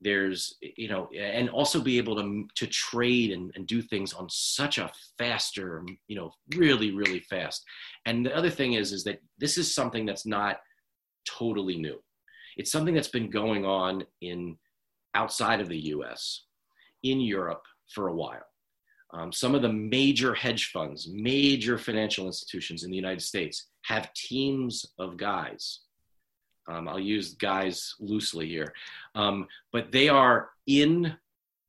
there's 0.00 0.56
you 0.60 0.88
know 0.88 1.08
and 1.18 1.50
also 1.50 1.80
be 1.80 1.98
able 1.98 2.14
to 2.14 2.46
to 2.54 2.66
trade 2.68 3.32
and, 3.32 3.50
and 3.56 3.66
do 3.66 3.82
things 3.82 4.12
on 4.12 4.28
such 4.30 4.78
a 4.78 4.92
faster 5.18 5.84
you 6.06 6.16
know 6.16 6.30
really 6.56 6.92
really 6.92 7.20
fast. 7.20 7.64
And 8.06 8.24
the 8.24 8.36
other 8.36 8.50
thing 8.50 8.74
is 8.74 8.92
is 8.92 9.02
that 9.04 9.20
this 9.38 9.58
is 9.58 9.74
something 9.74 10.06
that's 10.06 10.26
not 10.26 10.60
totally 11.26 11.76
new. 11.76 12.00
It's 12.56 12.70
something 12.70 12.94
that's 12.94 13.08
been 13.08 13.30
going 13.30 13.64
on 13.64 14.04
in 14.20 14.56
outside 15.14 15.60
of 15.60 15.68
the 15.68 15.78
us 15.78 16.44
in 17.02 17.20
europe 17.20 17.62
for 17.88 18.08
a 18.08 18.14
while. 18.14 18.44
Um, 19.12 19.32
some 19.32 19.54
of 19.54 19.62
the 19.62 19.72
major 19.72 20.34
hedge 20.34 20.70
funds 20.70 21.08
major 21.10 21.78
financial 21.78 22.26
institutions 22.26 22.84
in 22.84 22.90
the 22.90 22.96
united 22.96 23.22
states 23.22 23.68
have 23.82 24.12
teams 24.12 24.84
of 24.98 25.16
guys. 25.16 25.80
Um, 26.68 26.86
I'll 26.86 27.00
use 27.00 27.34
guys 27.34 27.94
loosely 27.98 28.46
here, 28.46 28.74
um, 29.14 29.46
but 29.72 29.90
they 29.90 30.10
are 30.10 30.50
in 30.66 31.14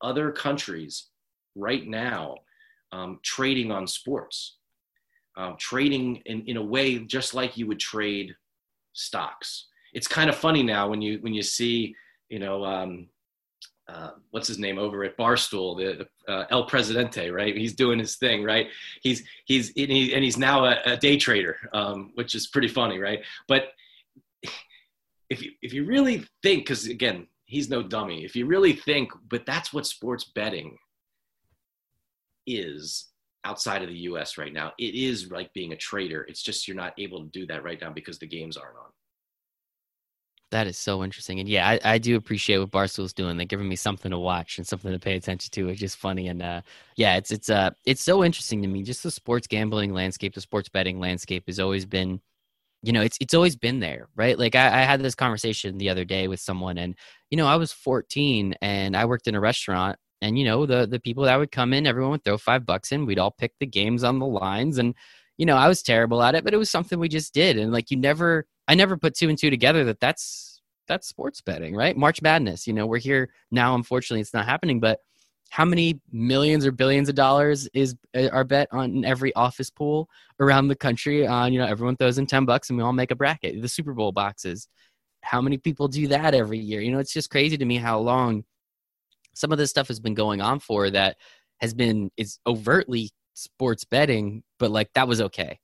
other 0.02 0.30
countries 0.30 1.06
right 1.54 1.86
now 1.86 2.36
um, 2.92 3.20
trading 3.22 3.70
on 3.70 3.86
sports, 3.86 4.58
um, 5.36 5.56
trading 5.58 6.16
in, 6.26 6.44
in 6.46 6.56
a 6.56 6.62
way 6.62 6.98
just 6.98 7.34
like 7.34 7.56
you 7.56 7.66
would 7.66 7.80
trade 7.80 8.34
stocks. 8.92 9.68
It's 9.94 10.06
kind 10.06 10.28
of 10.28 10.36
funny 10.36 10.62
now 10.62 10.88
when 10.88 11.00
you 11.00 11.18
when 11.20 11.34
you 11.34 11.42
see 11.42 11.94
you 12.28 12.38
know 12.38 12.64
um, 12.64 13.08
uh, 13.90 14.10
what's 14.30 14.46
his 14.46 14.58
name 14.58 14.78
over 14.78 15.04
at 15.04 15.16
Barstool, 15.16 15.76
the 15.76 16.32
uh, 16.32 16.44
El 16.50 16.64
Presidente, 16.66 17.30
right? 17.30 17.56
He's 17.56 17.74
doing 17.74 17.98
his 17.98 18.16
thing, 18.16 18.44
right? 18.44 18.68
He's 19.02 19.24
he's 19.46 19.68
and, 19.76 19.90
he, 19.90 20.14
and 20.14 20.22
he's 20.22 20.38
now 20.38 20.64
a, 20.64 20.78
a 20.84 20.96
day 20.96 21.16
trader, 21.16 21.56
um, 21.72 22.12
which 22.14 22.34
is 22.34 22.46
pretty 22.46 22.68
funny, 22.68 22.98
right? 22.98 23.20
But 23.48 23.72
if 25.28 25.42
you 25.42 25.52
if 25.62 25.72
you 25.72 25.84
really 25.84 26.24
think, 26.42 26.64
because 26.64 26.86
again, 26.86 27.26
he's 27.46 27.68
no 27.68 27.82
dummy. 27.82 28.24
If 28.24 28.36
you 28.36 28.46
really 28.46 28.74
think, 28.74 29.10
but 29.28 29.44
that's 29.44 29.72
what 29.72 29.86
sports 29.86 30.24
betting 30.24 30.78
is 32.46 33.08
outside 33.44 33.82
of 33.82 33.88
the 33.88 33.98
U.S. 34.10 34.38
right 34.38 34.52
now. 34.52 34.72
It 34.78 34.94
is 34.94 35.30
like 35.30 35.52
being 35.52 35.72
a 35.72 35.76
trader. 35.76 36.22
It's 36.28 36.42
just 36.42 36.68
you're 36.68 36.76
not 36.76 36.94
able 36.98 37.24
to 37.24 37.30
do 37.30 37.46
that 37.46 37.64
right 37.64 37.80
now 37.80 37.90
because 37.90 38.18
the 38.18 38.26
games 38.26 38.56
aren't 38.56 38.76
on. 38.76 38.90
That 40.50 40.66
is 40.66 40.76
so 40.76 41.04
interesting. 41.04 41.38
And 41.38 41.48
yeah, 41.48 41.68
I, 41.68 41.80
I 41.84 41.98
do 41.98 42.16
appreciate 42.16 42.58
what 42.58 42.72
Barstool's 42.72 43.12
doing. 43.12 43.36
They're 43.36 43.46
giving 43.46 43.68
me 43.68 43.76
something 43.76 44.10
to 44.10 44.18
watch 44.18 44.58
and 44.58 44.66
something 44.66 44.90
to 44.90 44.98
pay 44.98 45.14
attention 45.14 45.50
to, 45.52 45.66
which 45.66 45.82
is 45.82 45.94
funny. 45.94 46.26
And 46.26 46.42
uh, 46.42 46.62
yeah, 46.96 47.16
it's 47.16 47.30
it's 47.30 47.48
uh 47.48 47.70
it's 47.86 48.02
so 48.02 48.24
interesting 48.24 48.60
to 48.62 48.68
me. 48.68 48.82
Just 48.82 49.02
the 49.02 49.10
sports 49.12 49.46
gambling 49.46 49.94
landscape, 49.94 50.34
the 50.34 50.40
sports 50.40 50.68
betting 50.68 50.98
landscape 50.98 51.44
has 51.46 51.60
always 51.60 51.86
been 51.86 52.20
you 52.82 52.92
know 52.92 53.02
it's 53.02 53.18
it's 53.20 53.34
always 53.34 53.56
been 53.56 53.80
there 53.80 54.08
right 54.16 54.38
like 54.38 54.54
I, 54.54 54.80
I, 54.80 54.84
had 54.84 55.02
this 55.02 55.14
conversation 55.14 55.78
the 55.78 55.90
other 55.90 56.04
day 56.04 56.28
with 56.28 56.40
someone 56.40 56.78
and 56.78 56.94
you 57.30 57.36
know 57.36 57.46
i 57.46 57.56
was 57.56 57.72
14 57.72 58.54
and 58.62 58.96
i 58.96 59.04
worked 59.04 59.28
in 59.28 59.34
a 59.34 59.40
restaurant 59.40 59.98
and 60.22 60.38
you 60.38 60.44
know 60.44 60.66
the 60.66 60.86
the 60.86 61.00
people 61.00 61.24
that 61.24 61.36
would 61.36 61.52
come 61.52 61.72
in 61.72 61.86
everyone 61.86 62.12
would 62.12 62.24
throw 62.24 62.38
five 62.38 62.64
bucks 62.64 62.92
in 62.92 63.06
we'd 63.06 63.18
all 63.18 63.32
pick 63.32 63.52
the 63.60 63.66
games 63.66 64.02
on 64.04 64.18
the 64.18 64.26
lines 64.26 64.78
and 64.78 64.94
you 65.36 65.46
know 65.46 65.56
i 65.56 65.68
was 65.68 65.82
terrible 65.82 66.22
at 66.22 66.34
it 66.34 66.44
but 66.44 66.54
it 66.54 66.58
was 66.58 66.70
something 66.70 66.98
we 66.98 67.08
just 67.08 67.34
did 67.34 67.58
and 67.58 67.72
like 67.72 67.90
you 67.90 67.96
never 67.96 68.46
i 68.70 68.74
never 68.74 68.96
put 68.96 69.14
two 69.14 69.28
and 69.28 69.36
two 69.36 69.50
together 69.50 69.84
that 69.84 70.00
that's 70.00 70.60
that's 70.86 71.06
sports 71.06 71.40
betting 71.40 71.74
right? 71.76 71.96
March 71.96 72.20
madness 72.20 72.66
you 72.66 72.72
know 72.72 72.86
we're 72.86 72.98
here 72.98 73.30
now 73.50 73.74
unfortunately 73.74 74.20
it's 74.20 74.34
not 74.34 74.46
happening 74.46 74.80
but 74.80 74.98
how 75.50 75.64
many 75.64 76.00
millions 76.12 76.64
or 76.64 76.70
billions 76.72 77.08
of 77.08 77.16
dollars 77.16 77.68
is 77.74 77.94
uh, 78.16 78.28
our 78.32 78.44
bet 78.44 78.68
on 78.72 79.04
every 79.04 79.34
office 79.34 79.68
pool 79.68 80.08
around 80.38 80.68
the 80.68 80.76
country 80.76 81.26
on 81.26 81.52
you 81.52 81.58
know 81.58 81.66
everyone 81.66 81.96
throws 81.96 82.18
in 82.18 82.26
10 82.26 82.44
bucks 82.44 82.70
and 82.70 82.78
we 82.78 82.84
all 82.84 82.92
make 82.92 83.10
a 83.10 83.16
bracket 83.16 83.60
the 83.60 83.68
super 83.68 83.92
bowl 83.92 84.12
boxes. 84.12 84.68
How 85.22 85.40
many 85.42 85.58
people 85.58 85.86
do 85.86 86.08
that 86.08 86.34
every 86.34 86.58
year? 86.58 86.80
You 86.80 86.92
know 86.92 86.98
it's 86.98 87.12
just 87.12 87.30
crazy 87.30 87.58
to 87.58 87.64
me 87.64 87.76
how 87.76 87.98
long 87.98 88.44
some 89.34 89.52
of 89.52 89.58
this 89.58 89.70
stuff 89.70 89.88
has 89.88 90.00
been 90.00 90.14
going 90.14 90.40
on 90.40 90.60
for 90.60 90.88
that 90.90 91.16
has 91.60 91.74
been 91.74 92.10
is 92.16 92.38
overtly 92.46 93.10
sports 93.34 93.84
betting 93.84 94.42
but 94.58 94.70
like 94.70 94.90
that 94.94 95.08
was 95.08 95.20
okay 95.20 95.58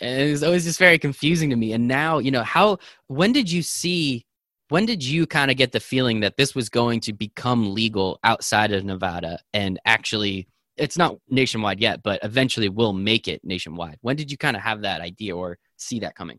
and 0.00 0.20
it 0.20 0.30
was 0.30 0.42
always 0.42 0.64
just 0.64 0.78
very 0.78 0.98
confusing 0.98 1.50
to 1.50 1.56
me 1.56 1.72
and 1.72 1.88
now 1.88 2.18
you 2.18 2.30
know 2.30 2.42
how 2.42 2.78
when 3.06 3.32
did 3.32 3.50
you 3.50 3.62
see 3.62 4.24
when 4.68 4.84
did 4.84 5.02
you 5.02 5.26
kind 5.26 5.50
of 5.50 5.56
get 5.56 5.72
the 5.72 5.80
feeling 5.80 6.20
that 6.20 6.36
this 6.36 6.54
was 6.54 6.68
going 6.68 7.00
to 7.00 7.12
become 7.12 7.74
legal 7.74 8.18
outside 8.22 8.70
of 8.72 8.84
Nevada 8.84 9.38
and 9.54 9.80
actually 9.86 10.46
it's 10.78 10.96
not 10.96 11.16
nationwide 11.28 11.80
yet, 11.80 12.02
but 12.02 12.20
eventually 12.22 12.68
will 12.68 12.92
make 12.92 13.28
it 13.28 13.40
nationwide? 13.44 13.98
When 14.00 14.16
did 14.16 14.30
you 14.30 14.38
kind 14.38 14.56
of 14.56 14.62
have 14.62 14.82
that 14.82 15.00
idea 15.00 15.36
or 15.36 15.58
see 15.76 16.00
that 16.00 16.14
coming? 16.14 16.38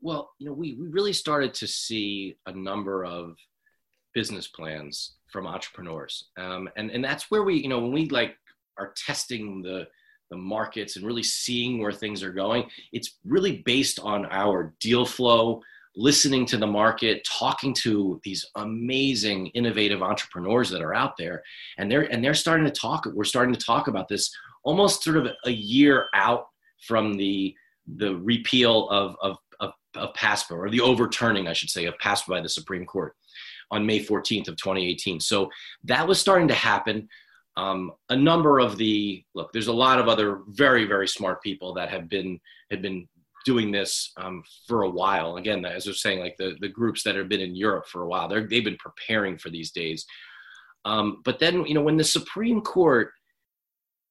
Well, 0.00 0.30
you 0.38 0.46
know, 0.46 0.52
we, 0.52 0.74
we 0.74 0.88
really 0.88 1.12
started 1.12 1.54
to 1.54 1.66
see 1.66 2.36
a 2.46 2.52
number 2.52 3.04
of 3.04 3.36
business 4.12 4.48
plans 4.48 5.14
from 5.30 5.46
entrepreneurs. 5.46 6.28
Um, 6.36 6.68
and, 6.76 6.90
and 6.90 7.04
that's 7.04 7.30
where 7.30 7.44
we, 7.44 7.56
you 7.56 7.68
know, 7.68 7.78
when 7.78 7.92
we 7.92 8.08
like 8.08 8.36
are 8.78 8.92
testing 9.06 9.62
the, 9.62 9.86
the 10.30 10.36
markets 10.36 10.96
and 10.96 11.06
really 11.06 11.22
seeing 11.22 11.80
where 11.80 11.92
things 11.92 12.22
are 12.22 12.32
going, 12.32 12.68
it's 12.92 13.18
really 13.24 13.62
based 13.64 14.00
on 14.00 14.26
our 14.26 14.74
deal 14.80 15.04
flow, 15.04 15.62
listening 15.96 16.44
to 16.46 16.56
the 16.56 16.66
market, 16.66 17.26
talking 17.26 17.72
to 17.74 18.20
these 18.24 18.44
amazing, 18.56 19.46
innovative 19.48 20.02
entrepreneurs 20.02 20.70
that 20.70 20.82
are 20.82 20.94
out 20.94 21.16
there, 21.16 21.42
and 21.78 21.90
they're 21.90 22.10
and 22.12 22.22
they're 22.22 22.34
starting 22.34 22.66
to 22.66 22.72
talk. 22.72 23.06
We're 23.06 23.24
starting 23.24 23.54
to 23.54 23.60
talk 23.60 23.88
about 23.88 24.08
this 24.08 24.30
almost 24.62 25.02
sort 25.02 25.16
of 25.16 25.28
a 25.44 25.50
year 25.50 26.06
out 26.14 26.46
from 26.86 27.14
the 27.14 27.54
the 27.96 28.16
repeal 28.16 28.88
of 28.90 29.16
of 29.22 29.36
of, 29.60 29.72
of 29.94 30.12
PASPA 30.14 30.52
or 30.52 30.70
the 30.70 30.80
overturning, 30.80 31.48
I 31.48 31.52
should 31.52 31.70
say, 31.70 31.86
of 31.86 31.94
PASPA 31.98 32.28
by 32.28 32.40
the 32.40 32.48
Supreme 32.48 32.84
Court 32.84 33.14
on 33.70 33.86
May 33.86 34.00
14th 34.00 34.48
of 34.48 34.56
2018. 34.56 35.20
So 35.20 35.50
that 35.84 36.06
was 36.06 36.20
starting 36.20 36.48
to 36.48 36.54
happen. 36.54 37.08
Um, 37.56 37.92
a 38.10 38.16
number 38.16 38.58
of 38.58 38.76
the 38.76 39.24
look, 39.34 39.52
there's 39.52 39.68
a 39.68 39.72
lot 39.72 39.98
of 39.98 40.08
other 40.08 40.40
very 40.48 40.84
very 40.84 41.08
smart 41.08 41.42
people 41.42 41.72
that 41.74 41.88
have 41.88 42.08
been 42.08 42.38
have 42.70 42.82
been 42.82 43.08
doing 43.46 43.70
this 43.70 44.12
um, 44.16 44.42
for 44.66 44.82
a 44.82 44.90
while. 44.90 45.36
Again, 45.36 45.64
as 45.64 45.86
I 45.86 45.90
was 45.90 46.02
saying, 46.02 46.18
like 46.18 46.36
the, 46.36 46.56
the 46.60 46.68
groups 46.68 47.04
that 47.04 47.14
have 47.14 47.28
been 47.28 47.40
in 47.40 47.54
Europe 47.54 47.86
for 47.86 48.02
a 48.02 48.08
while, 48.08 48.28
they're, 48.28 48.46
they've 48.46 48.64
been 48.64 48.76
preparing 48.76 49.38
for 49.38 49.50
these 49.50 49.70
days. 49.70 50.04
Um, 50.84 51.22
but 51.24 51.38
then, 51.38 51.64
you 51.64 51.72
know, 51.72 51.82
when 51.82 51.96
the 51.96 52.04
Supreme 52.04 52.60
Court 52.60 53.12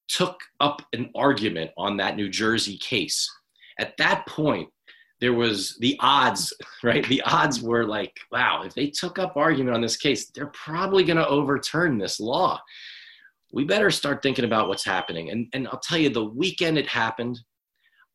took 0.08 0.40
up 0.62 0.82
an 0.94 1.10
argument 1.16 1.72
on 1.78 1.98
that 1.98 2.16
New 2.16 2.30
Jersey 2.30 2.78
case, 2.78 3.30
at 3.78 3.98
that 3.98 4.26
point, 4.26 4.70
there 5.20 5.34
was 5.34 5.78
the 5.80 5.98
odds, 6.00 6.54
right? 6.84 7.06
The 7.08 7.22
odds 7.24 7.62
were 7.62 7.86
like, 7.86 8.18
wow, 8.32 8.64
if 8.64 8.74
they 8.74 8.88
took 8.88 9.20
up 9.20 9.36
argument 9.36 9.76
on 9.76 9.82
this 9.82 9.98
case, 9.98 10.32
they're 10.32 10.48
probably 10.48 11.04
going 11.04 11.18
to 11.18 11.28
overturn 11.28 11.98
this 11.98 12.22
law. 12.22 12.62
We 13.56 13.64
better 13.64 13.90
start 13.90 14.22
thinking 14.22 14.46
about 14.46 14.68
what's 14.68 14.86
happening. 14.86 15.30
And, 15.32 15.48
and 15.54 15.68
I'll 15.70 15.80
tell 15.80 15.98
you, 15.98 16.10
the 16.10 16.26
weekend 16.26 16.78
it 16.78 16.88
happened, 16.88 17.40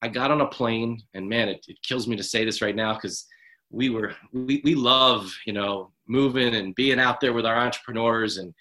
I 0.02 0.08
got 0.08 0.30
on 0.30 0.42
a 0.42 0.46
plane, 0.46 1.02
and 1.14 1.28
man, 1.28 1.48
it, 1.48 1.64
it 1.66 1.78
kills 1.82 2.06
me 2.06 2.14
to 2.16 2.22
say 2.22 2.44
this 2.44 2.62
right 2.62 2.76
now 2.76 2.94
because 2.94 3.26
we 3.70 3.88
were 3.88 4.14
we, 4.32 4.60
we 4.64 4.74
love 4.74 5.32
you 5.46 5.52
know 5.52 5.92
moving 6.08 6.54
and 6.54 6.74
being 6.74 6.98
out 6.98 7.20
there 7.20 7.32
with 7.32 7.46
our 7.46 7.56
entrepreneurs 7.56 8.36
and 8.38 8.52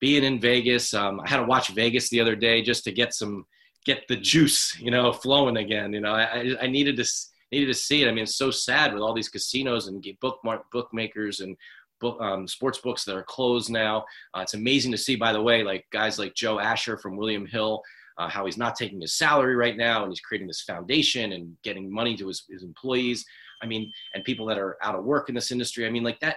being 0.00 0.24
in 0.24 0.40
Vegas. 0.40 0.94
Um, 0.94 1.20
I 1.20 1.28
had 1.28 1.38
to 1.38 1.44
watch 1.44 1.68
Vegas 1.70 2.08
the 2.08 2.20
other 2.20 2.36
day 2.36 2.62
just 2.62 2.84
to 2.84 2.92
get 2.92 3.14
some 3.14 3.46
get 3.84 4.06
the 4.08 4.16
juice 4.16 4.78
you 4.80 4.90
know 4.90 5.12
flowing 5.12 5.58
again. 5.58 5.92
You 5.92 6.00
know, 6.00 6.12
I, 6.12 6.56
I 6.60 6.66
needed 6.66 6.96
to 6.96 7.04
needed 7.52 7.66
to 7.66 7.74
see 7.74 8.02
it. 8.02 8.08
I 8.08 8.12
mean, 8.12 8.24
it's 8.24 8.36
so 8.36 8.50
sad 8.50 8.92
with 8.92 9.02
all 9.02 9.14
these 9.14 9.28
casinos 9.28 9.88
and 9.88 10.04
bookmark 10.20 10.70
bookmakers 10.72 11.40
and 11.40 11.56
book, 12.00 12.20
um, 12.20 12.46
sports 12.46 12.78
books 12.78 13.04
that 13.04 13.16
are 13.16 13.24
closed 13.24 13.70
now. 13.70 14.04
Uh, 14.34 14.40
it's 14.40 14.54
amazing 14.54 14.92
to 14.92 14.98
see, 14.98 15.16
by 15.16 15.32
the 15.32 15.42
way, 15.42 15.62
like 15.62 15.86
guys 15.92 16.18
like 16.18 16.34
Joe 16.34 16.58
Asher 16.58 16.96
from 16.96 17.16
William 17.16 17.46
Hill 17.46 17.82
uh, 18.18 18.28
how 18.28 18.44
he's 18.44 18.58
not 18.58 18.74
taking 18.74 19.00
his 19.00 19.14
salary 19.14 19.54
right 19.54 19.76
now 19.76 20.02
and 20.02 20.10
he's 20.10 20.20
creating 20.20 20.48
this 20.48 20.62
foundation 20.62 21.32
and 21.32 21.56
getting 21.62 21.90
money 21.90 22.16
to 22.16 22.26
his, 22.26 22.44
his 22.50 22.64
employees. 22.64 23.24
I 23.62 23.66
mean, 23.66 23.90
and 24.14 24.24
people 24.24 24.46
that 24.46 24.58
are 24.58 24.76
out 24.82 24.96
of 24.96 25.04
work 25.04 25.28
in 25.28 25.34
this 25.34 25.52
industry. 25.52 25.86
I 25.86 25.90
mean, 25.90 26.02
like 26.02 26.18
that, 26.20 26.36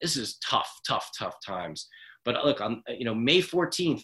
this 0.00 0.16
is 0.16 0.38
tough, 0.38 0.80
tough, 0.86 1.10
tough 1.18 1.36
times. 1.46 1.88
But 2.24 2.36
uh, 2.36 2.44
look, 2.44 2.60
on 2.60 2.82
you 2.88 3.04
know 3.04 3.14
May 3.14 3.40
14th, 3.40 4.02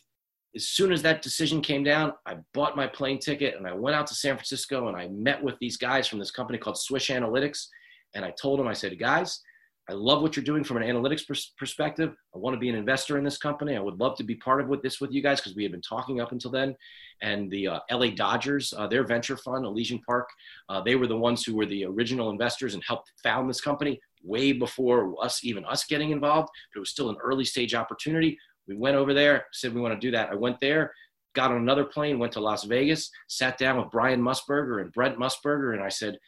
as 0.54 0.68
soon 0.68 0.92
as 0.92 1.02
that 1.02 1.22
decision 1.22 1.60
came 1.60 1.82
down, 1.82 2.12
I 2.26 2.36
bought 2.54 2.76
my 2.76 2.86
plane 2.86 3.18
ticket 3.18 3.56
and 3.56 3.66
I 3.66 3.72
went 3.72 3.96
out 3.96 4.06
to 4.08 4.14
San 4.14 4.36
Francisco 4.36 4.88
and 4.88 4.96
I 4.96 5.08
met 5.08 5.42
with 5.42 5.54
these 5.58 5.76
guys 5.76 6.06
from 6.06 6.18
this 6.18 6.30
company 6.30 6.58
called 6.58 6.78
Swish 6.78 7.08
Analytics. 7.08 7.66
And 8.14 8.24
I 8.24 8.32
told 8.40 8.58
them, 8.58 8.68
I 8.68 8.72
said, 8.72 8.98
guys, 8.98 9.40
I 9.88 9.92
love 9.92 10.20
what 10.20 10.34
you're 10.34 10.44
doing 10.44 10.64
from 10.64 10.78
an 10.78 10.82
analytics 10.82 11.26
pers- 11.26 11.52
perspective. 11.56 12.12
I 12.34 12.38
want 12.38 12.54
to 12.54 12.60
be 12.60 12.68
an 12.68 12.74
investor 12.74 13.18
in 13.18 13.24
this 13.24 13.38
company. 13.38 13.76
I 13.76 13.80
would 13.80 14.00
love 14.00 14.16
to 14.16 14.24
be 14.24 14.34
part 14.34 14.60
of 14.60 14.66
with 14.66 14.82
this 14.82 15.00
with 15.00 15.12
you 15.12 15.22
guys 15.22 15.40
because 15.40 15.54
we 15.54 15.62
had 15.62 15.70
been 15.70 15.80
talking 15.80 16.20
up 16.20 16.32
until 16.32 16.50
then. 16.50 16.74
And 17.22 17.50
the 17.50 17.68
uh, 17.68 17.80
LA 17.90 18.08
Dodgers, 18.08 18.74
uh, 18.76 18.88
their 18.88 19.04
venture 19.04 19.36
fund, 19.36 19.64
Elysian 19.64 20.00
Park, 20.00 20.28
uh, 20.68 20.80
they 20.80 20.96
were 20.96 21.06
the 21.06 21.16
ones 21.16 21.44
who 21.44 21.54
were 21.54 21.66
the 21.66 21.84
original 21.84 22.30
investors 22.30 22.74
and 22.74 22.82
helped 22.84 23.12
found 23.22 23.48
this 23.48 23.60
company 23.60 24.00
way 24.24 24.52
before 24.52 25.14
us, 25.22 25.44
even 25.44 25.64
us 25.64 25.84
getting 25.84 26.10
involved. 26.10 26.48
But 26.72 26.78
it 26.78 26.80
was 26.80 26.90
still 26.90 27.10
an 27.10 27.16
early 27.22 27.44
stage 27.44 27.74
opportunity. 27.74 28.36
We 28.66 28.74
went 28.74 28.96
over 28.96 29.14
there, 29.14 29.46
said 29.52 29.72
we 29.72 29.80
want 29.80 29.94
to 29.94 30.04
do 30.04 30.10
that. 30.10 30.30
I 30.30 30.34
went 30.34 30.58
there, 30.60 30.92
got 31.36 31.52
on 31.52 31.58
another 31.58 31.84
plane, 31.84 32.18
went 32.18 32.32
to 32.32 32.40
Las 32.40 32.64
Vegas, 32.64 33.08
sat 33.28 33.56
down 33.56 33.76
with 33.76 33.92
Brian 33.92 34.20
Musburger 34.20 34.80
and 34.80 34.92
Brent 34.92 35.16
Musburger, 35.16 35.74
and 35.74 35.84
I 35.84 35.90
said, 35.90 36.18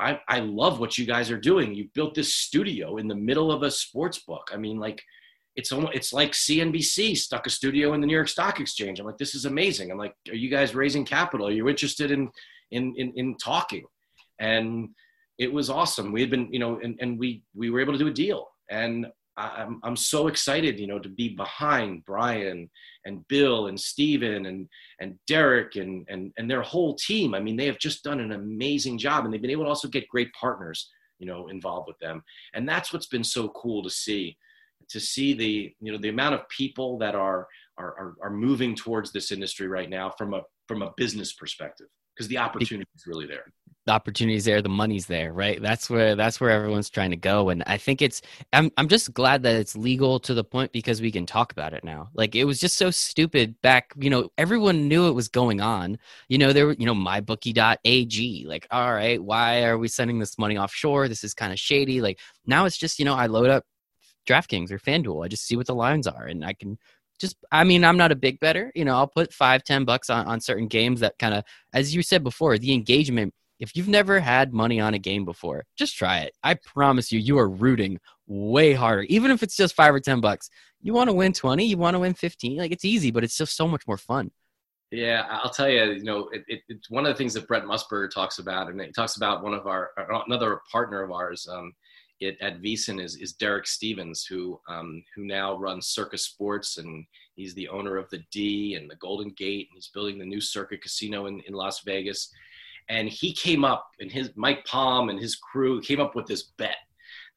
I, 0.00 0.20
I 0.28 0.40
love 0.40 0.80
what 0.80 0.96
you 0.98 1.06
guys 1.06 1.30
are 1.30 1.38
doing. 1.38 1.74
You 1.74 1.88
built 1.94 2.14
this 2.14 2.34
studio 2.34 2.96
in 2.96 3.06
the 3.06 3.14
middle 3.14 3.52
of 3.52 3.62
a 3.62 3.70
sports 3.70 4.20
book. 4.20 4.50
I 4.52 4.56
mean, 4.56 4.78
like, 4.78 5.02
it's 5.56 5.72
almost, 5.72 5.94
it's 5.94 6.12
like 6.12 6.32
CNBC 6.32 7.16
stuck 7.16 7.46
a 7.46 7.50
studio 7.50 7.92
in 7.92 8.00
the 8.00 8.06
New 8.06 8.14
York 8.14 8.28
Stock 8.28 8.60
Exchange. 8.60 8.98
I'm 8.98 9.06
like, 9.06 9.18
this 9.18 9.34
is 9.34 9.44
amazing. 9.44 9.90
I'm 9.90 9.98
like, 9.98 10.14
are 10.28 10.34
you 10.36 10.48
guys 10.48 10.74
raising 10.74 11.04
capital? 11.04 11.46
Are 11.46 11.52
you 11.52 11.68
interested 11.68 12.10
in 12.10 12.30
in 12.70 12.94
in, 12.96 13.12
in 13.16 13.36
talking? 13.36 13.84
And 14.38 14.88
it 15.38 15.52
was 15.52 15.68
awesome. 15.68 16.12
We 16.12 16.20
had 16.20 16.30
been, 16.30 16.52
you 16.52 16.60
know, 16.60 16.80
and, 16.82 16.96
and 17.00 17.18
we 17.18 17.42
we 17.54 17.70
were 17.70 17.80
able 17.80 17.92
to 17.92 17.98
do 17.98 18.06
a 18.06 18.12
deal. 18.12 18.46
And 18.70 19.06
I'm 19.40 19.80
I'm 19.82 19.96
so 19.96 20.26
excited, 20.26 20.78
you 20.78 20.86
know, 20.86 20.98
to 20.98 21.08
be 21.08 21.30
behind 21.30 22.04
Brian 22.04 22.70
and 23.04 23.26
Bill 23.28 23.68
and 23.68 23.78
Steven 23.78 24.46
and 24.46 24.68
and 25.00 25.18
Derek 25.26 25.76
and 25.76 26.06
and 26.08 26.32
and 26.38 26.50
their 26.50 26.62
whole 26.62 26.94
team. 26.94 27.34
I 27.34 27.40
mean, 27.40 27.56
they 27.56 27.66
have 27.66 27.78
just 27.78 28.04
done 28.04 28.20
an 28.20 28.32
amazing 28.32 28.98
job, 28.98 29.24
and 29.24 29.32
they've 29.32 29.42
been 29.42 29.50
able 29.50 29.64
to 29.64 29.70
also 29.70 29.88
get 29.88 30.08
great 30.08 30.32
partners, 30.32 30.90
you 31.18 31.26
know, 31.26 31.48
involved 31.48 31.88
with 31.88 31.98
them. 31.98 32.22
And 32.54 32.68
that's 32.68 32.92
what's 32.92 33.08
been 33.08 33.24
so 33.24 33.48
cool 33.50 33.82
to 33.82 33.90
see, 33.90 34.36
to 34.88 35.00
see 35.00 35.32
the 35.32 35.74
you 35.80 35.92
know 35.92 35.98
the 35.98 36.08
amount 36.08 36.34
of 36.34 36.48
people 36.48 36.98
that 36.98 37.14
are 37.14 37.46
are 37.78 37.94
are, 37.98 38.14
are 38.22 38.30
moving 38.30 38.74
towards 38.74 39.12
this 39.12 39.32
industry 39.32 39.68
right 39.68 39.90
now 39.90 40.10
from 40.18 40.34
a 40.34 40.42
from 40.68 40.82
a 40.82 40.92
business 40.96 41.32
perspective 41.32 41.88
because 42.14 42.28
the 42.28 42.38
opportunity 42.38 42.88
is 42.94 43.06
really 43.06 43.26
there. 43.26 43.44
The 43.86 43.92
opportunities 43.92 44.44
there 44.44 44.60
the 44.60 44.68
money's 44.68 45.06
there 45.06 45.32
right? 45.32 45.60
That's 45.60 45.88
where 45.88 46.14
that's 46.14 46.40
where 46.40 46.50
everyone's 46.50 46.90
trying 46.90 47.10
to 47.10 47.16
go. 47.16 47.48
And 47.48 47.62
i 47.66 47.78
think 47.78 48.02
it's 48.02 48.20
i'm 48.52 48.70
i'm 48.76 48.88
just 48.88 49.12
glad 49.14 49.42
that 49.44 49.56
it's 49.56 49.74
legal 49.74 50.20
to 50.20 50.34
the 50.34 50.44
point 50.44 50.70
because 50.72 51.00
we 51.00 51.10
can 51.10 51.24
talk 51.24 51.52
about 51.52 51.72
it 51.72 51.82
now. 51.82 52.10
Like 52.14 52.34
it 52.34 52.44
was 52.44 52.60
just 52.60 52.76
so 52.76 52.90
stupid 52.90 53.60
back 53.62 53.92
you 53.96 54.10
know 54.10 54.28
everyone 54.36 54.86
knew 54.88 55.08
it 55.08 55.12
was 55.12 55.28
going 55.28 55.60
on. 55.60 55.98
You 56.28 56.38
know 56.38 56.52
there 56.52 56.72
you 56.72 56.86
know 56.86 56.94
mybookie.ag 56.94 58.44
like 58.46 58.66
all 58.70 58.92
right 58.92 59.22
why 59.22 59.64
are 59.64 59.78
we 59.78 59.88
sending 59.88 60.18
this 60.18 60.38
money 60.38 60.58
offshore? 60.58 61.08
This 61.08 61.24
is 61.24 61.34
kind 61.34 61.52
of 61.52 61.58
shady. 61.58 62.00
Like 62.00 62.18
now 62.46 62.66
it's 62.66 62.78
just 62.78 62.98
you 62.98 63.04
know 63.04 63.14
i 63.14 63.26
load 63.26 63.48
up 63.48 63.64
DraftKings 64.28 64.70
or 64.70 64.78
FanDuel. 64.78 65.24
I 65.24 65.28
just 65.28 65.46
see 65.46 65.56
what 65.56 65.66
the 65.66 65.74
lines 65.74 66.06
are 66.06 66.26
and 66.26 66.44
I 66.44 66.52
can 66.52 66.78
just 67.20 67.36
i 67.52 67.62
mean 67.62 67.84
i'm 67.84 67.96
not 67.96 68.12
a 68.12 68.16
big 68.16 68.40
bettor 68.40 68.72
you 68.74 68.84
know 68.84 68.94
i'll 68.94 69.06
put 69.06 69.32
five 69.32 69.62
ten 69.62 69.84
bucks 69.84 70.10
on, 70.10 70.26
on 70.26 70.40
certain 70.40 70.66
games 70.66 71.00
that 71.00 71.18
kind 71.18 71.34
of 71.34 71.44
as 71.72 71.94
you 71.94 72.02
said 72.02 72.24
before 72.24 72.58
the 72.58 72.72
engagement 72.72 73.32
if 73.60 73.76
you've 73.76 73.88
never 73.88 74.18
had 74.18 74.54
money 74.54 74.80
on 74.80 74.94
a 74.94 74.98
game 74.98 75.26
before, 75.26 75.66
just 75.76 75.96
try 75.96 76.20
it. 76.20 76.34
I 76.42 76.54
promise 76.54 77.12
you, 77.12 77.20
you 77.20 77.38
are 77.38 77.48
rooting 77.48 78.00
way 78.26 78.72
harder. 78.72 79.02
Even 79.02 79.30
if 79.30 79.42
it's 79.42 79.54
just 79.54 79.76
five 79.76 79.94
or 79.94 80.00
10 80.00 80.22
bucks, 80.22 80.48
you 80.80 80.94
want 80.94 81.10
to 81.10 81.14
win 81.14 81.34
20, 81.34 81.64
you 81.64 81.76
want 81.76 81.94
to 81.94 81.98
win 81.98 82.14
15. 82.14 82.56
Like 82.56 82.72
it's 82.72 82.86
easy, 82.86 83.10
but 83.10 83.22
it's 83.22 83.36
just 83.36 83.54
so 83.54 83.68
much 83.68 83.86
more 83.86 83.98
fun. 83.98 84.30
Yeah, 84.90 85.26
I'll 85.28 85.50
tell 85.50 85.68
you, 85.68 85.84
you 85.92 86.02
know, 86.02 86.28
it, 86.32 86.42
it, 86.48 86.62
it's 86.68 86.90
one 86.90 87.06
of 87.06 87.12
the 87.12 87.18
things 87.18 87.34
that 87.34 87.46
Brent 87.46 87.64
Musburger 87.64 88.10
talks 88.10 88.38
about, 88.40 88.68
and 88.68 88.80
he 88.80 88.90
talks 88.90 89.16
about 89.16 89.44
one 89.44 89.54
of 89.54 89.66
our, 89.66 89.90
another 90.26 90.62
partner 90.72 91.02
of 91.02 91.12
ours 91.12 91.46
um, 91.48 91.72
it, 92.20 92.36
at 92.40 92.60
VSiN 92.62 93.02
is, 93.02 93.16
is 93.16 93.32
Derek 93.32 93.66
Stevens, 93.66 94.24
who, 94.24 94.60
um, 94.68 95.02
who 95.14 95.24
now 95.24 95.56
runs 95.56 95.88
Circa 95.88 96.18
Sports, 96.18 96.78
and 96.78 97.04
he's 97.34 97.54
the 97.54 97.68
owner 97.68 97.96
of 97.96 98.08
the 98.10 98.22
D 98.30 98.74
and 98.74 98.90
the 98.90 98.96
Golden 98.96 99.30
Gate, 99.30 99.68
and 99.70 99.76
he's 99.76 99.90
building 99.92 100.18
the 100.18 100.24
new 100.24 100.40
Circa 100.40 100.76
Casino 100.78 101.26
in, 101.26 101.40
in 101.46 101.54
Las 101.54 101.80
Vegas 101.80 102.30
and 102.90 103.08
he 103.08 103.32
came 103.32 103.64
up 103.64 103.88
and 104.00 104.10
his 104.10 104.30
Mike 104.34 104.66
Palm 104.66 105.08
and 105.08 105.18
his 105.18 105.36
crew 105.36 105.80
came 105.80 106.00
up 106.00 106.14
with 106.14 106.26
this 106.26 106.50
bet. 106.58 106.76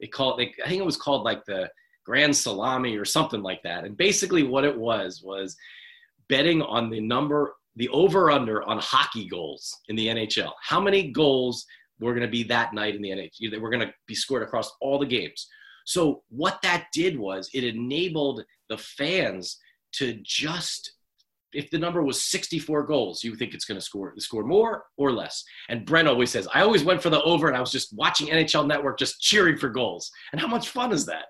They 0.02 0.08
call 0.08 0.36
it, 0.36 0.38
they, 0.38 0.64
I 0.64 0.68
think 0.68 0.82
it 0.82 0.86
was 0.86 0.98
called 0.98 1.24
like 1.24 1.46
the 1.46 1.70
grand 2.04 2.36
salami 2.36 2.98
or 2.98 3.06
something 3.06 3.42
like 3.42 3.62
that. 3.64 3.86
And 3.86 3.96
basically, 3.96 4.44
what 4.44 4.66
it 4.66 4.78
was 4.78 5.22
was 5.24 5.56
betting 6.28 6.62
on 6.64 6.90
the 6.90 7.00
number, 7.00 7.56
the 7.76 7.88
over 7.90 8.32
under 8.32 8.64
on 8.64 8.80
hockey 8.80 9.28
goals 9.30 9.80
in 9.90 9.96
the 9.96 10.08
NHL. 10.08 10.52
How 10.62 10.82
many 10.82 11.12
goals 11.12 11.66
were 12.04 12.14
going 12.14 12.26
to 12.26 12.32
be 12.32 12.44
that 12.44 12.74
night 12.74 12.96
in 12.96 13.02
the 13.02 13.10
NHL? 13.10 13.60
Were 13.60 13.70
going 13.70 13.88
to 13.88 13.94
be 14.08 14.16
scored 14.16 14.44
across 14.44 14.72
all 14.82 15.00
the 15.00 15.06
games. 15.06 15.48
So, 15.86 16.24
what 16.30 16.62
that 16.64 16.88
did 16.94 17.18
was 17.18 17.50
it 17.54 17.64
enabled 17.64 18.44
the 18.70 18.78
fans 18.78 19.58
to 19.94 20.20
just 20.24 20.94
if 21.54 21.70
the 21.70 21.78
number 21.78 22.04
was 22.04 22.24
64 22.26 22.84
goals, 22.84 23.24
you 23.24 23.36
think 23.36 23.54
it's 23.54 23.66
going 23.66 23.80
to 23.80 23.86
score 23.86 24.14
score 24.18 24.44
more 24.44 24.86
or 24.98 25.12
less. 25.12 25.44
And 25.70 25.86
Brent 25.86 26.08
always 26.08 26.32
says, 26.32 26.48
I 26.54 26.62
always 26.62 26.84
went 26.84 27.02
for 27.02 27.10
the 27.10 27.22
over, 27.24 27.48
and 27.48 27.56
I 27.56 27.60
was 27.60 27.72
just 27.72 27.96
watching 27.96 28.28
NHL 28.28 28.68
Network, 28.68 28.98
just 28.98 29.22
cheering 29.22 29.58
for 29.58 29.70
goals. 29.70 30.12
And 30.32 30.42
how 30.42 30.48
much 30.48 30.70
fun 30.70 30.92
is 30.92 31.06
that? 31.06 31.26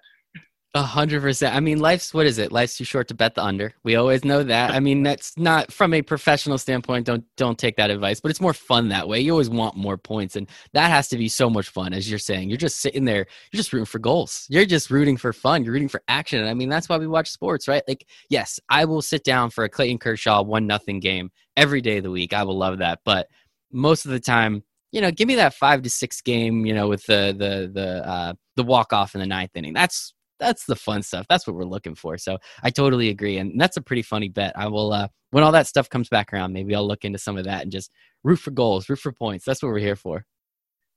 A 0.76 0.82
hundred 0.82 1.21
percent. 1.21 1.55
I 1.55 1.59
mean, 1.59 1.80
life's 1.80 2.15
what 2.15 2.26
is 2.26 2.39
it? 2.39 2.51
Life's 2.51 2.78
too 2.78 2.84
short 2.84 3.07
to 3.09 3.13
bet 3.13 3.36
the 3.36 3.43
under. 3.43 3.76
We 3.84 3.95
always 3.95 4.26
know 4.26 4.41
that. 4.41 4.71
I 4.71 4.80
mean, 4.80 5.03
that's 5.03 5.38
not 5.38 5.71
from 5.71 5.93
a 5.93 6.01
professional 6.01 6.57
standpoint. 6.57 7.05
Don't 7.05 7.24
don't 7.38 7.59
take 7.59 7.76
that 7.76 7.91
advice, 7.91 8.19
but 8.19 8.32
it's 8.32 8.41
more 8.41 8.55
fun 8.55 8.89
that 8.89 9.07
way. 9.07 9.19
You 9.19 9.34
always 9.34 9.51
want 9.51 9.78
more 9.78 9.97
points, 9.97 10.36
and 10.36 10.49
that 10.74 10.89
has 10.89 11.09
to 11.09 11.17
be 11.17 11.30
so 11.30 11.47
much 11.47 11.69
fun. 11.69 11.93
As 11.93 12.09
you're 12.09 12.17
saying, 12.17 12.49
you're 12.49 12.57
just 12.57 12.80
sitting 12.80 13.05
there, 13.05 13.28
you're 13.51 13.57
just 13.57 13.71
rooting 13.71 13.86
for 13.86 13.99
goals. 13.99 14.47
You're 14.49 14.65
just 14.65 14.89
rooting 14.89 15.15
for 15.15 15.32
fun. 15.32 15.63
You're 15.63 15.74
rooting 15.74 15.89
for 15.89 16.01
action. 16.07 16.39
And 16.39 16.49
I 16.49 16.55
mean, 16.55 16.69
that's 16.69 16.89
why 16.89 16.97
we 16.97 17.05
watch 17.05 17.30
sports, 17.30 17.67
right? 17.67 17.84
Like, 17.88 18.07
yes, 18.30 18.59
I 18.67 18.86
will 18.86 19.03
sit 19.03 19.24
down 19.24 19.51
for 19.51 19.63
a 19.65 19.69
Clayton 19.69 19.99
Kershaw 19.99 20.41
one 20.41 20.65
nothing 20.65 20.99
game 20.99 21.30
every 21.55 21.82
day 21.82 21.97
of 21.97 22.03
the 22.03 22.09
week. 22.09 22.34
I 22.34 22.45
will 22.45 22.57
love 22.57 22.80
that, 22.80 23.01
but 23.05 23.28
most 23.71 24.05
of 24.05 24.11
the 24.11 24.19
time, 24.19 24.63
you 24.91 25.01
know, 25.01 25.11
give 25.11 25.28
me 25.28 25.36
that 25.36 25.53
five 25.53 25.84
to 25.84 25.89
six 25.91 26.21
game, 26.21 26.65
you 26.65 26.74
know, 26.74 26.88
with 26.88 27.05
the 27.05 27.36
the 27.38 27.69
the 27.71 28.07
uh, 28.09 28.34
the 28.55 28.63
walk 28.63 28.91
off 28.91 29.13
in 29.13 29.21
the 29.21 29.28
ninth 29.28 29.51
inning. 29.53 29.74
That's 29.74 30.15
that's 30.43 30.65
the 30.65 30.75
fun 30.75 31.01
stuff. 31.01 31.25
That's 31.29 31.47
what 31.47 31.55
we're 31.55 31.63
looking 31.63 31.95
for. 31.95 32.17
So 32.17 32.37
I 32.63 32.69
totally 32.69 33.09
agree, 33.09 33.37
and 33.37 33.59
that's 33.59 33.77
a 33.77 33.81
pretty 33.81 34.01
funny 34.01 34.29
bet. 34.29 34.53
I 34.55 34.67
will 34.67 34.93
uh, 34.93 35.07
when 35.31 35.43
all 35.43 35.51
that 35.53 35.67
stuff 35.67 35.89
comes 35.89 36.09
back 36.09 36.33
around, 36.33 36.53
maybe 36.53 36.75
I'll 36.75 36.87
look 36.87 37.05
into 37.05 37.17
some 37.17 37.37
of 37.37 37.45
that 37.45 37.63
and 37.63 37.71
just 37.71 37.91
root 38.23 38.37
for 38.37 38.51
goals, 38.51 38.89
root 38.89 38.99
for 38.99 39.11
points. 39.11 39.45
That's 39.45 39.63
what 39.63 39.69
we're 39.69 39.79
here 39.79 39.95
for. 39.95 40.25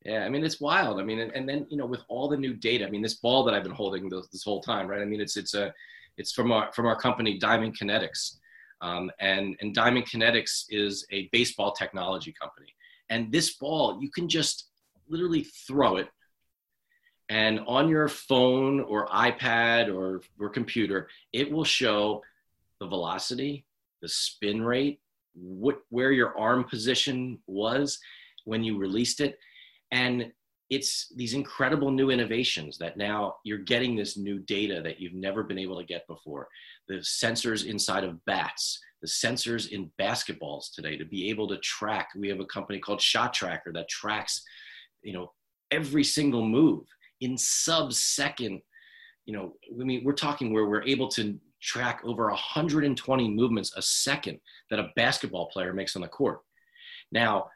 Yeah, 0.04 0.24
I 0.24 0.28
mean 0.28 0.44
it's 0.44 0.60
wild. 0.60 1.00
I 1.00 1.04
mean, 1.04 1.20
and, 1.20 1.32
and 1.32 1.48
then 1.48 1.66
you 1.70 1.76
know 1.76 1.86
with 1.86 2.02
all 2.08 2.28
the 2.28 2.36
new 2.36 2.54
data, 2.54 2.86
I 2.86 2.90
mean 2.90 3.02
this 3.02 3.14
ball 3.14 3.44
that 3.44 3.54
I've 3.54 3.62
been 3.62 3.72
holding 3.72 4.08
this, 4.08 4.28
this 4.28 4.44
whole 4.44 4.60
time, 4.60 4.88
right? 4.88 5.00
I 5.00 5.04
mean 5.04 5.20
it's 5.20 5.36
it's 5.36 5.54
a 5.54 5.72
it's 6.16 6.32
from 6.32 6.52
our 6.52 6.72
from 6.72 6.86
our 6.86 6.96
company 6.96 7.38
Diamond 7.38 7.78
Kinetics, 7.78 8.36
um, 8.80 9.10
and 9.20 9.56
and 9.60 9.74
Diamond 9.74 10.06
Kinetics 10.06 10.64
is 10.68 11.06
a 11.10 11.28
baseball 11.32 11.72
technology 11.72 12.34
company. 12.40 12.74
And 13.08 13.30
this 13.30 13.54
ball, 13.54 13.98
you 14.00 14.10
can 14.10 14.28
just 14.28 14.70
literally 15.08 15.46
throw 15.66 15.96
it 15.96 16.08
and 17.28 17.60
on 17.66 17.88
your 17.88 18.08
phone 18.08 18.80
or 18.80 19.08
iPad 19.08 19.92
or, 19.92 20.20
or 20.38 20.48
computer, 20.48 21.08
it 21.32 21.50
will 21.50 21.64
show 21.64 22.22
the 22.80 22.86
velocity, 22.86 23.64
the 24.00 24.08
spin 24.08 24.62
rate, 24.62 25.00
what, 25.34 25.80
where 25.90 26.12
your 26.12 26.38
arm 26.38 26.64
position 26.64 27.38
was 27.46 27.98
when 28.44 28.62
you 28.62 28.78
released 28.78 29.20
it. 29.20 29.38
And 29.90 30.32
it's 30.70 31.12
these 31.14 31.34
incredible 31.34 31.90
new 31.90 32.10
innovations 32.10 32.78
that 32.78 32.96
now 32.96 33.36
you're 33.44 33.58
getting 33.58 33.94
this 33.94 34.16
new 34.16 34.38
data 34.40 34.80
that 34.82 35.00
you've 35.00 35.14
never 35.14 35.42
been 35.42 35.58
able 35.58 35.78
to 35.78 35.86
get 35.86 36.06
before. 36.06 36.48
The 36.88 36.94
sensors 36.96 37.66
inside 37.66 38.04
of 38.04 38.24
bats, 38.24 38.80
the 39.00 39.08
sensors 39.08 39.70
in 39.70 39.90
basketballs 40.00 40.72
today 40.72 40.96
to 40.96 41.04
be 41.04 41.28
able 41.30 41.48
to 41.48 41.58
track. 41.58 42.08
We 42.16 42.28
have 42.28 42.40
a 42.40 42.46
company 42.46 42.78
called 42.78 43.00
Shot 43.00 43.34
Tracker 43.34 43.72
that 43.72 43.88
tracks, 43.88 44.42
you 45.02 45.12
know, 45.12 45.32
every 45.70 46.04
single 46.04 46.44
move 46.44 46.86
in 47.20 47.36
sub 47.38 47.92
second 47.92 48.60
you 49.24 49.32
know 49.34 49.54
i 49.80 49.84
mean 49.84 50.02
we're 50.04 50.12
talking 50.12 50.52
where 50.52 50.66
we're 50.66 50.82
able 50.82 51.08
to 51.08 51.38
track 51.66 52.00
over 52.04 52.26
120 52.26 53.28
movements 53.28 53.72
a 53.76 53.82
second 53.82 54.38
that 54.70 54.78
a 54.78 54.90
basketball 54.94 55.46
player 55.46 55.72
makes 55.72 55.96
on 55.96 56.02
the 56.02 56.08
court. 56.08 56.40
Now 57.12 57.48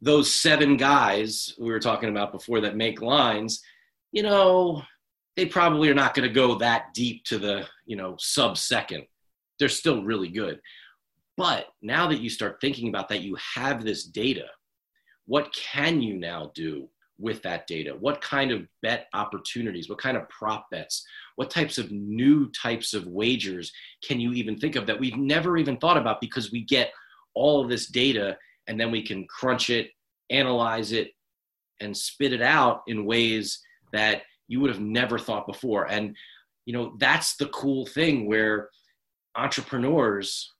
those 0.00 0.32
seven 0.32 0.76
guys 0.76 1.54
we 1.58 1.70
were 1.70 1.80
talking 1.80 2.08
about 2.08 2.32
before 2.32 2.60
that 2.60 2.76
make 2.76 3.02
lines 3.02 3.60
you 4.12 4.22
know 4.22 4.80
they 5.36 5.44
probably 5.44 5.88
are 5.88 5.94
not 5.94 6.14
going 6.14 6.26
to 6.26 6.32
go 6.32 6.54
that 6.56 6.94
deep 6.94 7.24
to 7.24 7.38
the 7.38 7.66
you 7.86 7.96
know 7.96 8.16
sub 8.18 8.56
second. 8.56 9.04
They're 9.58 9.68
still 9.68 10.04
really 10.04 10.28
good. 10.28 10.60
But 11.36 11.66
now 11.82 12.08
that 12.08 12.20
you 12.20 12.30
start 12.30 12.60
thinking 12.60 12.88
about 12.88 13.08
that 13.08 13.22
you 13.22 13.36
have 13.54 13.84
this 13.84 14.04
data. 14.04 14.46
What 15.26 15.52
can 15.52 16.00
you 16.00 16.16
now 16.16 16.52
do 16.54 16.88
with 17.18 17.42
that 17.42 17.66
data? 17.66 17.96
What 17.98 18.20
kind 18.20 18.50
of 18.50 18.66
bet 18.82 19.08
opportunities, 19.12 19.88
what 19.88 19.98
kind 19.98 20.16
of 20.16 20.28
prop 20.28 20.70
bets, 20.70 21.04
what 21.36 21.50
types 21.50 21.78
of 21.78 21.90
new 21.90 22.50
types 22.52 22.94
of 22.94 23.06
wagers 23.06 23.72
can 24.06 24.20
you 24.20 24.32
even 24.32 24.58
think 24.58 24.76
of 24.76 24.86
that 24.86 24.98
we've 24.98 25.16
never 25.16 25.56
even 25.56 25.76
thought 25.76 25.96
about 25.96 26.20
because 26.20 26.52
we 26.52 26.64
get 26.64 26.92
all 27.34 27.60
of 27.60 27.68
this 27.68 27.88
data 27.88 28.36
and 28.66 28.78
then 28.78 28.90
we 28.90 29.02
can 29.02 29.26
crunch 29.26 29.70
it, 29.70 29.90
analyze 30.30 30.92
it, 30.92 31.10
and 31.80 31.96
spit 31.96 32.32
it 32.32 32.42
out 32.42 32.82
in 32.86 33.04
ways 33.04 33.60
that 33.92 34.22
you 34.48 34.60
would 34.60 34.70
have 34.70 34.80
never 34.80 35.18
thought 35.18 35.46
before. 35.46 35.90
And, 35.90 36.16
you 36.66 36.72
know, 36.72 36.94
that's 36.98 37.36
the 37.36 37.46
cool 37.46 37.86
thing 37.86 38.26
where 38.26 38.68
entrepreneurs 39.36 40.52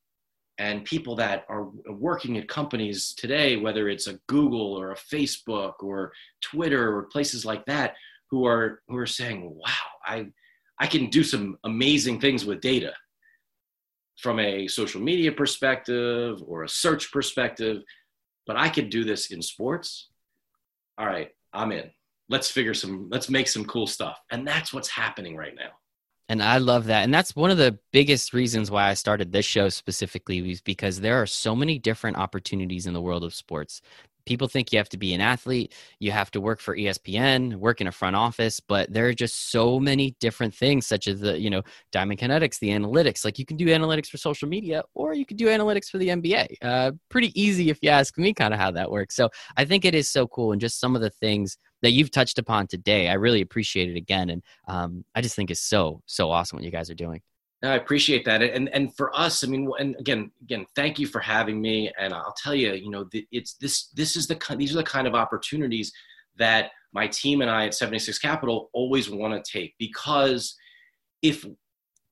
and 0.58 0.84
people 0.84 1.14
that 1.16 1.44
are 1.48 1.68
working 1.88 2.36
at 2.36 2.48
companies 2.48 3.14
today, 3.16 3.56
whether 3.56 3.88
it's 3.88 4.08
a 4.08 4.18
Google 4.26 4.74
or 4.74 4.92
a 4.92 4.96
Facebook 4.96 5.74
or 5.80 6.12
Twitter 6.42 6.96
or 6.96 7.04
places 7.04 7.44
like 7.44 7.64
that, 7.66 7.94
who 8.30 8.44
are 8.44 8.82
who 8.88 8.96
are 8.96 9.06
saying, 9.06 9.54
"Wow, 9.54 9.88
I 10.04 10.26
I 10.80 10.86
can 10.86 11.10
do 11.10 11.22
some 11.22 11.58
amazing 11.64 12.20
things 12.20 12.44
with 12.44 12.60
data." 12.60 12.94
From 14.18 14.40
a 14.40 14.66
social 14.66 15.00
media 15.00 15.30
perspective 15.30 16.42
or 16.44 16.64
a 16.64 16.68
search 16.68 17.12
perspective, 17.12 17.84
but 18.48 18.56
I 18.56 18.68
could 18.68 18.90
do 18.90 19.04
this 19.04 19.30
in 19.30 19.40
sports. 19.40 20.08
All 20.98 21.06
right, 21.06 21.30
I'm 21.52 21.70
in. 21.70 21.88
Let's 22.28 22.50
figure 22.50 22.74
some, 22.74 23.08
let's 23.10 23.30
make 23.30 23.46
some 23.46 23.64
cool 23.66 23.86
stuff. 23.86 24.18
And 24.32 24.46
that's 24.46 24.72
what's 24.72 24.88
happening 24.88 25.36
right 25.36 25.54
now. 25.54 25.70
And 26.30 26.42
I 26.42 26.58
love 26.58 26.86
that. 26.86 27.04
And 27.04 27.14
that's 27.14 27.34
one 27.34 27.50
of 27.50 27.56
the 27.56 27.78
biggest 27.90 28.34
reasons 28.34 28.70
why 28.70 28.88
I 28.90 28.94
started 28.94 29.32
this 29.32 29.46
show 29.46 29.70
specifically 29.70 30.42
was 30.42 30.60
because 30.60 31.00
there 31.00 31.20
are 31.20 31.26
so 31.26 31.56
many 31.56 31.78
different 31.78 32.18
opportunities 32.18 32.86
in 32.86 32.92
the 32.92 33.00
world 33.00 33.24
of 33.24 33.34
sports 33.34 33.80
people 34.28 34.46
think 34.46 34.72
you 34.72 34.78
have 34.78 34.90
to 34.90 34.98
be 34.98 35.14
an 35.14 35.22
athlete, 35.22 35.72
you 36.00 36.12
have 36.12 36.30
to 36.30 36.40
work 36.40 36.60
for 36.60 36.76
ESPN, 36.76 37.56
work 37.56 37.80
in 37.80 37.86
a 37.86 37.92
front 37.92 38.14
office, 38.14 38.60
but 38.60 38.92
there 38.92 39.06
are 39.06 39.14
just 39.14 39.50
so 39.50 39.80
many 39.80 40.14
different 40.20 40.54
things, 40.54 40.86
such 40.86 41.08
as 41.08 41.20
the, 41.20 41.40
you 41.40 41.48
know, 41.48 41.62
Diamond 41.92 42.20
Kinetics, 42.20 42.58
the 42.58 42.68
analytics. 42.68 43.24
Like 43.24 43.38
you 43.38 43.46
can 43.46 43.56
do 43.56 43.66
analytics 43.66 44.08
for 44.08 44.18
social 44.18 44.46
media 44.46 44.82
or 44.94 45.14
you 45.14 45.24
can 45.24 45.38
do 45.38 45.46
analytics 45.46 45.86
for 45.86 45.96
the 45.96 46.08
NBA. 46.08 46.56
Uh, 46.60 46.92
pretty 47.08 47.32
easy 47.40 47.70
if 47.70 47.78
you 47.80 47.88
ask 47.88 48.18
me, 48.18 48.34
kind 48.34 48.52
of 48.52 48.60
how 48.60 48.70
that 48.70 48.90
works. 48.90 49.16
So 49.16 49.30
I 49.56 49.64
think 49.64 49.86
it 49.86 49.94
is 49.94 50.10
so 50.10 50.26
cool. 50.28 50.52
And 50.52 50.60
just 50.60 50.78
some 50.78 50.94
of 50.94 51.00
the 51.00 51.10
things 51.10 51.56
that 51.80 51.92
you've 51.92 52.10
touched 52.10 52.38
upon 52.38 52.66
today, 52.66 53.08
I 53.08 53.14
really 53.14 53.40
appreciate 53.40 53.88
it 53.88 53.96
again. 53.96 54.28
And 54.28 54.42
um, 54.66 55.06
I 55.14 55.22
just 55.22 55.36
think 55.36 55.50
it's 55.50 55.60
so, 55.60 56.02
so 56.04 56.30
awesome 56.30 56.58
what 56.58 56.64
you 56.64 56.70
guys 56.70 56.90
are 56.90 56.94
doing. 56.94 57.22
I 57.62 57.74
appreciate 57.74 58.24
that, 58.26 58.40
and 58.40 58.68
and 58.68 58.94
for 58.96 59.16
us, 59.18 59.42
I 59.42 59.48
mean, 59.48 59.68
and 59.80 59.96
again, 59.98 60.30
again, 60.42 60.64
thank 60.76 60.98
you 60.98 61.08
for 61.08 61.18
having 61.18 61.60
me. 61.60 61.90
And 61.98 62.14
I'll 62.14 62.34
tell 62.40 62.54
you, 62.54 62.72
you 62.74 62.90
know, 62.90 63.08
it's 63.32 63.54
this 63.54 63.88
this 63.88 64.14
is 64.14 64.28
the 64.28 64.38
these 64.56 64.72
are 64.74 64.78
the 64.78 64.84
kind 64.84 65.08
of 65.08 65.14
opportunities 65.16 65.92
that 66.36 66.70
my 66.92 67.08
team 67.08 67.40
and 67.40 67.50
I 67.50 67.66
at 67.66 67.74
76 67.74 68.16
Capital 68.20 68.70
always 68.72 69.10
want 69.10 69.44
to 69.44 69.52
take 69.52 69.74
because 69.76 70.56
if 71.20 71.44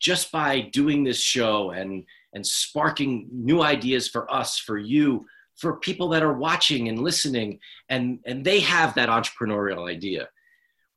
just 0.01 0.32
by 0.32 0.61
doing 0.61 1.05
this 1.05 1.20
show 1.20 1.70
and 1.70 2.05
and 2.32 2.44
sparking 2.44 3.28
new 3.32 3.62
ideas 3.62 4.09
for 4.09 4.30
us, 4.32 4.59
for 4.59 4.78
you, 4.78 5.26
for 5.55 5.76
people 5.76 6.09
that 6.09 6.24
are 6.24 6.36
watching 6.36 6.88
and 6.88 6.99
listening, 6.99 7.61
and 7.88 8.18
and 8.26 8.44
they 8.44 8.59
have 8.61 8.94
that 8.94 9.09
entrepreneurial 9.09 9.88
idea 9.88 10.28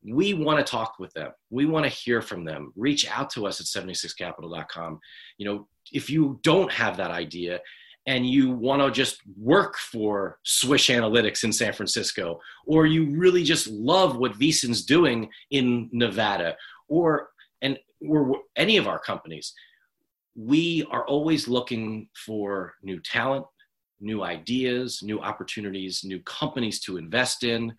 we 0.04 0.34
want 0.34 0.66
to 0.66 0.70
talk 0.70 0.96
with 1.00 1.14
them. 1.14 1.32
We 1.50 1.66
want 1.66 1.86
to 1.86 1.90
hear 1.90 2.22
from 2.22 2.46
them. 2.46 2.72
Reach 2.76 3.10
out 3.10 3.30
to 3.32 3.46
us 3.46 3.60
at 3.60 3.68
76capital.com. 3.68 5.00
You 5.38 5.46
know, 5.46 5.68
if 5.92 6.10
you 6.10 6.40
don't 6.44 6.72
have 6.72 6.98
that 6.98 7.12
idea 7.12 7.60
and 8.06 8.26
you 8.26 8.52
want 8.52 8.82
to 8.82 8.92
just 8.92 9.20
work 9.38 9.78
for 9.78 10.40
Swish 10.44 10.88
Analytics 10.88 11.44
in 11.44 11.52
San 11.52 11.74
Francisco, 11.74 12.40
or 12.66 12.86
you 12.86 13.16
really 13.18 13.44
just 13.44 13.68
love 13.68 14.18
what 14.18 14.40
VSiN's 14.40 14.86
doing 14.86 15.30
in 15.52 15.90
Nevada, 15.92 16.56
or 16.88 17.30
and 17.62 17.78
or 18.08 18.38
any 18.56 18.78
of 18.78 18.88
our 18.88 19.00
companies, 19.00 19.54
we 20.36 20.88
are 20.90 21.06
always 21.06 21.48
looking 21.48 22.08
for 22.16 22.74
new 22.82 23.00
talent, 23.02 23.46
new 24.00 24.24
ideas, 24.24 25.02
new 25.04 25.20
opportunities, 25.20 26.02
new 26.04 26.20
companies 26.22 26.80
to 26.80 26.98
invest 26.98 27.44
in. 27.44 27.74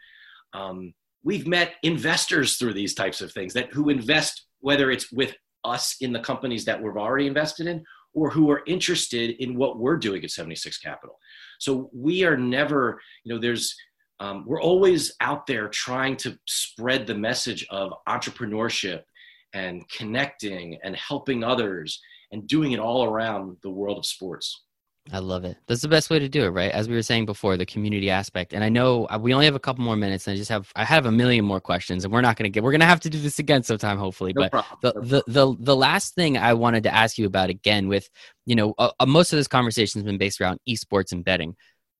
Um, 0.52 0.92
we've 1.22 1.46
met 1.46 1.74
investors 1.82 2.56
through 2.56 2.74
these 2.74 2.94
types 2.94 3.20
of 3.20 3.32
things 3.32 3.52
that 3.52 3.72
who 3.72 3.88
invest 3.88 4.46
whether 4.60 4.90
it's 4.90 5.10
with 5.12 5.34
us 5.64 5.96
in 6.00 6.12
the 6.12 6.20
companies 6.20 6.64
that 6.64 6.80
we've 6.82 6.96
already 6.96 7.26
invested 7.26 7.66
in 7.66 7.84
or 8.12 8.30
who 8.30 8.50
are 8.50 8.62
interested 8.66 9.36
in 9.42 9.54
what 9.54 9.78
we're 9.78 9.96
doing 9.96 10.22
at 10.24 10.30
76 10.30 10.78
capital 10.78 11.18
so 11.58 11.90
we 11.92 12.24
are 12.24 12.36
never 12.36 13.00
you 13.24 13.34
know 13.34 13.40
there's 13.40 13.74
um, 14.20 14.44
we're 14.46 14.60
always 14.60 15.14
out 15.22 15.46
there 15.46 15.68
trying 15.68 16.14
to 16.18 16.38
spread 16.46 17.06
the 17.06 17.14
message 17.14 17.66
of 17.70 17.92
entrepreneurship 18.06 19.02
and 19.54 19.88
connecting 19.88 20.78
and 20.84 20.94
helping 20.94 21.42
others 21.42 22.00
and 22.30 22.46
doing 22.46 22.72
it 22.72 22.78
all 22.78 23.04
around 23.04 23.56
the 23.62 23.70
world 23.70 23.98
of 23.98 24.06
sports. 24.06 24.64
I 25.12 25.18
love 25.18 25.44
it. 25.44 25.56
That's 25.66 25.80
the 25.80 25.88
best 25.88 26.10
way 26.10 26.18
to 26.18 26.28
do 26.28 26.44
it, 26.44 26.50
right? 26.50 26.70
As 26.70 26.88
we 26.88 26.94
were 26.94 27.02
saying 27.02 27.26
before, 27.26 27.56
the 27.56 27.66
community 27.66 28.10
aspect. 28.10 28.52
And 28.52 28.62
I 28.62 28.68
know 28.68 29.06
uh, 29.06 29.18
we 29.20 29.32
only 29.32 29.46
have 29.46 29.54
a 29.54 29.60
couple 29.60 29.82
more 29.82 29.96
minutes, 29.96 30.26
and 30.26 30.34
I 30.34 30.36
just 30.36 30.50
have 30.50 30.70
I 30.76 30.84
have 30.84 31.06
a 31.06 31.10
million 31.10 31.44
more 31.44 31.60
questions, 31.60 32.04
and 32.04 32.12
we're 32.12 32.20
not 32.20 32.36
going 32.36 32.44
to 32.44 32.50
get. 32.50 32.62
We're 32.62 32.70
going 32.70 32.80
to 32.80 32.86
have 32.86 33.00
to 33.00 33.10
do 33.10 33.18
this 33.18 33.38
again 33.38 33.62
sometime, 33.62 33.98
hopefully. 33.98 34.32
No 34.34 34.48
but 34.50 34.64
the, 34.82 34.92
the 35.00 35.22
the 35.26 35.56
the 35.58 35.76
last 35.76 36.14
thing 36.14 36.38
I 36.38 36.54
wanted 36.54 36.84
to 36.84 36.94
ask 36.94 37.18
you 37.18 37.26
about 37.26 37.50
again, 37.50 37.88
with 37.88 38.08
you 38.46 38.54
know, 38.54 38.74
uh, 38.78 38.90
uh, 39.00 39.06
most 39.06 39.32
of 39.32 39.38
this 39.38 39.48
conversation 39.48 40.00
has 40.00 40.04
been 40.04 40.18
based 40.18 40.40
around 40.40 40.60
esports 40.68 41.12
and 41.12 41.24
betting. 41.24 41.56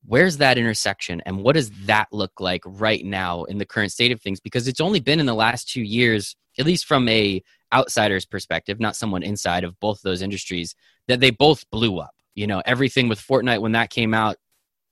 Where's 0.07 0.37
that 0.37 0.57
intersection, 0.57 1.21
and 1.27 1.43
what 1.43 1.55
does 1.55 1.71
that 1.87 2.09
look 2.13 2.39
like 2.39 2.63
right 2.65 3.05
now 3.05 3.45
in 3.45 3.59
the 3.59 3.67
current 3.67 3.93
state 3.93 4.13
of 4.13 4.21
things? 4.21 4.41
Because 4.41 4.69
it's 4.69 4.81
only 4.81 5.01
been 5.01 5.21
in 5.21 5.27
the 5.27 5.35
last 5.35 5.69
two 5.69 5.83
years, 5.83 6.37
at 6.59 6.67
least 6.67 6.87
from 6.87 7.09
a 7.09 7.43
outsider's 7.73 8.27
perspective, 8.27 8.79
not 8.79 8.97
someone 8.97 9.23
inside 9.23 9.65
of 9.65 9.79
both 9.81 9.99
of 9.99 10.03
those 10.03 10.23
industries, 10.23 10.75
that 11.09 11.21
they 11.21 11.31
both 11.31 11.69
blew 11.71 11.99
up 11.99 12.15
you 12.41 12.47
know, 12.47 12.63
everything 12.65 13.11
with 13.11 13.21
Fortnite 13.21 13.61
when 13.61 13.73
that 13.73 13.91
came 13.91 14.15
out, 14.15 14.37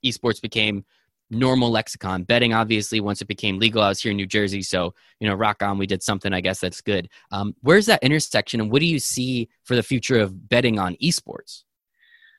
esports 0.05 0.39
became 0.39 0.85
normal 1.31 1.71
lexicon. 1.71 2.21
Betting, 2.21 2.53
obviously, 2.53 2.99
once 2.99 3.23
it 3.23 3.27
became 3.27 3.57
legal, 3.57 3.81
I 3.81 3.89
was 3.89 3.99
here 3.99 4.11
in 4.11 4.17
New 4.17 4.27
Jersey, 4.27 4.61
so 4.61 4.93
you 5.19 5.27
know, 5.27 5.33
rock 5.33 5.63
on. 5.63 5.79
We 5.79 5.87
did 5.87 6.03
something, 6.03 6.31
I 6.31 6.41
guess 6.41 6.59
that's 6.59 6.81
good. 6.81 7.09
Um, 7.31 7.55
where's 7.61 7.87
that 7.87 8.03
intersection, 8.03 8.61
and 8.61 8.71
what 8.71 8.81
do 8.81 8.85
you 8.85 8.99
see 8.99 9.49
for 9.63 9.75
the 9.75 9.81
future 9.81 10.19
of 10.19 10.47
betting 10.47 10.77
on 10.77 10.95
esports? 11.01 11.63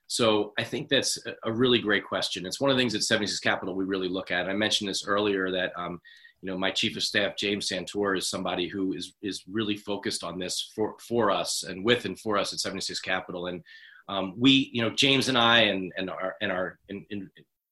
So 0.06 0.52
I 0.56 0.62
think 0.62 0.88
that's 0.88 1.18
a 1.44 1.52
really 1.52 1.80
great 1.80 2.04
question. 2.04 2.46
It's 2.46 2.60
one 2.60 2.70
of 2.70 2.76
the 2.76 2.80
things 2.80 2.94
at 2.94 3.02
76 3.02 3.40
Capital 3.40 3.74
we 3.74 3.84
really 3.84 4.08
look 4.08 4.30
at. 4.30 4.48
I 4.48 4.52
mentioned 4.52 4.90
this 4.90 5.04
earlier 5.04 5.50
that 5.50 5.72
um, 5.76 6.00
you 6.40 6.50
know 6.50 6.56
my 6.56 6.70
chief 6.70 6.96
of 6.96 7.02
staff 7.02 7.36
James 7.36 7.68
Santor 7.68 8.16
is 8.16 8.30
somebody 8.30 8.68
who 8.68 8.92
is 8.92 9.14
is 9.22 9.42
really 9.50 9.76
focused 9.76 10.22
on 10.22 10.38
this 10.38 10.70
for 10.74 10.94
for 11.00 11.32
us 11.32 11.64
and 11.64 11.84
with 11.84 12.04
and 12.04 12.18
for 12.18 12.38
us 12.38 12.52
at 12.52 12.60
76 12.60 13.00
Capital. 13.00 13.48
And 13.48 13.64
um, 14.08 14.34
we, 14.38 14.70
you 14.72 14.82
know, 14.82 14.90
James 14.90 15.28
and 15.28 15.38
I 15.38 15.60
and 15.62 15.92
and 15.96 16.10
our 16.10 16.36
and 16.40 16.52
our 16.52 16.78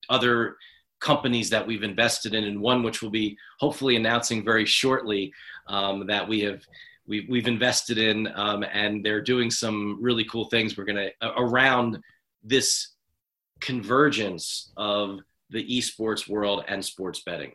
other 0.08 0.56
companies 1.00 1.50
that 1.50 1.66
we've 1.66 1.82
invested 1.82 2.34
in, 2.34 2.44
and 2.44 2.60
one 2.60 2.82
which 2.82 3.02
we'll 3.02 3.10
be 3.10 3.36
hopefully 3.60 3.96
announcing 3.96 4.44
very 4.44 4.66
shortly 4.66 5.32
um, 5.68 6.06
that 6.06 6.26
we 6.26 6.40
have 6.40 6.62
we've, 7.06 7.28
we've 7.28 7.48
invested 7.48 7.98
in, 7.98 8.28
um, 8.34 8.64
and 8.72 9.04
they're 9.04 9.22
doing 9.22 9.50
some 9.50 9.98
really 10.00 10.24
cool 10.24 10.48
things. 10.48 10.76
We're 10.76 10.84
gonna 10.84 11.10
around 11.36 11.98
this 12.42 12.94
convergence 13.60 14.72
of 14.76 15.20
the 15.50 15.66
esports 15.66 16.28
world 16.28 16.64
and 16.68 16.84
sports 16.84 17.22
betting. 17.24 17.52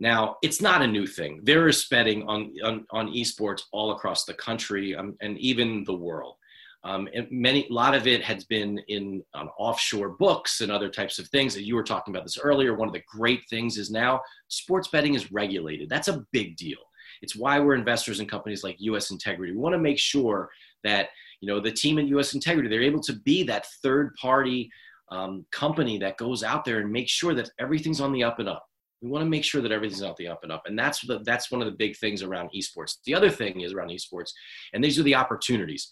Now, 0.00 0.36
it's 0.42 0.62
not 0.62 0.80
a 0.80 0.86
new 0.86 1.06
thing. 1.06 1.40
There 1.42 1.68
is 1.68 1.86
betting 1.90 2.22
on, 2.26 2.54
on, 2.64 2.86
on 2.90 3.08
esports 3.08 3.64
all 3.70 3.92
across 3.92 4.24
the 4.24 4.34
country 4.34 4.96
um, 4.96 5.14
and 5.20 5.38
even 5.38 5.84
the 5.84 5.94
world. 5.94 6.36
Um, 6.82 7.08
many, 7.30 7.66
a 7.68 7.72
lot 7.72 7.94
of 7.94 8.06
it 8.06 8.22
has 8.22 8.44
been 8.44 8.78
in 8.88 9.22
on 9.34 9.48
offshore 9.58 10.10
books 10.10 10.62
and 10.62 10.72
other 10.72 10.88
types 10.88 11.18
of 11.18 11.28
things. 11.28 11.54
That 11.54 11.66
you 11.66 11.74
were 11.74 11.82
talking 11.82 12.14
about 12.14 12.24
this 12.24 12.38
earlier. 12.38 12.74
One 12.74 12.88
of 12.88 12.94
the 12.94 13.02
great 13.06 13.42
things 13.50 13.76
is 13.76 13.90
now 13.90 14.22
sports 14.48 14.88
betting 14.88 15.14
is 15.14 15.30
regulated. 15.30 15.90
That's 15.90 16.08
a 16.08 16.24
big 16.32 16.56
deal. 16.56 16.78
It's 17.22 17.36
why 17.36 17.60
we're 17.60 17.74
investors 17.74 18.20
in 18.20 18.26
companies 18.26 18.64
like 18.64 18.76
U.S. 18.80 19.10
Integrity. 19.10 19.52
We 19.52 19.58
want 19.58 19.74
to 19.74 19.78
make 19.78 19.98
sure 19.98 20.48
that 20.84 21.08
you 21.40 21.48
know 21.48 21.60
the 21.60 21.72
team 21.72 21.98
at 21.98 22.06
U.S. 22.06 22.34
Integrity 22.34 22.68
they're 22.68 22.82
able 22.82 23.02
to 23.02 23.14
be 23.14 23.42
that 23.44 23.66
third 23.82 24.14
party 24.14 24.70
um, 25.10 25.44
company 25.50 25.98
that 25.98 26.16
goes 26.16 26.42
out 26.42 26.64
there 26.64 26.78
and 26.78 26.90
makes 26.90 27.10
sure 27.10 27.34
that 27.34 27.50
everything's 27.58 28.00
on 28.00 28.12
the 28.12 28.24
up 28.24 28.38
and 28.38 28.48
up. 28.48 28.64
We 29.02 29.08
want 29.08 29.22
to 29.24 29.30
make 29.30 29.44
sure 29.44 29.62
that 29.62 29.72
everything's 29.72 30.02
on 30.02 30.14
the 30.18 30.28
up 30.28 30.40
and 30.42 30.52
up, 30.52 30.62
and 30.66 30.78
that's 30.78 31.00
the, 31.06 31.20
that's 31.24 31.50
one 31.50 31.62
of 31.62 31.66
the 31.66 31.76
big 31.76 31.96
things 31.96 32.22
around 32.22 32.50
esports. 32.54 32.96
The 33.04 33.14
other 33.14 33.30
thing 33.30 33.62
is 33.62 33.72
around 33.72 33.90
esports, 33.90 34.30
and 34.72 34.84
these 34.84 34.98
are 34.98 35.02
the 35.02 35.14
opportunities. 35.14 35.88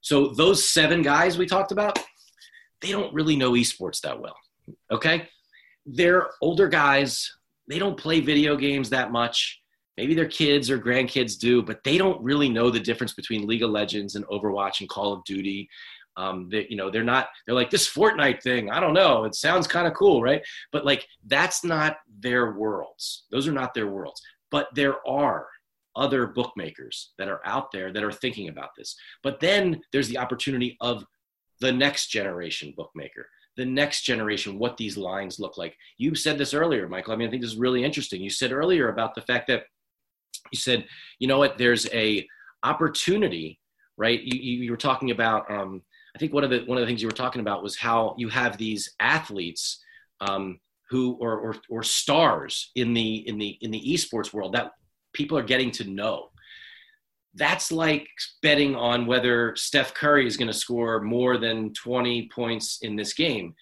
So 0.00 0.28
those 0.28 0.68
seven 0.68 1.02
guys 1.02 1.38
we 1.38 1.46
talked 1.46 1.72
about, 1.72 1.98
they 2.80 2.92
don't 2.92 3.12
really 3.12 3.36
know 3.36 3.52
esports 3.52 4.00
that 4.02 4.20
well. 4.20 4.36
Okay. 4.90 5.28
They're 5.86 6.28
older 6.40 6.68
guys. 6.68 7.30
They 7.68 7.78
don't 7.78 7.96
play 7.98 8.20
video 8.20 8.56
games 8.56 8.90
that 8.90 9.10
much. 9.12 9.60
Maybe 9.96 10.14
their 10.14 10.28
kids 10.28 10.70
or 10.70 10.78
grandkids 10.78 11.38
do, 11.38 11.60
but 11.62 11.82
they 11.82 11.98
don't 11.98 12.22
really 12.22 12.48
know 12.48 12.70
the 12.70 12.78
difference 12.78 13.14
between 13.14 13.46
League 13.46 13.64
of 13.64 13.70
Legends 13.70 14.14
and 14.14 14.24
Overwatch 14.26 14.80
and 14.80 14.88
Call 14.88 15.12
of 15.12 15.24
Duty. 15.24 15.68
Um, 16.16 16.48
they, 16.50 16.66
you 16.70 16.76
know, 16.76 16.90
they're 16.90 17.04
not, 17.04 17.28
they're 17.46 17.54
like 17.54 17.70
this 17.70 17.88
Fortnite 17.88 18.42
thing. 18.42 18.70
I 18.70 18.80
don't 18.80 18.94
know. 18.94 19.24
It 19.24 19.34
sounds 19.34 19.66
kind 19.66 19.86
of 19.86 19.94
cool, 19.94 20.22
right? 20.22 20.42
But 20.72 20.84
like, 20.84 21.06
that's 21.26 21.64
not 21.64 21.96
their 22.20 22.52
worlds. 22.52 23.24
Those 23.30 23.48
are 23.48 23.52
not 23.52 23.74
their 23.74 23.88
worlds. 23.88 24.22
But 24.50 24.68
there 24.74 24.96
are 25.06 25.46
other 25.98 26.28
bookmakers 26.28 27.12
that 27.18 27.28
are 27.28 27.40
out 27.44 27.70
there 27.72 27.92
that 27.92 28.04
are 28.04 28.12
thinking 28.12 28.48
about 28.48 28.70
this. 28.78 28.96
But 29.22 29.40
then 29.40 29.80
there's 29.92 30.08
the 30.08 30.18
opportunity 30.18 30.76
of 30.80 31.04
the 31.60 31.72
next 31.72 32.06
generation 32.08 32.72
bookmaker, 32.76 33.28
the 33.56 33.66
next 33.66 34.02
generation, 34.02 34.58
what 34.58 34.76
these 34.76 34.96
lines 34.96 35.40
look 35.40 35.58
like. 35.58 35.76
You 35.98 36.14
said 36.14 36.38
this 36.38 36.54
earlier, 36.54 36.88
Michael. 36.88 37.12
I 37.12 37.16
mean, 37.16 37.28
I 37.28 37.30
think 37.30 37.42
this 37.42 37.52
is 37.52 37.58
really 37.58 37.84
interesting. 37.84 38.22
You 38.22 38.30
said 38.30 38.52
earlier 38.52 38.88
about 38.88 39.14
the 39.14 39.22
fact 39.22 39.48
that 39.48 39.64
you 40.52 40.58
said, 40.58 40.86
you 41.18 41.26
know 41.26 41.38
what, 41.38 41.58
there's 41.58 41.86
a 41.92 42.26
opportunity, 42.62 43.58
right? 43.96 44.20
You, 44.22 44.38
you, 44.64 44.70
were 44.70 44.76
talking 44.76 45.10
about, 45.10 45.50
um, 45.50 45.82
I 46.14 46.18
think 46.18 46.32
one 46.32 46.44
of 46.44 46.50
the 46.50 46.60
one 46.66 46.78
of 46.78 46.82
the 46.82 46.86
things 46.86 47.02
you 47.02 47.08
were 47.08 47.12
talking 47.12 47.40
about 47.40 47.62
was 47.62 47.76
how 47.76 48.14
you 48.16 48.28
have 48.28 48.56
these 48.56 48.94
athletes 49.00 49.82
um, 50.20 50.60
who 50.90 51.16
or, 51.20 51.38
or, 51.38 51.56
or 51.68 51.82
stars 51.82 52.70
in 52.76 52.94
the 52.94 53.28
in 53.28 53.38
the 53.38 53.58
in 53.60 53.70
the 53.70 53.82
esports 53.92 54.32
world 54.32 54.54
that 54.54 54.72
people 55.18 55.36
are 55.36 55.42
getting 55.42 55.72
to 55.72 55.84
know. 55.84 56.28
That's 57.34 57.70
like 57.72 58.08
betting 58.40 58.74
on 58.76 59.04
whether 59.04 59.54
Steph 59.56 59.92
Curry 59.92 60.26
is 60.26 60.36
going 60.36 60.48
to 60.48 60.54
score 60.54 61.00
more 61.00 61.36
than 61.36 61.74
20 61.74 62.30
points 62.34 62.78
in 62.82 62.96
this 62.96 63.12
game. 63.12 63.54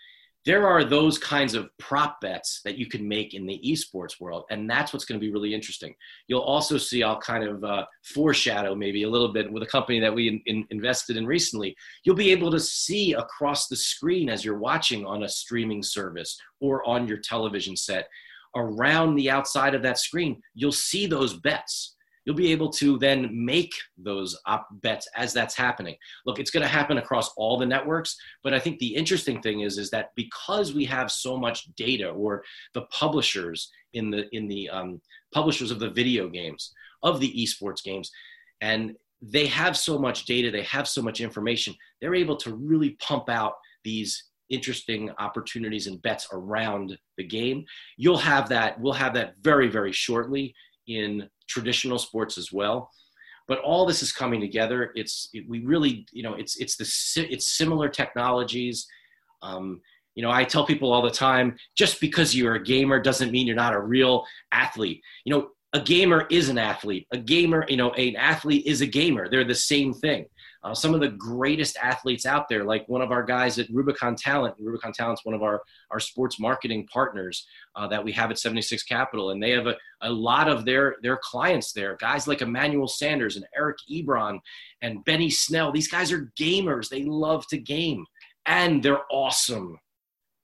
There 0.44 0.68
are 0.68 0.84
those 0.84 1.18
kinds 1.18 1.54
of 1.54 1.70
prop 1.78 2.20
bets 2.20 2.60
that 2.64 2.78
you 2.78 2.86
can 2.86 3.08
make 3.08 3.34
in 3.34 3.46
the 3.46 3.60
esports 3.66 4.20
world, 4.20 4.44
and 4.50 4.70
that's 4.70 4.92
what's 4.92 5.04
going 5.04 5.18
to 5.18 5.26
be 5.26 5.32
really 5.32 5.52
interesting. 5.52 5.92
You'll 6.28 6.40
also 6.54 6.78
see, 6.78 7.02
I'll 7.02 7.18
kind 7.18 7.42
of 7.42 7.64
uh, 7.64 7.84
foreshadow 8.04 8.76
maybe 8.76 9.02
a 9.02 9.10
little 9.10 9.32
bit 9.32 9.50
with 9.50 9.64
a 9.64 9.66
company 9.66 9.98
that 9.98 10.14
we 10.14 10.28
in, 10.28 10.40
in 10.46 10.64
invested 10.70 11.16
in 11.16 11.26
recently. 11.26 11.74
You'll 12.04 12.14
be 12.14 12.30
able 12.30 12.52
to 12.52 12.60
see 12.60 13.14
across 13.14 13.66
the 13.66 13.74
screen 13.74 14.28
as 14.28 14.44
you're 14.44 14.58
watching 14.58 15.04
on 15.04 15.24
a 15.24 15.28
streaming 15.28 15.82
service 15.82 16.38
or 16.60 16.86
on 16.88 17.08
your 17.08 17.18
television 17.18 17.76
set 17.76 18.08
around 18.56 19.14
the 19.14 19.30
outside 19.30 19.74
of 19.74 19.82
that 19.82 19.98
screen, 19.98 20.40
you'll 20.54 20.72
see 20.72 21.06
those 21.06 21.34
bets. 21.34 21.94
You'll 22.24 22.34
be 22.34 22.50
able 22.50 22.70
to 22.70 22.98
then 22.98 23.30
make 23.32 23.72
those 23.96 24.36
op- 24.46 24.66
bets 24.82 25.06
as 25.14 25.32
that's 25.32 25.54
happening. 25.54 25.94
Look, 26.24 26.40
it's 26.40 26.50
going 26.50 26.64
to 26.64 26.68
happen 26.68 26.98
across 26.98 27.32
all 27.36 27.56
the 27.56 27.66
networks, 27.66 28.16
but 28.42 28.52
I 28.52 28.58
think 28.58 28.80
the 28.80 28.96
interesting 28.96 29.40
thing 29.40 29.60
is 29.60 29.78
is 29.78 29.90
that 29.90 30.10
because 30.16 30.74
we 30.74 30.84
have 30.86 31.12
so 31.12 31.36
much 31.36 31.68
data, 31.76 32.08
or 32.08 32.42
the 32.74 32.82
publishers 32.86 33.70
in 33.92 34.10
the 34.10 34.26
in 34.32 34.48
the 34.48 34.68
um, 34.70 35.00
publishers 35.32 35.70
of 35.70 35.78
the 35.78 35.90
video 35.90 36.28
games 36.28 36.72
of 37.04 37.20
the 37.20 37.32
esports 37.32 37.84
games, 37.84 38.10
and 38.60 38.96
they 39.22 39.46
have 39.46 39.76
so 39.76 39.96
much 39.96 40.24
data, 40.24 40.50
they 40.50 40.62
have 40.62 40.88
so 40.88 41.00
much 41.00 41.20
information, 41.20 41.74
they're 42.00 42.14
able 42.14 42.36
to 42.36 42.54
really 42.56 42.96
pump 43.00 43.28
out 43.28 43.54
these 43.84 44.24
interesting 44.50 45.10
opportunities 45.18 45.86
and 45.86 46.00
bets 46.02 46.28
around 46.32 46.96
the 47.16 47.24
game. 47.24 47.64
You'll 47.96 48.16
have 48.18 48.48
that, 48.50 48.80
we'll 48.80 48.92
have 48.92 49.14
that 49.14 49.34
very, 49.42 49.68
very 49.68 49.92
shortly 49.92 50.54
in 50.86 51.28
traditional 51.48 51.98
sports 51.98 52.38
as 52.38 52.52
well. 52.52 52.90
But 53.48 53.60
all 53.60 53.86
this 53.86 54.02
is 54.02 54.12
coming 54.12 54.40
together. 54.40 54.90
It's 54.96 55.28
it, 55.32 55.48
we 55.48 55.64
really, 55.64 56.04
you 56.12 56.24
know, 56.24 56.34
it's 56.34 56.56
it's 56.56 56.76
the 56.76 57.26
it's 57.30 57.56
similar 57.56 57.88
technologies. 57.88 58.86
Um, 59.42 59.80
you 60.16 60.22
know, 60.22 60.32
I 60.32 60.44
tell 60.44 60.66
people 60.66 60.92
all 60.92 61.02
the 61.02 61.10
time, 61.10 61.56
just 61.76 62.00
because 62.00 62.34
you're 62.34 62.54
a 62.54 62.62
gamer 62.62 63.00
doesn't 63.00 63.30
mean 63.30 63.46
you're 63.46 63.54
not 63.54 63.74
a 63.74 63.80
real 63.80 64.24
athlete. 64.50 65.00
You 65.24 65.34
know, 65.34 65.48
a 65.74 65.80
gamer 65.80 66.26
is 66.30 66.48
an 66.48 66.58
athlete. 66.58 67.06
A 67.12 67.18
gamer, 67.18 67.64
you 67.68 67.76
know, 67.76 67.92
an 67.92 68.16
athlete 68.16 68.66
is 68.66 68.80
a 68.80 68.86
gamer. 68.86 69.28
They're 69.28 69.44
the 69.44 69.54
same 69.54 69.92
thing 69.92 70.26
uh, 70.66 70.74
some 70.74 70.94
of 70.94 71.00
the 71.00 71.08
greatest 71.08 71.76
athletes 71.80 72.26
out 72.26 72.48
there, 72.48 72.64
like 72.64 72.88
one 72.88 73.00
of 73.00 73.12
our 73.12 73.22
guys 73.22 73.56
at 73.60 73.68
Rubicon 73.70 74.16
Talent. 74.16 74.56
Rubicon 74.58 74.92
Talent's 74.92 75.24
one 75.24 75.34
of 75.34 75.40
our, 75.40 75.62
our 75.92 76.00
sports 76.00 76.40
marketing 76.40 76.88
partners 76.92 77.46
uh, 77.76 77.86
that 77.86 78.02
we 78.02 78.10
have 78.10 78.32
at 78.32 78.38
76 78.40 78.82
Capital, 78.82 79.30
and 79.30 79.40
they 79.40 79.52
have 79.52 79.68
a, 79.68 79.76
a 80.00 80.10
lot 80.10 80.48
of 80.48 80.64
their, 80.64 80.96
their 81.02 81.18
clients 81.22 81.72
there. 81.72 81.96
Guys 82.00 82.26
like 82.26 82.42
Emmanuel 82.42 82.88
Sanders 82.88 83.36
and 83.36 83.46
Eric 83.56 83.76
Ebron 83.88 84.40
and 84.82 85.04
Benny 85.04 85.30
Snell. 85.30 85.70
These 85.70 85.86
guys 85.86 86.10
are 86.10 86.32
gamers. 86.36 86.88
They 86.88 87.04
love 87.04 87.46
to 87.50 87.58
game, 87.58 88.04
and 88.44 88.82
they're 88.82 89.04
awesome 89.08 89.78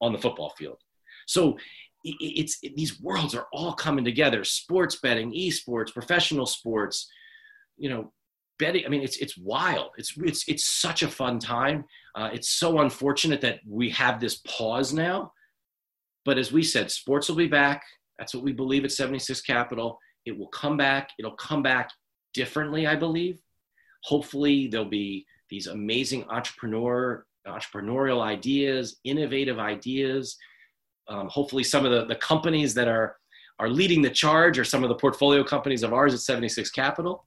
on 0.01 0.13
the 0.13 0.21
football 0.21 0.51
field. 0.57 0.79
So 1.27 1.59
it's 2.05 2.59
it, 2.63 2.77
these 2.77 3.01
worlds 3.01 3.35
are 3.35 3.49
all 3.53 3.73
coming 3.73 4.05
together: 4.05 4.45
sports 4.45 5.01
betting, 5.03 5.33
esports, 5.33 5.93
professional 5.93 6.47
sports. 6.47 7.11
You 7.77 7.91
know, 7.91 8.13
betting. 8.63 8.85
I 8.87 8.89
mean, 8.89 9.03
it's 9.03 9.19
it's 9.25 9.37
wild. 9.37 9.91
It's 10.01 10.13
it's 10.19 10.43
it's 10.53 10.67
such 10.87 11.01
a 11.03 11.09
fun 11.21 11.39
time. 11.39 11.79
Uh, 12.19 12.31
it's 12.37 12.51
so 12.63 12.69
unfortunate 12.85 13.41
that 13.47 13.59
we 13.69 13.91
have 14.03 14.21
this 14.21 14.37
pause 14.57 14.91
now. 14.93 15.33
But 16.25 16.39
as 16.39 16.53
we 16.57 16.63
said, 16.63 16.91
sports 16.91 17.29
will 17.29 17.37
be 17.47 17.49
back. 17.63 17.83
That's 18.19 18.35
what 18.35 18.45
we 18.45 18.53
believe 18.53 18.85
at 18.85 18.93
76 18.93 19.41
Capital. 19.43 19.99
It 20.25 20.39
will 20.39 20.53
come 20.63 20.77
back. 20.77 21.11
It'll 21.19 21.41
come 21.49 21.63
back 21.63 21.91
differently, 22.35 22.87
I 22.87 22.97
believe. 22.97 23.37
hopefully 24.13 24.57
there'll 24.69 24.97
be 25.05 25.25
these 25.49 25.67
amazing 25.69 26.23
entrepreneur 26.37 27.25
entrepreneurial 27.47 28.21
ideas, 28.37 28.85
innovative 29.05 29.59
ideas. 29.59 30.37
Um, 31.09 31.29
hopefully, 31.29 31.65
some 31.65 31.85
of 31.85 31.93
the, 31.93 32.05
the 32.07 32.21
companies 32.33 32.73
that 32.75 32.89
are 32.89 33.17
are 33.59 33.69
leading 33.69 34.03
the 34.03 34.11
charge 34.25 34.59
are 34.59 34.65
some 34.73 34.83
of 34.83 34.89
the 34.89 35.01
portfolio 35.05 35.43
companies 35.45 35.83
of 35.83 35.93
ours 35.93 36.15
at 36.15 36.21
76 36.21 36.71
Capital. 36.71 37.25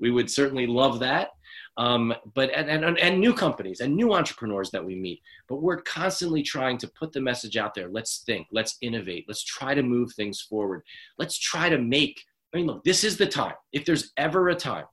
We 0.00 0.10
would 0.10 0.30
certainly 0.30 0.66
love 0.66 1.00
that. 1.00 1.30
Um, 1.76 2.12
but 2.34 2.50
and, 2.50 2.84
and, 2.84 2.98
and 2.98 3.20
new 3.20 3.32
companies 3.32 3.80
and 3.80 3.94
new 3.94 4.12
entrepreneurs 4.12 4.70
that 4.70 4.84
we 4.84 4.96
meet. 4.96 5.22
But 5.48 5.62
we're 5.62 5.80
constantly 5.82 6.42
trying 6.42 6.78
to 6.78 6.88
put 6.88 7.12
the 7.12 7.20
message 7.20 7.56
out 7.56 7.74
there. 7.74 7.88
Let's 7.88 8.22
think. 8.26 8.48
Let's 8.50 8.76
innovate. 8.82 9.24
Let's 9.28 9.44
try 9.44 9.74
to 9.74 9.82
move 9.82 10.12
things 10.12 10.40
forward. 10.40 10.82
Let's 11.18 11.38
try 11.38 11.68
to 11.68 11.78
make. 11.78 12.22
I 12.52 12.58
mean, 12.58 12.66
look, 12.66 12.84
this 12.84 13.04
is 13.04 13.16
the 13.16 13.26
time. 13.26 13.54
If 13.72 13.84
there's 13.84 14.12
ever 14.16 14.48
a 14.48 14.54
time, 14.54 14.86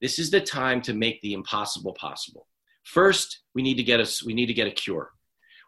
this 0.00 0.18
is 0.18 0.30
the 0.30 0.40
time 0.40 0.82
to 0.82 0.92
make 0.92 1.20
the 1.22 1.32
impossible 1.32 1.94
possible. 1.94 2.46
First, 2.84 3.40
we 3.54 3.62
need 3.62 3.76
to 3.76 3.82
get 3.82 4.00
us. 4.00 4.24
We 4.24 4.34
need 4.34 4.46
to 4.46 4.54
get 4.54 4.68
a 4.68 4.72
cure. 4.72 5.10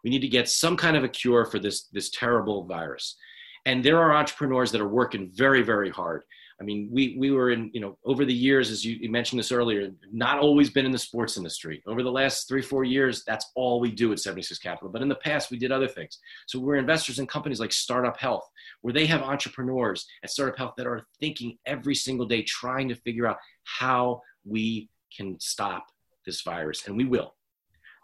We 0.03 0.09
need 0.09 0.21
to 0.21 0.27
get 0.27 0.49
some 0.49 0.77
kind 0.77 0.95
of 0.95 1.03
a 1.03 1.09
cure 1.09 1.45
for 1.45 1.59
this 1.59 1.87
this 1.91 2.09
terrible 2.11 2.65
virus. 2.65 3.17
And 3.65 3.83
there 3.83 3.99
are 3.99 4.13
entrepreneurs 4.13 4.71
that 4.71 4.81
are 4.81 4.87
working 4.87 5.29
very, 5.33 5.61
very 5.61 5.89
hard. 5.89 6.23
I 6.61 6.63
mean, 6.63 6.89
we 6.91 7.15
we 7.17 7.31
were 7.31 7.49
in, 7.49 7.71
you 7.73 7.81
know, 7.81 7.97
over 8.05 8.23
the 8.23 8.33
years, 8.33 8.69
as 8.69 8.85
you, 8.85 9.09
mentioned 9.09 9.39
this 9.39 9.51
earlier, 9.51 9.89
not 10.11 10.37
always 10.37 10.69
been 10.69 10.85
in 10.85 10.91
the 10.91 10.99
sports 10.99 11.35
industry. 11.35 11.81
Over 11.87 12.03
the 12.03 12.11
last 12.11 12.47
three, 12.47 12.61
four 12.61 12.83
years, 12.83 13.23
that's 13.25 13.47
all 13.55 13.79
we 13.79 13.89
do 13.89 14.11
at 14.11 14.19
76 14.19 14.59
Capital. 14.59 14.89
But 14.89 15.01
in 15.01 15.09
the 15.09 15.15
past, 15.15 15.49
we 15.49 15.57
did 15.57 15.71
other 15.71 15.87
things. 15.87 16.19
So 16.47 16.59
we're 16.59 16.75
investors 16.75 17.17
in 17.17 17.25
companies 17.25 17.59
like 17.59 17.73
Startup 17.73 18.15
Health, 18.15 18.47
where 18.81 18.93
they 18.93 19.07
have 19.07 19.23
entrepreneurs 19.23 20.05
at 20.23 20.29
Startup 20.29 20.55
Health 20.55 20.73
that 20.77 20.85
are 20.85 21.07
thinking 21.19 21.57
every 21.65 21.95
single 21.95 22.27
day, 22.27 22.43
trying 22.43 22.87
to 22.89 22.95
figure 22.95 23.25
out 23.25 23.37
how 23.63 24.21
we 24.45 24.87
can 25.17 25.39
stop 25.39 25.87
this 26.27 26.41
virus, 26.43 26.85
and 26.85 26.95
we 26.95 27.05
will. 27.05 27.33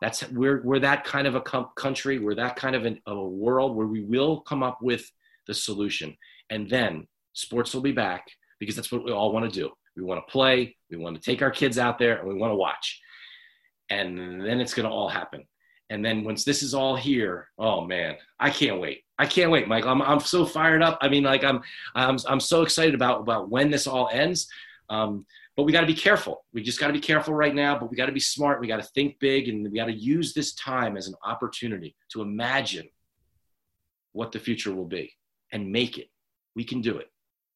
That's 0.01 0.27
we're 0.31 0.63
we're 0.63 0.79
that 0.79 1.03
kind 1.03 1.27
of 1.27 1.35
a 1.35 1.41
com- 1.41 1.69
country. 1.75 2.17
We're 2.17 2.35
that 2.35 2.55
kind 2.55 2.75
of 2.75 2.85
an, 2.85 3.01
a 3.05 3.23
world 3.23 3.75
where 3.75 3.87
we 3.87 4.01
will 4.01 4.41
come 4.41 4.63
up 4.63 4.79
with 4.81 5.11
the 5.45 5.53
solution, 5.53 6.17
and 6.49 6.67
then 6.67 7.07
sports 7.33 7.75
will 7.75 7.81
be 7.81 7.91
back 7.91 8.27
because 8.59 8.75
that's 8.75 8.91
what 8.91 9.03
we 9.03 9.11
all 9.11 9.31
want 9.31 9.51
to 9.51 9.59
do. 9.59 9.71
We 9.95 10.03
want 10.03 10.25
to 10.25 10.31
play. 10.31 10.75
We 10.89 10.97
want 10.97 11.15
to 11.15 11.21
take 11.21 11.41
our 11.41 11.51
kids 11.51 11.77
out 11.77 11.97
there, 11.97 12.17
and 12.17 12.27
we 12.27 12.35
want 12.35 12.51
to 12.51 12.55
watch. 12.55 13.01
And 13.89 14.41
then 14.41 14.59
it's 14.59 14.73
going 14.73 14.87
to 14.87 14.93
all 14.93 15.09
happen. 15.09 15.45
And 15.89 16.03
then 16.03 16.23
once 16.23 16.43
this 16.43 16.63
is 16.63 16.73
all 16.73 16.95
here, 16.95 17.47
oh 17.57 17.85
man, 17.85 18.17
I 18.39 18.49
can't 18.49 18.81
wait. 18.81 19.03
I 19.17 19.25
can't 19.25 19.51
wait, 19.51 19.67
Michael. 19.67 19.91
I'm, 19.91 20.01
I'm 20.01 20.19
so 20.19 20.45
fired 20.45 20.83
up. 20.83 20.97
I 21.01 21.07
mean, 21.07 21.23
like 21.23 21.43
I'm, 21.43 21.61
I'm, 21.95 22.17
I'm 22.27 22.41
so 22.41 22.61
excited 22.61 22.93
about, 22.93 23.21
about 23.21 23.49
when 23.49 23.71
this 23.71 23.87
all 23.87 24.09
ends. 24.11 24.47
Um, 24.89 25.25
but 25.55 25.63
we 25.63 25.71
got 25.71 25.81
to 25.81 25.87
be 25.87 25.93
careful. 25.95 26.45
We 26.53 26.61
just 26.61 26.79
got 26.79 26.87
to 26.87 26.93
be 26.93 26.99
careful 26.99 27.33
right 27.33 27.55
now, 27.55 27.79
but 27.79 27.89
we 27.89 27.97
got 27.97 28.05
to 28.05 28.11
be 28.11 28.19
smart. 28.19 28.61
We 28.61 28.67
got 28.67 28.77
to 28.77 28.89
think 28.93 29.17
big 29.19 29.49
and 29.49 29.63
we 29.71 29.79
got 29.79 29.85
to 29.85 29.93
use 29.93 30.33
this 30.33 30.53
time 30.53 30.97
as 30.97 31.07
an 31.07 31.15
opportunity 31.25 31.95
to 32.11 32.21
imagine 32.21 32.87
what 34.11 34.31
the 34.31 34.39
future 34.39 34.73
will 34.73 34.85
be 34.85 35.13
and 35.51 35.71
make 35.71 35.97
it. 35.97 36.09
We 36.55 36.63
can 36.63 36.81
do 36.81 36.97
it. 36.97 37.07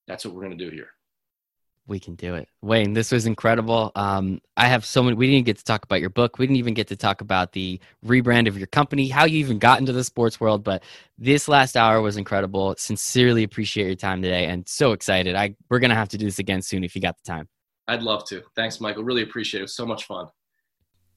That's 0.08 0.26
what 0.26 0.34
we're 0.34 0.44
going 0.44 0.58
to 0.58 0.66
do 0.66 0.72
here. 0.72 0.90
We 1.88 2.00
can 2.00 2.16
do 2.16 2.36
it. 2.36 2.48
Wayne, 2.62 2.94
this 2.94 3.12
was 3.12 3.26
incredible. 3.26 3.92
Um, 3.96 4.40
I 4.56 4.68
have 4.68 4.86
so 4.86 5.02
many. 5.02 5.16
We 5.16 5.30
didn't 5.30 5.48
get 5.48 5.58
to 5.58 5.64
talk 5.64 5.84
about 5.84 6.00
your 6.00 6.12
book. 6.12 6.38
We 6.38 6.46
didn't 6.46 6.58
even 6.58 6.76
get 6.76 6.88
to 6.90 6.96
talk 6.96 7.22
about 7.22 7.54
the 7.54 7.80
rebrand 8.06 8.48
of 8.48 8.58
your 8.58 8.68
company, 8.68 9.10
how 9.10 9.26
you 9.26 9.40
even 9.40 9.58
got 9.58 9.80
into 9.80 9.92
the 9.92 10.04
sports 10.04 10.40
world. 10.40 10.64
But 10.64 10.84
this 11.18 11.48
last 11.48 11.76
hour 11.76 12.00
was 12.00 12.18
incredible. 12.18 12.76
Sincerely 12.78 13.44
appreciate 13.44 13.88
your 13.88 13.96
time 13.96 14.22
today 14.22 14.46
and 14.46 14.68
so 14.70 14.92
excited. 14.92 15.36
I 15.36 15.56
We're 15.70 15.80
going 15.80 15.90
to 15.90 15.96
have 15.96 16.10
to 16.10 16.18
do 16.18 16.26
this 16.26 16.40
again 16.40 16.62
soon 16.62 16.84
if 16.84 16.96
you 16.96 17.02
got 17.02 17.18
the 17.18 17.30
time. 17.30 17.50
I'd 17.88 18.04
love 18.04 18.26
to. 18.30 18.44
Thanks, 18.56 18.80
Michael. 18.80 19.04
Really 19.04 19.24
appreciate 19.24 19.60
it. 19.60 19.62
It 19.62 19.64
was 19.64 19.76
so 19.76 19.86
much 19.86 20.06
fun. 20.06 20.28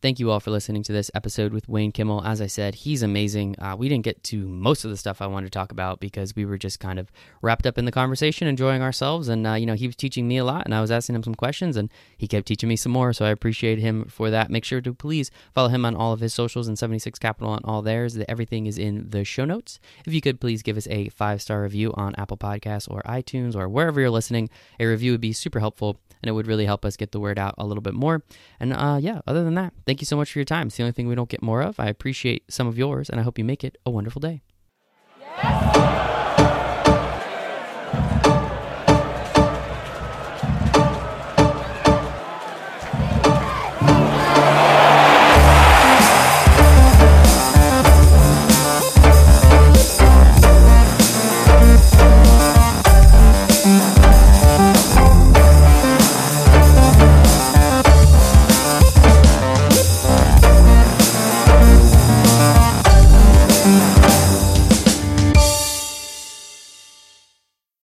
Thank 0.05 0.21
you 0.21 0.31
all 0.31 0.39
for 0.39 0.51
listening 0.51 0.83
to 0.83 0.93
this 0.93 1.11
episode 1.15 1.55
with 1.55 1.67
Wayne 1.67 1.91
Kimmel. 1.91 2.23
As 2.27 2.43
I 2.43 2.47
said, 2.47 2.75
he's 2.75 3.03
amazing. 3.03 3.59
Uh, 3.59 3.75
we 3.79 3.89
didn't 3.89 4.05
get 4.05 4.23
to 4.25 4.47
most 4.47 4.85
of 4.85 4.91
the 4.91 4.99
stuff 4.99 5.23
I 5.23 5.27
wanted 5.27 5.47
to 5.47 5.59
talk 5.59 5.73
about 5.73 5.99
because 5.99 6.37
we 6.37 6.45
were 6.45 6.59
just 6.59 6.79
kind 6.79 6.99
of 6.99 7.11
wrapped 7.41 7.67
up 7.67 7.79
in 7.79 7.87
the 7.87 7.91
conversation, 7.91 8.47
enjoying 8.47 8.83
ourselves. 8.83 9.29
And, 9.29 9.47
uh, 9.47 9.55
you 9.55 9.65
know, 9.65 9.73
he 9.73 9.87
was 9.87 9.97
teaching 9.97 10.29
me 10.29 10.37
a 10.37 10.45
lot 10.45 10.67
and 10.67 10.75
I 10.75 10.83
was 10.83 10.91
asking 10.91 11.15
him 11.15 11.23
some 11.23 11.35
questions 11.35 11.79
and 11.79 11.91
he 12.19 12.29
kept 12.29 12.47
teaching 12.47 12.69
me 12.69 12.77
some 12.77 12.93
more. 12.93 13.15
So 13.15 13.25
I 13.25 13.31
appreciate 13.31 13.79
him 13.79 14.05
for 14.05 14.29
that. 14.29 14.51
Make 14.51 14.67
sure 14.67 14.83
to 14.83 14.93
please 14.93 15.31
follow 15.55 15.71
him 15.71 15.87
on 15.87 15.97
all 15.97 16.13
of 16.13 16.21
his 16.21 16.35
socials 16.35 16.69
and 16.69 16.79
76 16.79 17.19
Capital 17.19 17.49
on 17.49 17.63
all 17.65 17.81
theirs. 17.81 18.19
Everything 18.29 18.67
is 18.67 18.77
in 18.77 19.09
the 19.09 19.25
show 19.25 19.47
notes. 19.47 19.81
If 20.07 20.13
you 20.13 20.21
could 20.21 20.39
please 20.39 20.63
give 20.63 20.77
us 20.77 20.87
a 20.89 21.09
five 21.09 21.41
star 21.41 21.63
review 21.63 21.95
on 21.95 22.15
Apple 22.17 22.37
Podcasts 22.37 22.91
or 22.91 23.01
iTunes 23.05 23.57
or 23.57 23.71
wherever 23.71 24.03
you're 24.03 24.11
listening, 24.11 24.51
a 24.79 24.85
review 24.85 25.13
would 25.13 25.23
be 25.23 25.33
super 25.33 25.61
helpful 25.61 25.99
and 26.25 26.31
it 26.31 26.33
would 26.33 26.47
really 26.47 26.65
help 26.65 26.87
us 26.87 26.97
get 26.97 27.13
the 27.13 27.21
word 27.21 27.39
out 27.39 27.55
a 27.59 27.67
little 27.67 27.83
bit 27.83 27.93
more. 27.93 28.23
And 28.59 28.73
uh, 28.73 28.99
yeah, 28.99 29.21
other 29.27 29.45
than 29.45 29.55
that, 29.57 29.75
thank 29.85 29.94
Thank 29.95 30.03
you 30.03 30.07
so 30.07 30.17
much 30.17 30.33
for 30.33 30.41
your 30.41 30.45
time. 30.45 30.67
It's 30.67 30.77
the 30.77 30.83
only 30.83 30.91
thing 30.91 31.07
we 31.07 31.15
don't 31.15 31.29
get 31.29 31.41
more 31.41 31.63
of. 31.63 31.79
I 31.79 31.87
appreciate 31.87 32.43
some 32.51 32.67
of 32.67 32.77
yours, 32.77 33.09
and 33.09 33.21
I 33.21 33.23
hope 33.23 33.39
you 33.39 33.45
make 33.45 33.63
it 33.63 33.79
a 33.87 33.93
wonderful 33.93 34.19
day. 34.19 34.43
Yes. 35.21 36.11